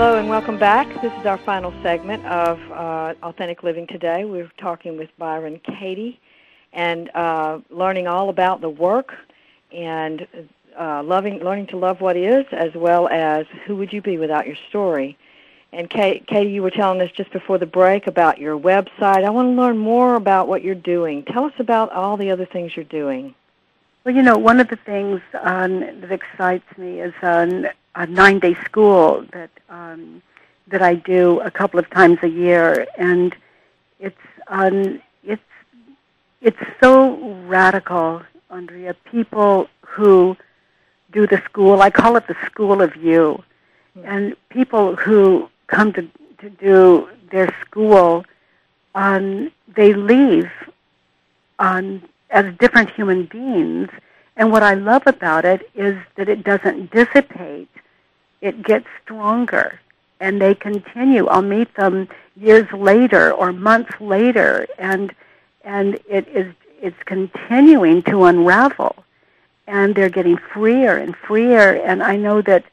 Hello 0.00 0.18
and 0.18 0.30
welcome 0.30 0.58
back. 0.58 0.88
This 1.02 1.12
is 1.20 1.26
our 1.26 1.36
final 1.36 1.74
segment 1.82 2.24
of 2.24 2.58
uh, 2.72 3.12
Authentic 3.22 3.62
Living 3.62 3.86
today. 3.86 4.24
We're 4.24 4.50
talking 4.56 4.96
with 4.96 5.10
Byron 5.18 5.60
Katie 5.62 6.18
and 6.72 7.10
uh, 7.14 7.58
learning 7.68 8.06
all 8.06 8.30
about 8.30 8.62
the 8.62 8.70
work 8.70 9.12
and 9.70 10.26
uh, 10.80 11.02
loving, 11.02 11.40
learning 11.40 11.66
to 11.66 11.76
love 11.76 12.00
what 12.00 12.16
is, 12.16 12.46
as 12.50 12.74
well 12.74 13.08
as 13.08 13.44
who 13.66 13.76
would 13.76 13.92
you 13.92 14.00
be 14.00 14.16
without 14.16 14.46
your 14.46 14.56
story. 14.70 15.18
And 15.70 15.90
Kate, 15.90 16.26
Katie, 16.26 16.48
you 16.48 16.62
were 16.62 16.70
telling 16.70 17.02
us 17.02 17.10
just 17.14 17.30
before 17.30 17.58
the 17.58 17.66
break 17.66 18.06
about 18.06 18.38
your 18.38 18.58
website. 18.58 19.22
I 19.22 19.28
want 19.28 19.54
to 19.54 19.62
learn 19.62 19.76
more 19.76 20.14
about 20.14 20.48
what 20.48 20.64
you're 20.64 20.74
doing. 20.74 21.24
Tell 21.24 21.44
us 21.44 21.52
about 21.58 21.92
all 21.92 22.16
the 22.16 22.30
other 22.30 22.46
things 22.46 22.74
you're 22.74 22.86
doing. 22.86 23.34
Well, 24.04 24.14
you 24.14 24.22
know, 24.22 24.38
one 24.38 24.60
of 24.60 24.68
the 24.68 24.76
things 24.76 25.20
um, 25.42 25.80
that 25.80 26.10
excites 26.10 26.78
me 26.78 27.02
is 27.02 27.12
um, 27.20 27.66
a 27.94 28.06
nine-day 28.06 28.54
school 28.64 29.24
that 29.32 29.50
um, 29.68 30.22
that 30.68 30.82
I 30.82 30.94
do 30.94 31.40
a 31.40 31.50
couple 31.50 31.80
of 31.80 31.90
times 31.90 32.18
a 32.22 32.28
year, 32.28 32.86
and 32.96 33.34
it's 33.98 34.16
um, 34.48 35.00
it's 35.24 35.42
it's 36.40 36.62
so 36.82 37.16
radical, 37.46 38.22
Andrea. 38.50 38.94
People 39.04 39.68
who 39.86 40.36
do 41.12 41.26
the 41.26 41.42
school, 41.44 41.82
I 41.82 41.90
call 41.90 42.16
it 42.16 42.26
the 42.28 42.36
school 42.46 42.80
of 42.82 42.94
you, 42.96 43.42
and 44.04 44.36
people 44.48 44.96
who 44.96 45.48
come 45.66 45.92
to 45.94 46.08
to 46.38 46.50
do 46.50 47.08
their 47.30 47.54
school, 47.60 48.24
um, 48.94 49.50
they 49.76 49.92
leave 49.92 50.50
um, 51.58 52.02
as 52.30 52.54
different 52.58 52.90
human 52.90 53.26
beings. 53.26 53.88
And 54.40 54.50
what 54.50 54.62
I 54.62 54.72
love 54.72 55.02
about 55.04 55.44
it 55.44 55.70
is 55.74 55.98
that 56.16 56.30
it 56.30 56.44
doesn't 56.44 56.90
dissipate. 56.92 57.68
It 58.40 58.62
gets 58.62 58.86
stronger. 59.02 59.78
And 60.18 60.40
they 60.40 60.54
continue. 60.54 61.26
I'll 61.26 61.42
meet 61.42 61.74
them 61.74 62.08
years 62.36 62.66
later 62.72 63.32
or 63.32 63.52
months 63.52 63.92
later. 64.00 64.66
And 64.78 65.14
and 65.62 66.00
it 66.08 66.26
is 66.28 66.54
it's 66.80 66.96
continuing 67.04 68.02
to 68.04 68.24
unravel. 68.24 69.04
And 69.66 69.94
they're 69.94 70.08
getting 70.08 70.38
freer 70.38 70.96
and 70.96 71.14
freer. 71.14 71.74
And 71.74 72.02
I 72.02 72.16
know 72.16 72.40
that 72.40 72.64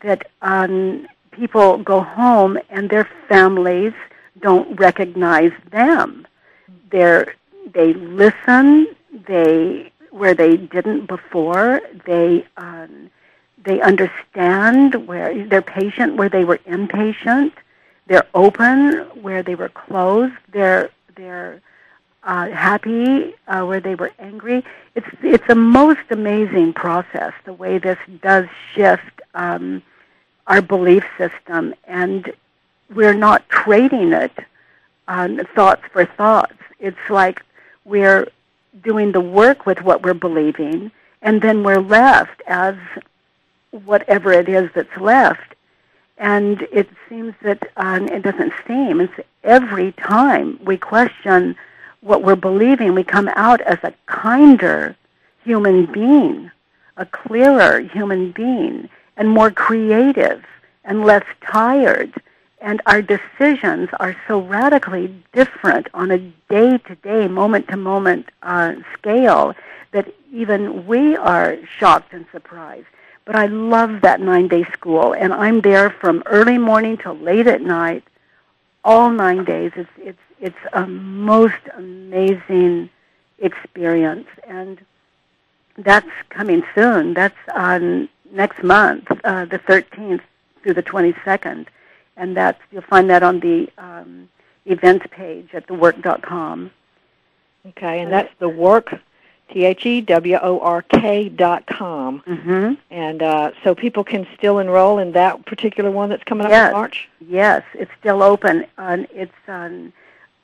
that 0.00 0.28
um, 0.42 1.06
people 1.30 1.78
go 1.78 2.00
home 2.00 2.58
and 2.68 2.90
their 2.90 3.08
families 3.28 3.92
don't 4.40 4.74
recognize 4.74 5.52
them. 5.70 6.26
They're 6.90 7.36
they 7.72 7.94
listen, 7.94 8.88
they 9.28 9.91
where 10.12 10.34
they 10.34 10.56
didn't 10.56 11.06
before, 11.06 11.80
they 12.04 12.46
um, 12.56 13.10
they 13.64 13.80
understand 13.80 15.06
where 15.06 15.46
they're 15.46 15.62
patient 15.62 16.16
where 16.16 16.28
they 16.28 16.44
were 16.44 16.60
impatient. 16.66 17.54
They're 18.06 18.26
open 18.34 18.98
where 19.22 19.42
they 19.42 19.54
were 19.54 19.70
closed. 19.70 20.34
They're 20.52 20.90
they're 21.16 21.60
uh, 22.24 22.50
happy 22.50 23.34
uh, 23.48 23.64
where 23.64 23.80
they 23.80 23.94
were 23.94 24.12
angry. 24.18 24.64
It's 24.94 25.06
it's 25.22 25.48
a 25.48 25.54
most 25.54 26.06
amazing 26.10 26.74
process 26.74 27.32
the 27.44 27.52
way 27.52 27.78
this 27.78 27.98
does 28.20 28.46
shift 28.74 29.22
um, 29.34 29.82
our 30.46 30.60
belief 30.60 31.04
system, 31.16 31.74
and 31.86 32.32
we're 32.94 33.14
not 33.14 33.48
trading 33.48 34.12
it 34.12 34.36
on 35.08 35.44
thoughts 35.54 35.82
for 35.92 36.04
thoughts. 36.04 36.54
It's 36.78 37.08
like 37.08 37.42
we're 37.84 38.28
doing 38.80 39.12
the 39.12 39.20
work 39.20 39.66
with 39.66 39.82
what 39.82 40.02
we're 40.02 40.14
believing, 40.14 40.90
and 41.20 41.42
then 41.42 41.62
we're 41.62 41.80
left 41.80 42.42
as 42.46 42.76
whatever 43.70 44.32
it 44.32 44.48
is 44.48 44.70
that's 44.74 44.96
left. 44.96 45.54
And 46.18 46.62
it 46.72 46.88
seems 47.08 47.34
that 47.42 47.70
um, 47.76 48.08
it 48.08 48.22
doesn't 48.22 48.52
seem. 48.66 49.00
It's 49.00 49.12
every 49.42 49.92
time 49.92 50.58
we 50.64 50.76
question 50.76 51.56
what 52.00 52.22
we're 52.22 52.36
believing, 52.36 52.94
we 52.94 53.04
come 53.04 53.28
out 53.34 53.60
as 53.62 53.78
a 53.82 53.94
kinder 54.06 54.96
human 55.44 55.86
being 55.86 56.50
a 56.96 57.06
clearer 57.06 57.80
human 57.80 58.32
being 58.32 58.88
and 59.16 59.28
more 59.28 59.50
creative 59.50 60.44
and 60.84 61.04
less 61.04 61.24
tired. 61.40 62.12
And 62.62 62.80
our 62.86 63.02
decisions 63.02 63.88
are 63.98 64.16
so 64.28 64.40
radically 64.40 65.12
different 65.32 65.88
on 65.94 66.12
a 66.12 66.18
day 66.48 66.78
to 66.78 66.94
day, 66.94 67.26
moment 67.26 67.66
to 67.68 67.76
moment 67.76 68.30
scale 68.94 69.54
that 69.90 70.06
even 70.32 70.86
we 70.86 71.16
are 71.16 71.58
shocked 71.78 72.12
and 72.12 72.24
surprised. 72.30 72.86
But 73.24 73.34
I 73.34 73.46
love 73.46 74.00
that 74.02 74.20
nine 74.20 74.46
day 74.46 74.64
school, 74.72 75.12
and 75.12 75.32
I'm 75.32 75.60
there 75.60 75.90
from 75.90 76.22
early 76.26 76.56
morning 76.56 76.96
till 76.96 77.16
late 77.16 77.48
at 77.48 77.62
night, 77.62 78.04
all 78.84 79.10
nine 79.10 79.44
days. 79.44 79.72
It's 79.74 79.90
it's 79.98 80.18
it's 80.40 80.64
a 80.72 80.86
most 80.86 81.62
amazing 81.76 82.90
experience, 83.38 84.28
and 84.46 84.80
that's 85.78 86.10
coming 86.30 86.62
soon. 86.74 87.14
That's 87.14 87.42
on 87.54 88.08
next 88.32 88.62
month, 88.62 89.10
uh, 89.24 89.44
the 89.44 89.58
13th 89.58 90.22
through 90.62 90.74
the 90.74 90.82
22nd, 90.82 91.66
and 92.16 92.36
that's 92.36 92.60
you'll 92.70 92.82
find 92.82 93.08
that 93.10 93.22
on 93.22 93.40
the 93.40 93.68
um, 93.78 94.28
events 94.66 95.06
page 95.10 95.48
at 95.52 95.66
thework.com. 95.66 96.70
Okay, 97.68 98.00
and 98.00 98.12
that's 98.12 98.32
the 98.40 98.48
work, 98.48 99.00
T 99.50 99.64
H 99.64 99.86
E 99.86 100.00
W 100.00 100.38
O 100.42 100.60
R 100.60 100.82
K 100.82 101.28
dot 101.28 101.66
com. 101.66 102.20
Mm-hmm. 102.26 102.74
And 102.90 103.22
uh, 103.22 103.52
so 103.62 103.74
people 103.74 104.02
can 104.02 104.26
still 104.36 104.58
enroll 104.58 104.98
in 104.98 105.12
that 105.12 105.44
particular 105.46 105.90
one 105.90 106.08
that's 106.08 106.24
coming 106.24 106.46
up 106.46 106.50
yes. 106.50 106.68
in 106.68 106.72
March. 106.72 107.08
Yes, 107.20 107.62
it's 107.74 107.90
still 108.00 108.22
open. 108.22 108.66
Uh, 108.78 109.04
it's 109.12 109.32
on, 109.46 109.92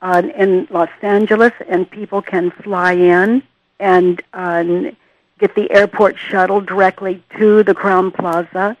on 0.01 0.29
in 0.31 0.67
Los 0.69 0.89
Angeles, 1.01 1.53
and 1.67 1.89
people 1.89 2.21
can 2.21 2.51
fly 2.51 2.93
in 2.93 3.43
and 3.79 4.21
um, 4.33 4.95
get 5.39 5.55
the 5.55 5.69
airport 5.71 6.17
shuttle 6.17 6.61
directly 6.61 7.23
to 7.37 7.63
the 7.63 7.73
Crowne 7.73 8.13
Plaza, 8.13 8.77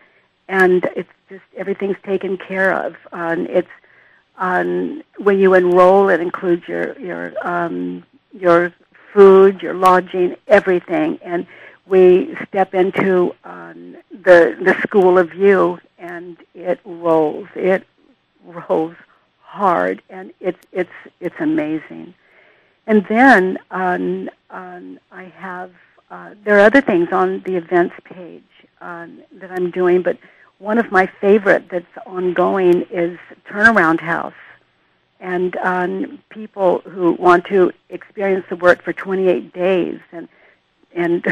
and 0.47 0.89
it's 0.95 1.09
just 1.29 1.43
everything's 1.55 1.97
taken 2.03 2.37
care 2.37 2.73
of. 2.73 2.95
Um, 3.11 3.45
it's 3.47 3.69
um, 4.37 5.03
when 5.17 5.39
you 5.39 5.53
enroll, 5.53 6.09
it 6.09 6.19
includes 6.19 6.67
your 6.67 6.97
your 6.99 7.33
um, 7.47 8.03
your 8.33 8.73
food, 9.13 9.61
your 9.61 9.73
lodging, 9.73 10.35
everything, 10.47 11.19
and 11.21 11.45
we 11.85 12.35
step 12.47 12.73
into 12.73 13.35
um, 13.43 13.97
the 14.11 14.57
the 14.61 14.75
school 14.81 15.17
of 15.17 15.33
you, 15.33 15.79
and 15.97 16.37
it 16.53 16.79
rolls. 16.85 17.47
It 17.55 17.85
rolls 18.43 18.95
hard, 19.41 20.01
and 20.09 20.31
it's 20.39 20.59
it's 20.71 20.89
it's 21.19 21.35
amazing. 21.39 22.13
And 22.87 23.05
then 23.07 23.59
um, 23.71 24.29
um, 24.49 24.99
I 25.11 25.25
have 25.25 25.71
uh, 26.09 26.33
there 26.43 26.57
are 26.57 26.61
other 26.61 26.81
things 26.81 27.09
on 27.11 27.41
the 27.45 27.55
events 27.55 27.95
page 28.03 28.43
um, 28.81 29.21
that 29.33 29.51
I'm 29.51 29.69
doing, 29.71 30.01
but 30.01 30.17
one 30.59 30.77
of 30.77 30.91
my 30.91 31.07
favorite 31.19 31.69
that's 31.69 31.85
ongoing 32.05 32.83
is 32.91 33.17
Turnaround 33.47 34.01
House. 34.01 34.33
And 35.21 35.55
um, 35.57 36.19
people 36.29 36.79
who 36.79 37.13
want 37.13 37.45
to 37.45 37.71
experience 37.89 38.45
the 38.49 38.55
work 38.55 38.83
for 38.83 38.93
28 38.93 39.51
days 39.53 39.99
and 40.11 40.27
and 40.95 41.25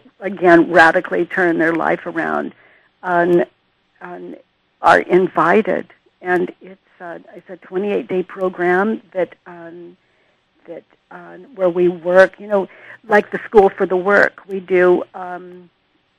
again 0.20 0.70
radically 0.70 1.24
turn 1.24 1.58
their 1.58 1.74
life 1.74 2.04
around 2.04 2.52
um, 3.02 3.44
um, 4.00 4.34
are 4.82 5.00
invited. 5.00 5.92
And 6.20 6.52
it's 6.60 6.80
uh, 7.00 7.18
it's 7.34 7.48
a 7.48 7.56
28 7.58 8.08
day 8.08 8.22
program 8.24 9.02
that 9.12 9.34
um, 9.46 9.96
that 10.66 10.84
uh, 11.12 11.36
where 11.54 11.70
we 11.70 11.86
work. 11.88 12.40
You 12.40 12.48
know, 12.48 12.68
like 13.08 13.30
the 13.30 13.38
School 13.44 13.70
for 13.70 13.86
the 13.86 13.96
Work, 13.96 14.46
we 14.48 14.58
do 14.58 15.04
um, 15.14 15.70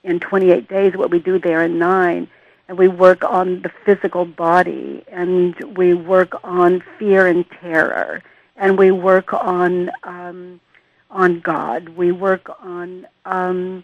in 0.03 0.21
28 0.21 0.69
days 0.69 0.95
what 0.95 1.11
we 1.11 1.19
do 1.19 1.37
there 1.37 1.63
in 1.63 1.77
nine 1.77 2.29
and 2.69 2.77
we 2.77 2.87
work 2.87 3.23
on 3.23 3.63
the 3.63 3.71
physical 3.83 4.25
body, 4.25 5.03
and 5.11 5.55
we 5.75 5.95
work 5.95 6.33
on 6.43 6.83
fear 6.99 7.25
and 7.25 7.43
terror, 7.49 8.21
and 8.57 8.77
we 8.77 8.91
work 8.91 9.33
on 9.33 9.89
um, 10.03 10.61
on 11.09 11.39
God. 11.39 11.89
We 11.89 12.11
work 12.11 12.47
on 12.61 13.07
um, 13.25 13.83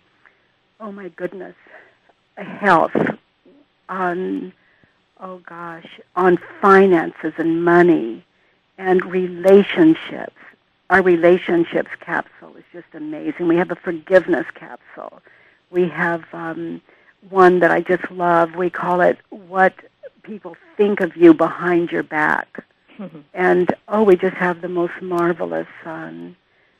oh 0.80 0.92
my 0.92 1.10
goodness, 1.10 1.56
health, 2.38 2.96
on 3.90 4.54
oh 5.20 5.40
gosh, 5.40 6.00
on 6.16 6.38
finances 6.62 7.34
and 7.38 7.66
money, 7.66 8.24
and 8.78 9.04
relationships. 9.06 10.36
Our 10.92 11.02
relationships 11.02 11.90
capsule 12.02 12.56
is 12.56 12.64
just 12.72 12.94
amazing. 12.94 13.48
We 13.48 13.56
have 13.56 13.72
a 13.72 13.76
forgiveness 13.76 14.46
capsule. 14.54 15.24
We 15.72 15.90
have 15.90 16.24
um, 16.34 16.84
one 17.30 17.60
that 17.60 17.72
I 17.72 17.82
just 17.82 18.10
love. 18.12 18.56
We 18.56 18.70
call 18.70 19.02
it 19.02 19.18
What 19.30 19.74
People 20.24 20.56
Think 20.78 21.02
of 21.02 21.16
You 21.16 21.34
Behind 21.34 21.92
Your 21.92 22.04
Back. 22.04 22.64
Mm-hmm. 22.98 23.20
And 23.34 23.76
oh, 23.90 24.04
we 24.04 24.16
just 24.16 24.36
have 24.38 24.62
the 24.62 24.70
most 24.70 24.94
marvelous, 25.02 25.68
um, 25.84 26.36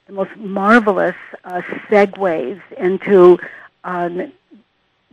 the 0.08 0.14
most 0.14 0.36
marvelous 0.38 1.16
uh, 1.44 1.62
segues 1.90 2.62
into 2.78 3.38
um, 3.84 4.32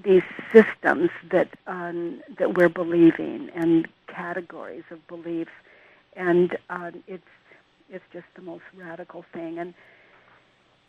these 0.04 0.22
systems 0.52 1.10
that 1.30 1.48
um, 1.66 2.22
that 2.38 2.54
we're 2.54 2.68
believing 2.68 3.50
and 3.54 3.88
categories 4.06 4.84
of 4.90 5.06
beliefs, 5.08 5.50
and 6.16 6.56
uh, 6.70 6.92
it's 7.08 7.26
it's 7.90 8.04
just 8.12 8.26
the 8.36 8.42
most 8.42 8.64
radical 8.76 9.24
thing. 9.32 9.58
And 9.58 9.74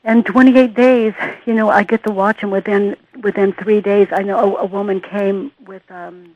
and 0.03 0.25
28 0.25 0.73
days, 0.73 1.13
you 1.45 1.53
know, 1.53 1.69
I 1.69 1.83
get 1.83 2.03
to 2.05 2.11
watch 2.11 2.41
them 2.41 2.51
within 2.51 2.95
within 3.21 3.53
three 3.53 3.81
days. 3.81 4.07
I 4.11 4.21
know 4.23 4.57
a, 4.57 4.63
a 4.63 4.65
woman 4.65 4.99
came 4.99 5.51
with 5.65 5.89
um, 5.89 6.35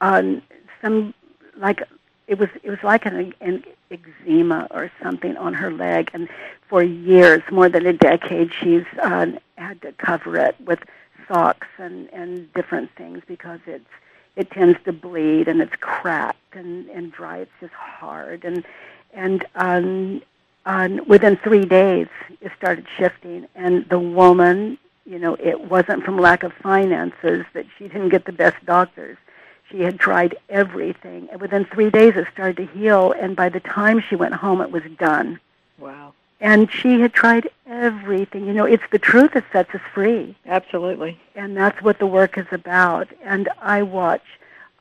um, 0.00 0.42
some 0.80 1.14
like 1.56 1.82
it 2.28 2.38
was 2.38 2.48
it 2.62 2.70
was 2.70 2.82
like 2.82 3.06
an, 3.06 3.34
an 3.40 3.64
eczema 3.90 4.68
or 4.70 4.90
something 5.02 5.36
on 5.36 5.52
her 5.54 5.72
leg, 5.72 6.10
and 6.14 6.28
for 6.68 6.82
years, 6.82 7.42
more 7.50 7.68
than 7.68 7.86
a 7.86 7.92
decade, 7.92 8.52
she's 8.54 8.84
uh, 9.02 9.26
had 9.58 9.82
to 9.82 9.92
cover 9.92 10.36
it 10.36 10.54
with 10.60 10.78
socks 11.26 11.66
and 11.78 12.08
and 12.12 12.52
different 12.54 12.90
things 12.96 13.22
because 13.26 13.60
it's 13.66 13.90
it 14.36 14.50
tends 14.52 14.78
to 14.84 14.92
bleed 14.92 15.48
and 15.48 15.60
it's 15.60 15.74
cracked 15.80 16.54
and 16.54 16.88
and 16.90 17.10
dry. 17.12 17.38
It's 17.38 17.50
just 17.60 17.74
hard 17.74 18.44
and 18.44 18.64
and 19.12 19.44
um, 19.56 20.22
um, 20.66 21.00
within 21.06 21.36
three 21.36 21.64
days, 21.64 22.08
it 22.40 22.52
started 22.56 22.86
shifting. 22.96 23.46
And 23.54 23.88
the 23.88 23.98
woman, 23.98 24.78
you 25.04 25.18
know, 25.18 25.34
it 25.34 25.60
wasn't 25.60 26.04
from 26.04 26.18
lack 26.18 26.42
of 26.42 26.52
finances 26.54 27.44
that 27.54 27.66
she 27.76 27.88
didn't 27.88 28.10
get 28.10 28.24
the 28.24 28.32
best 28.32 28.64
doctors. 28.66 29.16
She 29.70 29.82
had 29.82 30.00
tried 30.00 30.36
everything. 30.48 31.28
And 31.30 31.40
within 31.40 31.64
three 31.64 31.90
days, 31.90 32.14
it 32.16 32.26
started 32.32 32.56
to 32.56 32.66
heal. 32.66 33.12
And 33.12 33.36
by 33.36 33.48
the 33.48 33.60
time 33.60 34.00
she 34.00 34.16
went 34.16 34.34
home, 34.34 34.60
it 34.60 34.70
was 34.70 34.82
done. 34.98 35.40
Wow. 35.78 36.12
And 36.40 36.72
she 36.72 37.00
had 37.00 37.12
tried 37.12 37.48
everything. 37.66 38.46
You 38.46 38.54
know, 38.54 38.64
it's 38.64 38.82
the 38.90 38.98
truth 38.98 39.32
that 39.34 39.44
sets 39.52 39.74
us 39.74 39.80
free. 39.94 40.34
Absolutely. 40.46 41.20
And 41.34 41.56
that's 41.56 41.80
what 41.82 41.98
the 41.98 42.06
work 42.06 42.38
is 42.38 42.46
about. 42.50 43.08
And 43.22 43.48
I 43.60 43.82
watch 43.82 44.24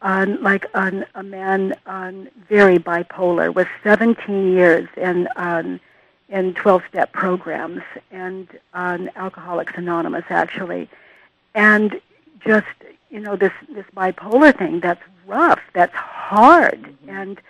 on 0.01 0.41
like 0.41 0.65
on 0.73 1.05
a 1.15 1.23
man 1.23 1.75
on 1.85 2.29
very 2.47 2.77
bipolar 2.77 3.53
with 3.53 3.67
17 3.83 4.51
years 4.51 4.87
in 4.97 5.27
um, 5.35 5.79
in 6.29 6.53
12 6.53 6.83
step 6.87 7.11
programs 7.11 7.81
and 8.11 8.47
on 8.73 9.09
Alcoholics 9.15 9.73
Anonymous 9.75 10.25
actually, 10.29 10.89
and 11.55 11.99
just 12.45 12.67
you 13.09 13.19
know 13.19 13.35
this 13.35 13.53
this 13.73 13.85
bipolar 13.95 14.57
thing 14.57 14.79
that's 14.79 15.01
rough, 15.27 15.61
that's 15.73 15.93
hard, 15.93 16.81
mm-hmm. 16.81 17.09
and 17.09 17.41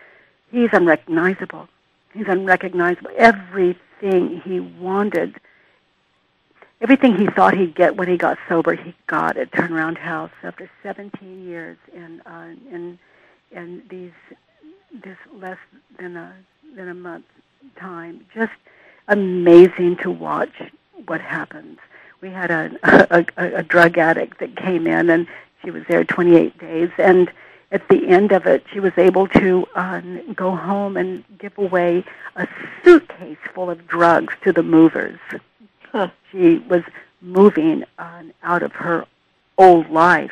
he's 0.52 0.70
unrecognizable. 0.74 1.68
He's 2.14 2.28
unrecognizable. 2.28 3.12
Everything 3.18 4.42
he 4.42 4.60
wanted 4.60 5.40
everything 6.82 7.18
he 7.18 7.28
thought 7.28 7.56
he'd 7.56 7.76
get 7.76 7.96
when 7.96 8.08
he 8.08 8.18
got 8.18 8.38
sober, 8.48 8.74
he 8.74 8.94
got 9.08 9.38
at 9.38 9.52
Turnaround 9.52 9.98
House 9.98 10.32
after 10.44 10.70
17 10.84 11.46
years 11.46 11.78
in 11.94 12.22
uh, 12.22 12.54
in 12.72 13.00
in 13.52 13.84
these 13.90 14.12
this 15.04 15.18
less 15.34 15.58
than 15.98 16.16
a 16.16 16.34
than 16.76 16.90
a 16.90 16.94
month 16.94 17.26
time. 17.78 18.26
Just 18.34 18.54
amazing 19.08 19.98
to 19.98 20.12
watch 20.12 20.62
what 21.08 21.22
happens. 21.22 21.80
We 22.22 22.30
had 22.30 22.52
a, 22.52 22.72
a, 23.16 23.26
a, 23.38 23.56
a 23.58 23.64
drug 23.64 23.98
addict 23.98 24.40
that 24.40 24.56
came 24.56 24.88
in, 24.88 25.10
and 25.10 25.28
she 25.64 25.72
was 25.72 25.84
there 25.88 26.04
28 26.04 26.58
days, 26.60 26.90
and 26.98 27.32
at 27.72 27.88
the 27.88 28.08
end 28.08 28.32
of 28.32 28.46
it, 28.46 28.64
she 28.72 28.80
was 28.80 28.92
able 28.98 29.28
to 29.28 29.68
um, 29.76 30.34
go 30.34 30.56
home 30.56 30.98
and 30.98 31.24
give 31.38 31.58
away 31.58 32.04
a 32.36 32.48
suitcase 32.84 33.38
full 33.54 33.70
of 33.70 33.88
drugs 33.88 34.34
to 34.44 34.52
the 34.52 34.64
movers 34.64 35.20
Huh. 35.92 36.10
She 36.32 36.60
was 36.60 36.84
moving 37.22 37.84
on 37.98 38.34
out 38.44 38.64
of 38.64 38.72
her 38.74 39.06
old 39.58 39.90
life, 39.90 40.32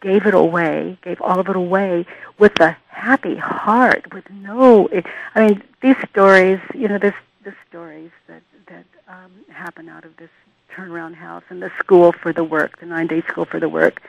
gave 0.00 0.26
it 0.26 0.34
away, 0.34 0.98
gave 1.02 1.20
all 1.20 1.38
of 1.38 1.48
it 1.48 1.56
away 1.56 2.06
with 2.38 2.58
a 2.60 2.76
happy 2.88 3.36
heart, 3.36 4.12
with 4.12 4.28
no. 4.30 4.88
I 5.34 5.46
mean, 5.46 5.62
these 5.80 5.96
stories, 6.10 6.60
you 6.74 6.88
know, 6.88 6.98
this 6.98 7.14
the 7.44 7.54
stories 7.68 8.10
that 8.28 8.42
that 8.66 8.84
um, 9.08 9.30
happen 9.50 9.88
out 9.88 10.04
of 10.04 10.16
this 10.16 10.30
turnaround 10.74 11.14
house 11.14 11.44
and 11.50 11.62
the 11.62 11.70
school 11.78 12.12
for 12.12 12.32
the 12.32 12.44
work, 12.44 12.80
the 12.80 12.86
nine 12.86 13.06
day 13.06 13.22
school 13.22 13.44
for 13.44 13.60
the 13.60 13.68
work. 13.68 14.00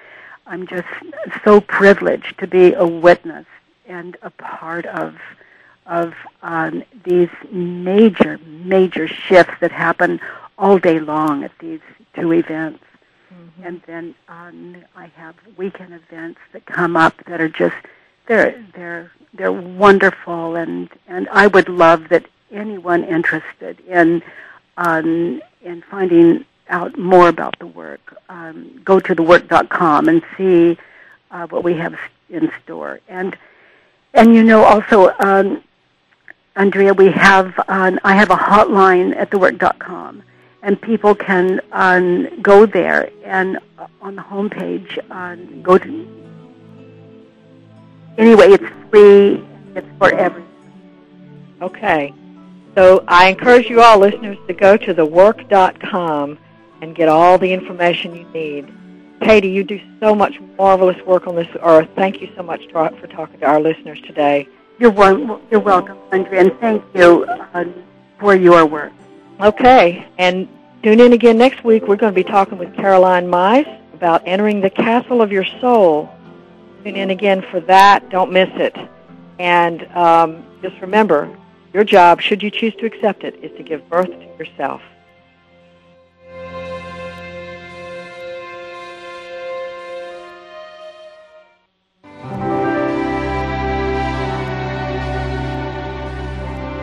I'm 0.48 0.68
just 0.68 0.88
so 1.44 1.62
privileged 1.62 2.38
to 2.40 2.48
be 2.48 2.74
a 2.74 2.86
witness 2.86 3.46
and 3.86 4.18
a 4.22 4.30
part 4.30 4.86
of 4.86 5.16
of 5.86 6.14
um, 6.42 6.84
these 7.04 7.30
major, 7.52 8.38
major 8.64 9.08
shifts 9.08 9.54
that 9.60 9.72
happen 9.72 10.20
all 10.58 10.78
day 10.78 11.00
long 11.00 11.44
at 11.44 11.52
these 11.60 11.82
two 12.16 12.32
events. 12.32 12.84
Mm-hmm. 13.34 13.64
And 13.68 13.82
then 13.86 14.16
um, 14.30 14.78
I 14.96 15.08
have 15.08 15.36
weekend 15.58 15.94
events 15.94 16.40
that 16.52 16.66
come 16.66 16.96
up 16.96 17.16
that 17.26 17.42
are 17.42 17.50
just 17.50 17.76
they're 18.28 18.64
they're 18.74 19.12
they're 19.34 19.52
wonderful, 19.52 20.56
and 20.56 20.90
and 21.08 21.28
I 21.30 21.48
would 21.48 21.68
love 21.68 22.08
that 22.10 22.26
anyone 22.52 23.04
interested 23.04 23.80
in 23.82 24.22
um, 24.78 25.42
in 25.62 25.82
finding 25.90 26.46
out 26.70 26.98
more 26.98 27.28
about 27.28 27.58
the 27.60 27.68
work 27.68 28.18
um, 28.30 28.82
go 28.84 29.00
to 29.00 29.16
thework.com 29.16 30.08
and 30.08 30.24
see 30.38 30.78
uh, 31.32 31.46
what 31.48 31.64
we 31.64 31.74
have 31.76 31.96
in 32.30 32.52
store 32.64 33.00
and 33.08 33.38
and 34.14 34.34
you 34.34 34.44
know 34.44 34.64
also 34.64 35.14
um, 35.20 35.64
Andrea, 36.56 36.94
we 36.94 37.12
have 37.12 37.60
um, 37.68 38.00
I 38.04 38.16
have 38.16 38.30
a 38.30 38.36
hotline 38.36 39.16
at 39.16 39.32
thework.com, 39.32 40.22
and 40.62 40.80
people 40.80 41.16
can 41.16 41.60
um, 41.72 42.42
go 42.44 42.68
there 42.68 43.10
and 43.24 43.58
uh, 43.80 43.88
on 44.02 44.16
the 44.16 44.22
homepage 44.22 45.00
um, 45.10 45.64
go 45.64 45.80
to. 45.80 46.08
Anyway, 48.20 48.50
it's 48.50 48.64
free. 48.92 49.44
It's 49.76 49.88
for 49.98 50.14
everyone. 50.14 50.48
Okay, 51.64 52.14
so 52.76 53.04
I 53.08 53.30
encourage 53.30 53.68
you 53.68 53.82
all 53.82 53.98
listeners 53.98 54.38
to 54.48 54.54
go 54.54 54.78
to 54.78 54.94
thework.com 54.94 56.38
and 56.82 56.96
get 56.96 57.10
all 57.10 57.40
the 57.40 57.52
information 57.52 58.14
you 58.16 58.28
need. 58.30 58.72
Katie, 59.22 59.50
you 59.50 59.64
do 59.64 59.80
so 60.00 60.14
much 60.14 60.40
marvelous 60.58 61.02
work 61.06 61.26
on 61.26 61.36
this 61.36 61.48
earth. 61.64 61.90
Thank 61.96 62.22
you 62.22 62.30
so 62.36 62.44
much 62.44 62.62
for 62.72 63.08
talking 63.08 63.40
to 63.40 63.48
our 63.48 63.60
listeners 63.60 64.00
today. 64.02 64.48
You're, 64.80 64.92
one, 64.92 65.42
you're 65.52 65.60
welcome, 65.60 65.98
Andrea, 66.12 66.42
and 66.42 66.60
thank 66.60 66.84
you 66.96 67.26
uh, 67.26 67.66
for 68.20 68.36
your 68.36 68.66
work. 68.66 68.92
Okay, 69.40 70.08
and 70.18 70.48
tune 70.82 71.00
in 71.00 71.14
again 71.14 71.38
next 71.38 71.64
week. 71.64 71.88
We're 71.88 71.96
going 71.96 72.14
to 72.14 72.16
be 72.16 72.24
talking 72.24 72.58
with 72.58 72.76
Caroline 72.76 73.30
Myss 73.30 73.68
about 73.94 74.24
entering 74.26 74.62
the 74.62 74.70
castle 74.70 75.22
of 75.22 75.32
your 75.32 75.46
soul. 75.62 76.10
Tune 76.84 76.96
in 76.96 77.12
again 77.12 77.46
for 77.52 77.60
that. 77.62 78.10
Don't 78.10 78.32
miss 78.32 78.50
it. 78.56 78.76
And 79.40 79.86
um, 79.96 80.44
just 80.62 80.80
remember, 80.82 81.30
your 81.74 81.84
job, 81.84 82.22
should 82.22 82.44
you 82.44 82.52
choose 82.52 82.76
to 82.76 82.86
accept 82.86 83.24
it, 83.24 83.36
is 83.44 83.56
to 83.58 83.64
give 83.64 83.88
birth 83.90 84.08
to 84.08 84.36
yourself. 84.38 84.82